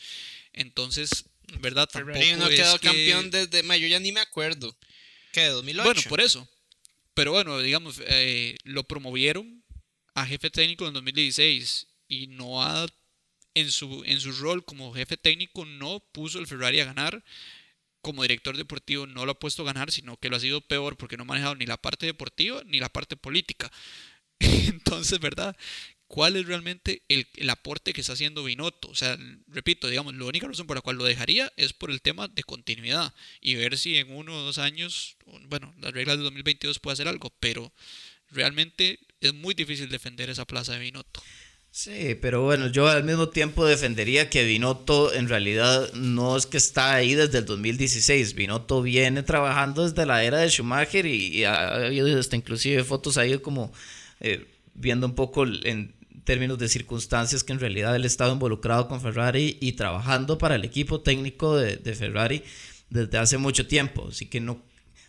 Entonces, 0.53 1.25
¿verdad? 1.59 1.89
Ferrari 1.91 2.33
no 2.33 2.45
ha 2.45 2.49
quedado 2.49 2.77
campeón 2.79 3.31
desde 3.31 3.63
mayo, 3.63 3.87
ya 3.87 3.99
ni 3.99 4.11
me 4.11 4.19
acuerdo. 4.19 4.77
¿Qué? 5.31 5.49
¿2008? 5.49 5.83
Bueno, 5.83 6.01
por 6.07 6.21
eso. 6.21 6.47
Pero 7.15 7.31
bueno, 7.31 7.59
digamos, 7.59 8.03
eh, 8.05 8.55
lo 8.63 8.83
promovieron 8.83 9.63
a 10.13 10.27
jefe 10.27 10.51
técnico 10.51 10.87
en 10.87 10.93
2016 10.93 11.87
y 12.07 12.27
no 12.27 12.61
ha, 12.61 12.85
en 13.55 13.71
su, 13.71 14.03
en 14.05 14.21
su 14.21 14.31
rol 14.33 14.63
como 14.63 14.93
jefe 14.93 15.17
técnico, 15.17 15.65
no 15.65 16.01
puso 16.11 16.37
el 16.37 16.45
Ferrari 16.45 16.81
a 16.81 16.85
ganar. 16.85 17.23
Como 18.07 18.21
director 18.21 18.55
deportivo 18.55 19.05
no 19.05 19.25
lo 19.25 19.33
ha 19.33 19.39
puesto 19.39 19.63
a 19.63 19.65
ganar, 19.65 19.91
sino 19.91 20.15
que 20.15 20.29
lo 20.29 20.37
ha 20.37 20.39
sido 20.39 20.61
peor 20.61 20.95
porque 20.95 21.17
no 21.17 21.23
ha 21.23 21.25
manejado 21.25 21.55
ni 21.55 21.65
la 21.65 21.75
parte 21.75 22.05
deportiva 22.05 22.61
ni 22.65 22.79
la 22.79 22.87
parte 22.87 23.17
política. 23.17 23.69
Entonces, 24.39 25.19
¿verdad? 25.19 25.57
¿Cuál 26.07 26.37
es 26.37 26.45
realmente 26.45 27.03
el, 27.09 27.27
aporte 27.49 27.91
que 27.91 27.99
está 27.99 28.13
haciendo 28.13 28.45
Binotto? 28.45 28.87
O 28.87 28.95
sea, 28.95 29.17
repito, 29.47 29.89
digamos, 29.89 30.15
la 30.15 30.23
única 30.23 30.47
razón 30.47 30.65
por 30.65 30.77
la 30.77 30.81
cual 30.81 30.95
lo 30.95 31.03
dejaría 31.03 31.51
es 31.57 31.73
por 31.73 31.91
el 31.91 32.01
tema 32.01 32.29
de 32.29 32.43
continuidad 32.43 33.13
y 33.41 33.55
ver 33.55 33.77
si 33.77 33.97
en 33.97 34.15
uno 34.15 34.37
o 34.37 34.41
dos 34.41 34.57
años 34.57 35.17
bueno, 35.49 35.75
las 35.81 35.91
reglas 35.91 36.15
de 36.15 36.23
2022 36.23 36.79
puede 36.79 36.93
hacer 36.93 37.09
algo, 37.09 37.33
pero 37.41 37.73
realmente 38.31 38.99
es 39.19 39.33
muy 39.33 39.53
difícil 39.53 39.89
defender 39.89 40.29
esa 40.29 40.45
plaza 40.45 40.71
de 40.71 40.79
Binotto. 40.79 41.21
Sí, 41.71 42.17
pero 42.19 42.41
bueno, 42.43 42.67
yo 42.67 42.87
al 42.87 43.03
mismo 43.03 43.29
tiempo 43.29 43.65
defendería 43.65 44.29
que 44.29 44.43
Binotto 44.43 45.13
en 45.13 45.29
realidad 45.29 45.93
no 45.93 46.35
es 46.35 46.47
que 46.47 46.57
está 46.57 46.95
ahí 46.95 47.13
desde 47.13 47.39
el 47.39 47.45
2016. 47.45 48.33
Binotto 48.33 48.81
viene 48.81 49.21
trabajando 49.21 49.83
desde 49.87 50.05
la 50.05 50.23
era 50.23 50.39
de 50.39 50.49
Schumacher 50.49 51.05
y, 51.05 51.43
ha 51.43 51.85
habido 51.85 52.19
hasta 52.19 52.35
inclusive 52.35 52.83
fotos 52.83 53.17
ahí 53.17 53.37
como 53.37 53.71
eh, 54.19 54.45
viendo 54.73 55.05
un 55.05 55.13
poco 55.13 55.45
en 55.45 55.93
términos 56.23 56.57
de 56.57 56.67
circunstancias 56.67 57.43
que 57.43 57.53
en 57.53 57.59
realidad 57.59 57.95
él 57.95 58.03
ha 58.03 58.07
estado 58.07 58.33
involucrado 58.33 58.87
con 58.87 58.99
Ferrari 58.99 59.57
y 59.61 59.73
trabajando 59.73 60.37
para 60.37 60.55
el 60.55 60.65
equipo 60.65 61.01
técnico 61.01 61.55
de, 61.55 61.77
de 61.77 61.93
Ferrari 61.93 62.43
desde 62.89 63.17
hace 63.19 63.37
mucho 63.37 63.67
tiempo. 63.67 64.07
Así 64.09 64.25
que 64.25 64.39
no 64.39 64.61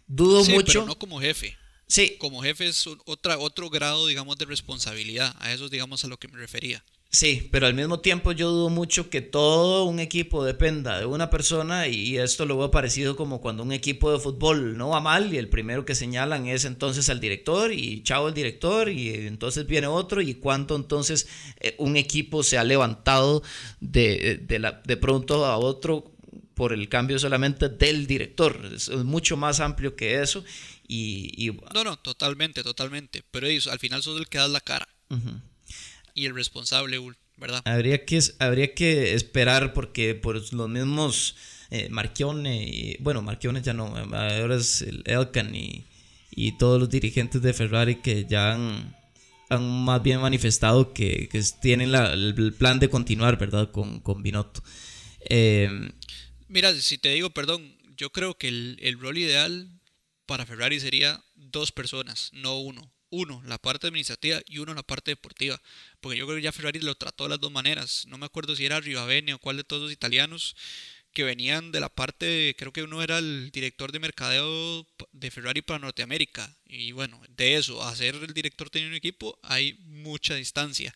Dudo 0.09 0.43
mucho. 0.45 0.81
Pero 0.81 0.87
no 0.87 0.99
como 0.99 1.21
jefe. 1.21 1.57
Sí. 1.89 2.17
Como 2.19 2.43
jefe 2.43 2.69
es 2.69 2.87
otra, 3.07 3.39
otro 3.39 3.71
grado, 3.71 4.07
digamos, 4.07 4.39
de 4.39 4.45
responsabilidad. 4.45 5.35
A 5.41 5.53
eso, 5.53 5.69
digamos, 5.69 6.05
a 6.05 6.09
lo 6.09 6.19
que 6.19 6.29
me 6.29 6.39
refería. 6.39 6.85
Sí, 7.11 7.49
pero 7.51 7.67
al 7.67 7.73
mismo 7.73 8.01
tiempo 8.01 8.33
yo 8.33 8.51
dudo 8.51 8.69
mucho 8.69 9.09
que 9.09 9.23
todo 9.23 9.85
un 9.85 9.99
equipo 9.99 10.45
dependa 10.45 10.99
de 10.99 11.07
una 11.07 11.31
persona 11.31 11.89
y 11.89 12.19
esto 12.19 12.45
lo 12.45 12.59
veo 12.59 12.71
parecido 12.71 13.17
como 13.17 13.41
cuando 13.41 13.63
un 13.63 13.73
equipo 13.73 14.13
de 14.13 14.19
fútbol 14.19 14.77
no 14.77 14.91
va 14.91 15.01
mal 15.01 15.33
y 15.33 15.39
el 15.39 15.49
primero 15.49 15.87
que 15.87 15.95
señalan 15.95 16.47
es 16.49 16.67
entonces 16.67 17.09
al 17.09 17.19
director 17.19 17.73
y 17.73 18.03
chao 18.03 18.29
el 18.29 18.35
director 18.35 18.91
y 18.91 19.09
entonces 19.27 19.67
viene 19.67 19.87
otro 19.87 20.21
y 20.21 20.35
cuánto 20.35 20.77
entonces 20.77 21.29
eh, 21.61 21.75
un 21.79 21.97
equipo 21.97 22.43
se 22.43 22.59
ha 22.59 22.65
levantado 22.65 23.43
de, 23.81 24.39
de, 24.43 24.59
la, 24.59 24.83
de 24.85 24.97
pronto 24.99 25.47
a 25.47 25.57
otro 25.57 26.13
por 26.59 26.73
el 26.73 26.89
cambio 26.89 27.21
solamente 27.21 27.69
del 27.69 28.09
director. 28.09 28.61
Es, 28.75 28.91
mucho 28.91 29.37
más 29.37 29.61
amplio 29.61 29.95
que 29.95 30.21
eso. 30.21 30.45
Y, 30.89 31.51
No, 31.75 31.85
no, 31.85 31.99
totalmente, 31.99 32.63
totalmente. 32.63 33.23
Pero 33.31 33.47
ellos, 33.47 33.67
al 33.67 33.79
final 33.79 34.03
sos 34.03 34.19
el 34.19 34.29
que 34.29 34.39
da 34.39 34.49
la 34.49 34.61
cara. 34.61 34.89
Y 36.15 36.27
el 36.27 36.35
responsable, 36.35 36.99
¿verdad? 37.37 37.63
Habría 37.67 38.05
que, 38.05 38.21
habría 38.39 38.75
que 38.75 39.15
esperar 39.15 39.73
porque 39.75 40.15
por 40.15 40.35
los 40.37 40.69
mismos 40.69 41.37
eh, 41.71 41.89
Marchione, 41.91 42.97
bueno, 43.01 43.23
Marchione 43.23 43.63
ya 43.63 43.75
no, 43.75 43.95
ahora 43.95 44.57
es 44.57 44.83
el 44.83 45.03
Elkan 45.07 45.55
y, 45.55 45.85
y 46.31 46.57
todos 46.59 46.81
los 46.81 46.89
dirigentes 46.89 47.43
de 47.43 47.53
Ferrari 47.53 47.97
que 47.97 48.25
ya 48.25 48.53
han, 48.55 48.97
han 49.51 49.85
más 49.85 50.03
bien 50.03 50.21
manifestado 50.21 50.93
que, 50.93 51.29
que 51.29 51.43
tienen 51.61 51.93
la, 51.93 52.13
el 52.15 52.55
plan 52.55 52.81
de 52.81 52.89
continuar, 52.89 53.39
¿verdad? 53.39 53.71
Con, 53.71 54.01
con 54.01 54.23
Binotto. 54.23 54.63
Eh, 55.29 55.91
Mira, 56.49 56.75
si 56.75 56.99
te 56.99 57.11
digo, 57.11 57.31
perdón, 57.31 57.77
yo 57.97 58.11
creo 58.11 58.39
que 58.39 58.49
el, 58.49 58.99
rol 58.99 59.19
ideal 59.19 59.69
para 60.29 60.45
Ferrari 60.45 60.79
sería 60.79 61.25
dos 61.35 61.73
personas, 61.73 62.31
no 62.35 62.59
uno. 62.59 62.93
Uno, 63.11 63.43
la 63.47 63.57
parte 63.57 63.87
administrativa 63.87 64.43
y 64.47 64.59
uno, 64.59 64.75
la 64.75 64.83
parte 64.83 65.13
deportiva. 65.13 65.59
Porque 66.03 66.19
yo 66.19 66.27
creo 66.27 66.37
que 66.37 66.43
ya 66.43 66.53
Ferrari 66.53 66.81
lo 66.81 66.95
trató 66.95 67.25
de 67.25 67.31
las 67.31 67.41
dos 67.41 67.51
maneras. 67.51 68.05
No 68.07 68.19
me 68.19 68.27
acuerdo 68.27 68.55
si 68.55 68.67
era 68.67 68.81
Rivavene 68.81 69.33
o 69.33 69.39
cuál 69.39 69.57
de 69.57 69.65
todos 69.65 69.85
los 69.85 69.93
italianos 69.93 70.55
que 71.15 71.25
venían 71.25 71.73
de 71.73 71.81
la 71.81 71.89
parte, 71.89 72.55
creo 72.59 72.71
que 72.71 72.83
uno 72.83 73.03
era 73.03 73.17
el 73.17 73.51
director 73.51 73.91
de 73.93 73.99
mercadeo 73.99 74.87
de 75.13 75.31
Ferrari 75.31 75.63
para 75.63 75.79
Norteamérica. 75.79 76.55
Y 76.67 76.93
bueno, 76.93 77.19
de 77.31 77.57
eso, 77.57 77.83
a 77.83 77.97
el 77.97 78.35
director 78.35 78.71
de 78.71 78.87
un 78.87 78.93
equipo 78.93 79.39
hay 79.43 79.79
mucha 79.87 80.35
distancia. 80.35 80.95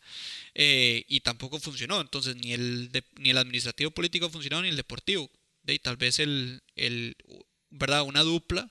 Eh, 0.54 1.06
y 1.08 1.20
tampoco 1.20 1.58
funcionó. 1.60 1.98
Entonces, 2.02 2.36
ni 2.36 2.52
el, 2.52 2.90
ni 3.16 3.30
el 3.30 3.38
administrativo 3.38 3.90
político 3.90 4.28
funcionó, 4.28 4.60
ni 4.60 4.68
el 4.68 4.76
deportivo 4.76 5.30
de 5.62 5.78
tal 5.78 5.96
vez 5.96 6.18
el, 6.18 6.62
el, 6.76 7.16
¿verdad? 7.70 8.02
Una 8.02 8.20
dupla, 8.20 8.70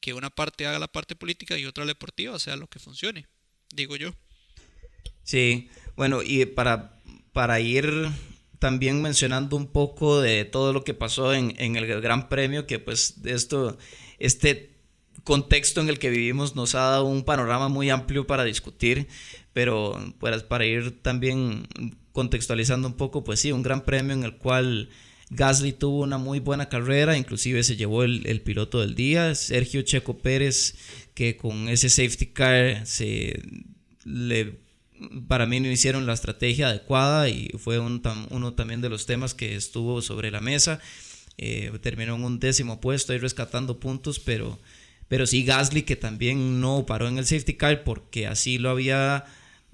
que 0.00 0.14
una 0.14 0.30
parte 0.30 0.66
haga 0.66 0.78
la 0.78 0.88
parte 0.88 1.16
política 1.16 1.58
y 1.58 1.66
otra 1.66 1.84
deportiva, 1.86 2.38
sea 2.38 2.56
lo 2.56 2.68
que 2.68 2.78
funcione, 2.78 3.26
digo 3.72 3.96
yo. 3.96 4.14
Sí, 5.22 5.68
bueno, 5.96 6.22
y 6.22 6.46
para, 6.46 7.00
para 7.32 7.60
ir 7.60 8.08
también 8.58 9.02
mencionando 9.02 9.56
un 9.56 9.66
poco 9.66 10.20
de 10.20 10.44
todo 10.44 10.72
lo 10.72 10.84
que 10.84 10.94
pasó 10.94 11.34
en, 11.34 11.54
en 11.58 11.76
el 11.76 11.86
Gran 12.00 12.28
Premio, 12.28 12.66
que 12.66 12.78
pues 12.78 13.16
esto, 13.24 13.78
este 14.18 14.78
contexto 15.24 15.80
en 15.80 15.88
el 15.88 15.98
que 15.98 16.10
vivimos 16.10 16.56
nos 16.56 16.74
ha 16.74 16.80
dado 16.80 17.04
un 17.04 17.24
panorama 17.24 17.68
muy 17.68 17.90
amplio 17.90 18.26
para 18.26 18.44
discutir, 18.44 19.08
pero 19.52 19.98
pues, 20.18 20.42
para 20.42 20.64
ir 20.64 21.02
también 21.02 21.68
contextualizando 22.12 22.88
un 22.88 22.94
poco, 22.94 23.24
pues 23.24 23.40
sí, 23.40 23.52
un 23.52 23.62
gran 23.62 23.84
premio 23.84 24.14
en 24.14 24.24
el 24.24 24.36
cual 24.38 24.88
Gasly 25.30 25.72
tuvo 25.72 26.02
una 26.02 26.18
muy 26.18 26.40
buena 26.40 26.68
carrera, 26.68 27.16
inclusive 27.16 27.62
se 27.62 27.76
llevó 27.76 28.02
el, 28.04 28.40
piloto 28.40 28.80
del 28.80 28.94
día, 28.94 29.34
Sergio 29.34 29.82
Checo 29.82 30.18
Pérez, 30.18 30.74
que 31.14 31.36
con 31.36 31.68
ese 31.68 31.90
safety 31.90 32.26
car 32.26 32.86
se 32.86 33.42
le 34.04 34.66
para 35.28 35.46
mí 35.46 35.60
no 35.60 35.70
hicieron 35.70 36.06
la 36.06 36.14
estrategia 36.14 36.68
adecuada 36.68 37.28
y 37.28 37.50
fue 37.58 37.78
un, 37.78 38.02
uno 38.30 38.54
también 38.54 38.80
de 38.80 38.88
los 38.88 39.06
temas 39.06 39.34
que 39.34 39.54
estuvo 39.54 40.02
sobre 40.02 40.30
la 40.30 40.40
mesa. 40.40 40.80
Eh, 41.36 41.70
terminó 41.80 42.16
en 42.16 42.24
un 42.24 42.40
décimo 42.40 42.80
puesto 42.80 43.12
ahí 43.12 43.18
rescatando 43.18 43.78
puntos, 43.78 44.18
pero, 44.18 44.58
pero 45.06 45.24
sí 45.24 45.44
Gasly 45.44 45.82
que 45.82 45.94
también 45.94 46.60
no 46.60 46.84
paró 46.84 47.06
en 47.06 47.18
el 47.18 47.26
safety 47.26 47.54
car 47.54 47.84
porque 47.84 48.26
así 48.26 48.58
lo 48.58 48.70
había 48.70 49.24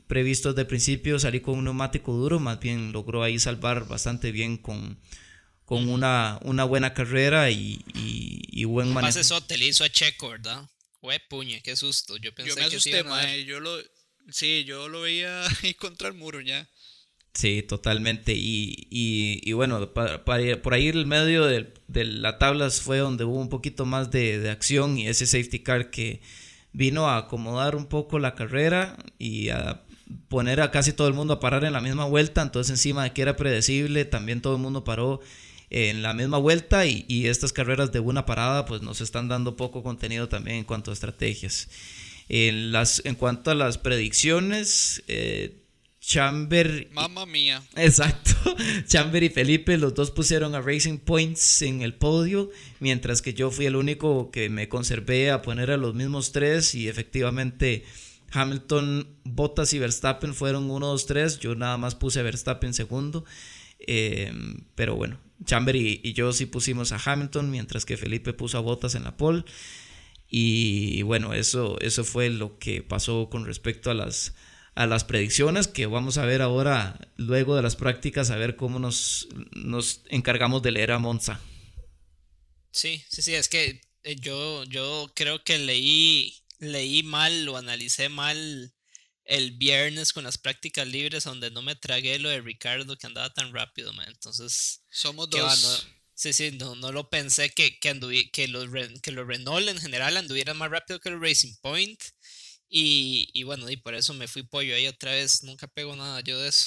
previsto 0.06 0.50
desde 0.50 0.62
el 0.62 0.66
principio, 0.66 1.18
salir 1.18 1.40
con 1.40 1.56
un 1.58 1.64
neumático 1.64 2.12
duro, 2.12 2.38
más 2.38 2.60
bien 2.60 2.92
logró 2.92 3.22
ahí 3.22 3.38
salvar 3.38 3.88
bastante 3.88 4.30
bien 4.30 4.58
con, 4.58 4.98
con 5.64 5.88
una, 5.88 6.38
una 6.42 6.64
buena 6.64 6.94
carrera 6.94 7.50
y, 7.50 7.84
y, 7.94 8.64
buen 8.64 8.92
manejo. 8.92 9.16
Pase 9.16 9.40
te 9.46 9.56
le 9.56 9.66
hizo 9.66 9.84
a 9.84 9.88
Checo, 9.88 10.30
¿verdad? 10.30 10.68
Fue 11.00 11.20
puñe, 11.20 11.62
qué 11.62 11.76
susto. 11.76 12.16
Yo 12.16 12.34
pensé 12.34 12.50
yo 12.50 12.56
me 12.56 12.64
asusté, 12.64 13.04
que 13.04 13.44
yo 13.44 13.60
lo 13.60 13.78
Sí, 14.30 14.64
yo 14.64 14.88
lo 14.88 15.02
veía 15.02 15.44
ahí 15.62 15.74
contra 15.74 16.08
el 16.08 16.14
muro 16.14 16.40
ya. 16.40 16.68
Sí, 17.34 17.62
totalmente. 17.62 18.32
Y, 18.32 18.86
y, 18.90 19.52
bueno, 19.54 19.92
por 19.92 20.74
ahí 20.74 20.88
el 20.88 21.04
medio 21.04 21.44
de, 21.46 21.74
de, 21.88 22.04
la 22.04 22.38
tabla 22.38 22.70
fue 22.70 22.98
donde 22.98 23.24
hubo 23.24 23.40
un 23.40 23.48
poquito 23.48 23.84
más 23.86 24.12
de, 24.12 24.38
de, 24.38 24.50
acción 24.50 24.96
y 24.98 25.08
ese 25.08 25.26
safety 25.26 25.58
car 25.58 25.90
que 25.90 26.20
vino 26.72 27.08
a 27.08 27.18
acomodar 27.18 27.74
un 27.74 27.86
poco 27.86 28.20
la 28.20 28.36
carrera 28.36 28.96
y 29.18 29.48
a 29.48 29.82
poner 30.28 30.60
a 30.60 30.70
casi 30.70 30.92
todo 30.92 31.08
el 31.08 31.14
mundo 31.14 31.34
a 31.34 31.40
parar 31.40 31.64
en 31.64 31.72
la 31.72 31.80
misma 31.80 32.04
vuelta. 32.04 32.40
Entonces 32.40 32.70
encima 32.70 33.02
de 33.02 33.12
que 33.12 33.22
era 33.22 33.34
predecible, 33.34 34.04
también 34.04 34.40
todo 34.40 34.54
el 34.54 34.62
mundo 34.62 34.84
paró 34.84 35.20
en 35.76 36.02
la 36.02 36.14
misma 36.14 36.38
vuelta 36.38 36.86
y, 36.86 37.04
y 37.08 37.26
estas 37.26 37.52
carreras 37.52 37.90
de 37.90 37.98
una 37.98 38.26
parada 38.26 38.64
pues 38.64 38.82
nos 38.82 39.00
están 39.00 39.26
dando 39.26 39.56
poco 39.56 39.82
contenido 39.82 40.28
también 40.28 40.58
en 40.58 40.64
cuanto 40.64 40.92
a 40.92 40.94
estrategias. 40.94 41.68
En, 42.28 42.70
las, 42.70 43.02
en 43.04 43.16
cuanto 43.16 43.50
a 43.50 43.56
las 43.56 43.76
predicciones, 43.76 45.02
eh, 45.08 45.64
Chamber. 46.00 46.90
Mamma 46.92 47.26
mía. 47.26 47.60
Exacto. 47.74 48.30
Chamber 48.86 49.24
y 49.24 49.30
Felipe, 49.30 49.76
los 49.76 49.94
dos 49.94 50.12
pusieron 50.12 50.54
a 50.54 50.60
Racing 50.60 50.98
Points 50.98 51.62
en 51.62 51.82
el 51.82 51.94
podio, 51.94 52.52
mientras 52.78 53.20
que 53.20 53.34
yo 53.34 53.50
fui 53.50 53.66
el 53.66 53.74
único 53.74 54.30
que 54.30 54.50
me 54.50 54.68
conservé 54.68 55.32
a 55.32 55.42
poner 55.42 55.72
a 55.72 55.76
los 55.76 55.96
mismos 55.96 56.30
tres 56.30 56.76
y 56.76 56.86
efectivamente 56.86 57.84
Hamilton, 58.30 59.08
Bottas 59.24 59.72
y 59.72 59.80
Verstappen 59.80 60.34
fueron 60.34 60.70
1, 60.70 60.86
2, 60.86 61.06
3. 61.06 61.40
Yo 61.40 61.56
nada 61.56 61.78
más 61.78 61.96
puse 61.96 62.20
a 62.20 62.22
Verstappen 62.22 62.74
segundo. 62.74 63.24
Eh, 63.80 64.32
pero 64.76 64.94
bueno, 64.94 65.18
Chamber 65.44 65.76
y, 65.76 66.12
yo 66.12 66.32
sí 66.32 66.46
pusimos 66.46 66.92
a 66.92 67.00
Hamilton, 67.04 67.50
mientras 67.50 67.84
que 67.84 67.96
Felipe 67.96 68.32
puso 68.32 68.58
a 68.58 68.60
Bottas 68.60 68.94
en 68.94 69.04
la 69.04 69.16
pole. 69.16 69.44
Y 70.28 71.02
bueno, 71.02 71.34
eso, 71.34 71.78
eso 71.80 72.04
fue 72.04 72.30
lo 72.30 72.58
que 72.58 72.82
pasó 72.82 73.28
con 73.30 73.44
respecto 73.44 73.90
a 73.90 73.94
las, 73.94 74.34
a 74.74 74.86
las 74.86 75.04
predicciones 75.04 75.68
que 75.68 75.86
vamos 75.86 76.18
a 76.18 76.24
ver 76.24 76.42
ahora, 76.42 76.98
luego 77.16 77.54
de 77.54 77.62
las 77.62 77.76
prácticas, 77.76 78.30
a 78.30 78.36
ver 78.36 78.56
cómo 78.56 78.78
nos, 78.78 79.28
nos 79.52 80.02
encargamos 80.08 80.62
de 80.62 80.72
leer 80.72 80.92
a 80.92 80.98
Monza. 80.98 81.40
Sí, 82.72 83.04
sí, 83.08 83.22
sí, 83.22 83.34
es 83.34 83.48
que 83.48 83.80
eh, 84.02 84.16
yo, 84.16 84.64
yo 84.64 85.12
creo 85.14 85.44
que 85.44 85.58
leí, 85.58 86.34
leí 86.58 87.04
mal 87.04 87.48
o 87.48 87.56
analicé 87.56 88.08
mal 88.08 88.73
el 89.24 89.52
viernes 89.52 90.12
con 90.12 90.24
las 90.24 90.38
prácticas 90.38 90.86
libres 90.86 91.24
donde 91.24 91.50
no 91.50 91.62
me 91.62 91.74
tragué 91.74 92.18
lo 92.18 92.28
de 92.28 92.40
Ricardo 92.40 92.96
que 92.96 93.06
andaba 93.06 93.32
tan 93.32 93.52
rápido, 93.52 93.92
man. 93.92 94.08
Entonces, 94.08 94.82
somos 94.90 95.30
dos. 95.30 95.86
Sí, 96.14 96.32
sí, 96.32 96.52
no, 96.52 96.76
no 96.76 96.92
lo 96.92 97.10
pensé 97.10 97.50
que, 97.50 97.78
que, 97.80 97.98
que, 98.30 98.48
los, 98.48 98.70
que 99.02 99.12
los 99.12 99.26
Renault 99.26 99.68
en 99.68 99.80
general 99.80 100.16
anduvieran 100.16 100.56
más 100.56 100.70
rápido 100.70 101.00
que 101.00 101.08
el 101.08 101.20
Racing 101.20 101.54
Point. 101.60 102.00
Y, 102.68 103.28
y, 103.32 103.42
bueno, 103.42 103.68
y 103.70 103.76
por 103.76 103.94
eso 103.94 104.14
me 104.14 104.28
fui 104.28 104.42
pollo 104.42 104.74
ahí 104.74 104.86
otra 104.86 105.12
vez. 105.12 105.42
Nunca 105.42 105.66
pego 105.66 105.96
nada 105.96 106.20
yo 106.20 106.38
de 106.38 106.48
eso. 106.48 106.66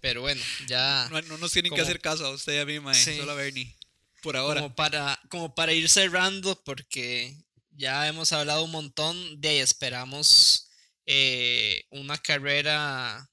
Pero 0.00 0.20
bueno, 0.20 0.42
ya. 0.66 1.08
No, 1.10 1.22
no 1.22 1.38
nos 1.38 1.52
tienen 1.52 1.72
que 1.72 1.80
hacer 1.80 2.00
caso 2.00 2.26
a 2.26 2.30
usted 2.30 2.54
y 2.54 2.58
a 2.58 2.66
mí, 2.66 2.80
mae. 2.80 2.94
Solo 2.94 3.32
a 3.32 3.34
Bernie. 3.34 3.74
Por 4.22 4.36
ahora. 4.36 4.60
Como 4.60 4.74
para, 4.74 5.20
como 5.30 5.54
para 5.54 5.72
ir 5.72 5.88
cerrando, 5.88 6.62
porque 6.64 7.34
ya 7.70 8.06
hemos 8.08 8.32
hablado 8.32 8.64
un 8.64 8.72
montón 8.72 9.40
de 9.40 9.48
ahí 9.50 9.58
esperamos 9.58 10.65
eh, 11.06 11.84
una 11.90 12.18
carrera. 12.18 13.28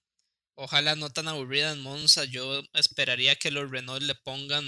Ojalá 0.55 0.95
no 0.95 1.09
tan 1.11 1.27
aburrida 1.27 1.73
en 1.73 1.81
Monza. 1.81 2.25
Yo 2.25 2.63
esperaría 2.73 3.35
que 3.35 3.51
los 3.51 3.71
Renault 3.71 4.03
le 4.03 4.15
pongan 4.15 4.65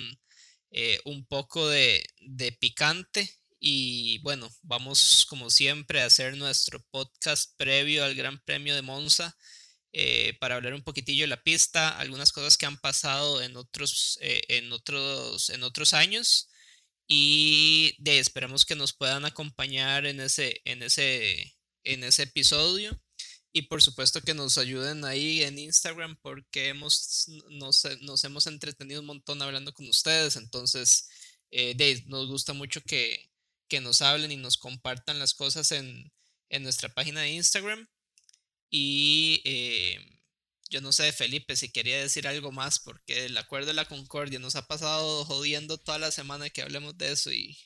eh, 0.71 0.99
un 1.05 1.25
poco 1.25 1.67
de, 1.69 2.05
picante. 2.59 3.29
Y 3.59 4.19
bueno, 4.19 4.49
vamos 4.63 5.25
como 5.29 5.49
siempre 5.49 6.01
a 6.01 6.05
hacer 6.07 6.37
nuestro 6.37 6.81
podcast 6.91 7.53
previo 7.57 8.03
al 8.05 8.15
Gran 8.15 8.39
Premio 8.45 8.75
de 8.75 8.81
Monza 8.81 9.35
eh, 9.93 10.37
para 10.39 10.55
hablar 10.55 10.73
un 10.73 10.83
poquitillo 10.83 11.23
de 11.23 11.29
la 11.29 11.43
pista, 11.43 11.97
algunas 11.99 12.31
cosas 12.31 12.57
que 12.57 12.65
han 12.65 12.77
pasado 12.77 13.41
en 13.41 13.55
otros, 13.57 14.19
en 14.21 14.71
otros, 14.73 15.49
en 15.49 15.63
otros 15.63 15.93
años 15.93 16.49
y 17.07 17.95
de, 17.99 18.19
esperemos 18.19 18.65
que 18.65 18.75
nos 18.75 18.93
puedan 18.93 19.25
acompañar 19.25 20.05
en 20.05 20.19
ese, 20.19 20.61
en 20.65 20.83
ese, 20.83 21.54
en 21.85 22.03
ese 22.03 22.23
episodio. 22.23 22.99
Y 23.53 23.63
por 23.63 23.81
supuesto 23.81 24.21
que 24.21 24.33
nos 24.33 24.57
ayuden 24.57 25.05
ahí 25.05 25.43
en 25.43 25.57
Instagram 25.57 26.17
porque 26.21 26.67
hemos, 26.69 27.27
nos, 27.51 27.87
nos 28.01 28.23
hemos 28.25 28.47
entretenido 28.47 28.99
un 28.99 29.07
montón 29.07 29.41
hablando 29.41 29.73
con 29.73 29.87
ustedes. 29.87 30.35
Entonces, 30.35 31.07
eh, 31.51 31.73
Dave, 31.77 32.03
nos 32.07 32.27
gusta 32.27 32.51
mucho 32.51 32.81
que, 32.81 33.31
que, 33.69 33.79
nos 33.79 34.01
hablen 34.01 34.31
y 34.31 34.35
nos 34.35 34.57
compartan 34.57 35.19
las 35.19 35.33
cosas 35.33 35.71
en, 35.71 36.11
en 36.49 36.63
nuestra 36.63 36.89
página 36.89 37.21
de 37.21 37.31
Instagram. 37.31 37.87
Y 38.69 39.41
eh, 39.45 39.99
yo 40.69 40.81
no 40.81 40.91
sé, 40.91 41.13
Felipe, 41.13 41.55
si 41.55 41.71
quería 41.71 41.99
decir 42.01 42.27
algo 42.27 42.51
más 42.51 42.79
porque 42.79 43.25
el 43.25 43.37
acuerdo 43.37 43.67
de 43.67 43.73
la 43.75 43.85
concordia 43.85 44.39
nos 44.39 44.55
ha 44.55 44.67
pasado 44.67 45.23
jodiendo 45.25 45.77
toda 45.77 45.99
la 45.99 46.11
semana 46.11 46.49
que 46.49 46.61
hablemos 46.61 46.97
de 46.97 47.11
eso 47.13 47.31
y 47.31 47.57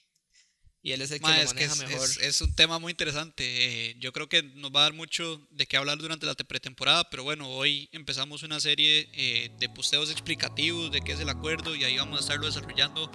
y 0.82 0.93
él 0.93 1.01
es 1.01 1.11
el 1.11 1.19
que 1.19 1.27
lo 1.27 1.45
maneja 1.45 1.75
mejor. 1.75 2.09
Es, 2.21 2.41
un 2.41 2.53
tema 2.53 2.80
muy 2.80 2.91
interesante. 2.91 3.43
Eh, 3.89 3.95
yo 3.99 4.13
creo 4.13 4.30
que 4.30 4.43
nos 4.43 4.71
va 4.71 4.82
a 4.82 4.84
dar 4.84 4.93
mucho 4.93 5.45
de 5.51 5.65
qué 5.65 5.75
hablar 5.75 5.97
durante 5.97 6.25
la 6.25 6.36
pretemporada, 6.36 7.09
pero 7.09 7.23
bueno, 7.23 7.49
hoy 7.49 7.89
empezamos 7.91 8.43
una 8.43 8.59
serie 8.59 9.09
eh, 9.13 9.51
de 9.59 9.69
posteos 9.69 10.09
explicativos 10.09 10.91
de 10.91 11.01
qué 11.01 11.11
es 11.11 11.19
el 11.19 11.30
acuerdo 11.30 11.75
y 11.75 11.84
ahí 11.84 11.97
vamos 11.97 12.19
a 12.19 12.21
estarlo 12.21 12.45
desarrollando 12.45 13.11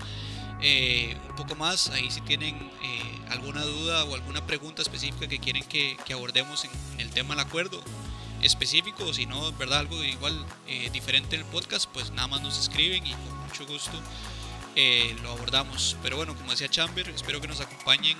eh, 0.60 1.16
un 1.30 1.36
poco 1.36 1.54
más. 1.54 1.88
Ahí 1.88 2.10
si 2.10 2.20
tienen 2.22 2.70
alguna 3.30 3.62
duda 3.62 4.04
o 4.04 4.14
alguna 4.14 4.46
pregunta 4.46 4.82
específica 4.82 5.26
que 5.26 5.38
quieren 5.38 5.64
que, 5.64 5.96
que 6.04 6.12
abordemos 6.12 6.64
en, 6.64 7.00
el 7.00 7.10
tema 7.10 7.34
del 7.34 7.46
acuerdo 7.46 7.82
específico, 8.42 9.06
o 9.06 9.14
si 9.14 9.24
no, 9.24 9.52
verdad, 9.52 9.78
algo 9.78 10.04
igual 10.04 10.44
diferente 10.92 11.36
en 11.36 11.42
el 11.42 11.48
podcast, 11.48 11.88
pues 11.94 12.10
nada 12.10 12.28
más 12.28 12.42
nos 12.42 12.58
escriben 12.58 13.06
y 13.06 13.12
con 13.12 13.38
mucho 13.38 13.66
gusto 13.66 13.98
eh, 14.76 15.16
lo 15.22 15.32
abordamos. 15.32 15.96
Pero 16.02 16.16
bueno, 16.16 16.34
como 16.34 16.50
decía 16.50 16.68
Chamber, 16.68 17.08
espero 17.10 17.40
que 17.40 17.48
nos 17.48 17.60
acompañen 17.60 18.16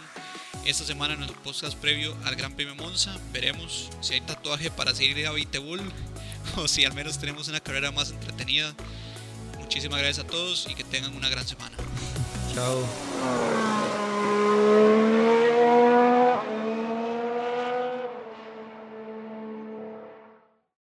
esta 0.65 0.85
semana 0.85 1.15
en 1.15 1.23
el 1.23 1.33
podcast 1.33 1.77
previo 1.79 2.17
al 2.25 2.37
Gran 2.37 2.55
Premio 2.55 2.75
Monza. 2.75 3.17
Veremos 3.33 3.91
si 4.01 4.15
hay 4.15 4.21
tatuaje 4.21 4.71
para 4.71 4.95
seguir 4.95 5.27
a 5.27 5.31
Bull 5.61 5.83
o 6.57 6.69
si 6.69 6.85
al 6.85 6.95
menos 6.95 7.19
tenemos 7.19 7.49
una 7.49 7.61
carrera 7.61 7.91
más 7.91 8.11
entretenida. 8.11 8.75
Muchísimas 9.59 9.99
gracias 10.01 10.25
a 10.25 10.29
todos 10.29 10.67
y 10.71 10.75
que 10.75 10.85
tengan 10.85 11.15
una 11.17 11.29
gran 11.29 11.47
semana. 11.47 11.77
Chao. 12.55 12.85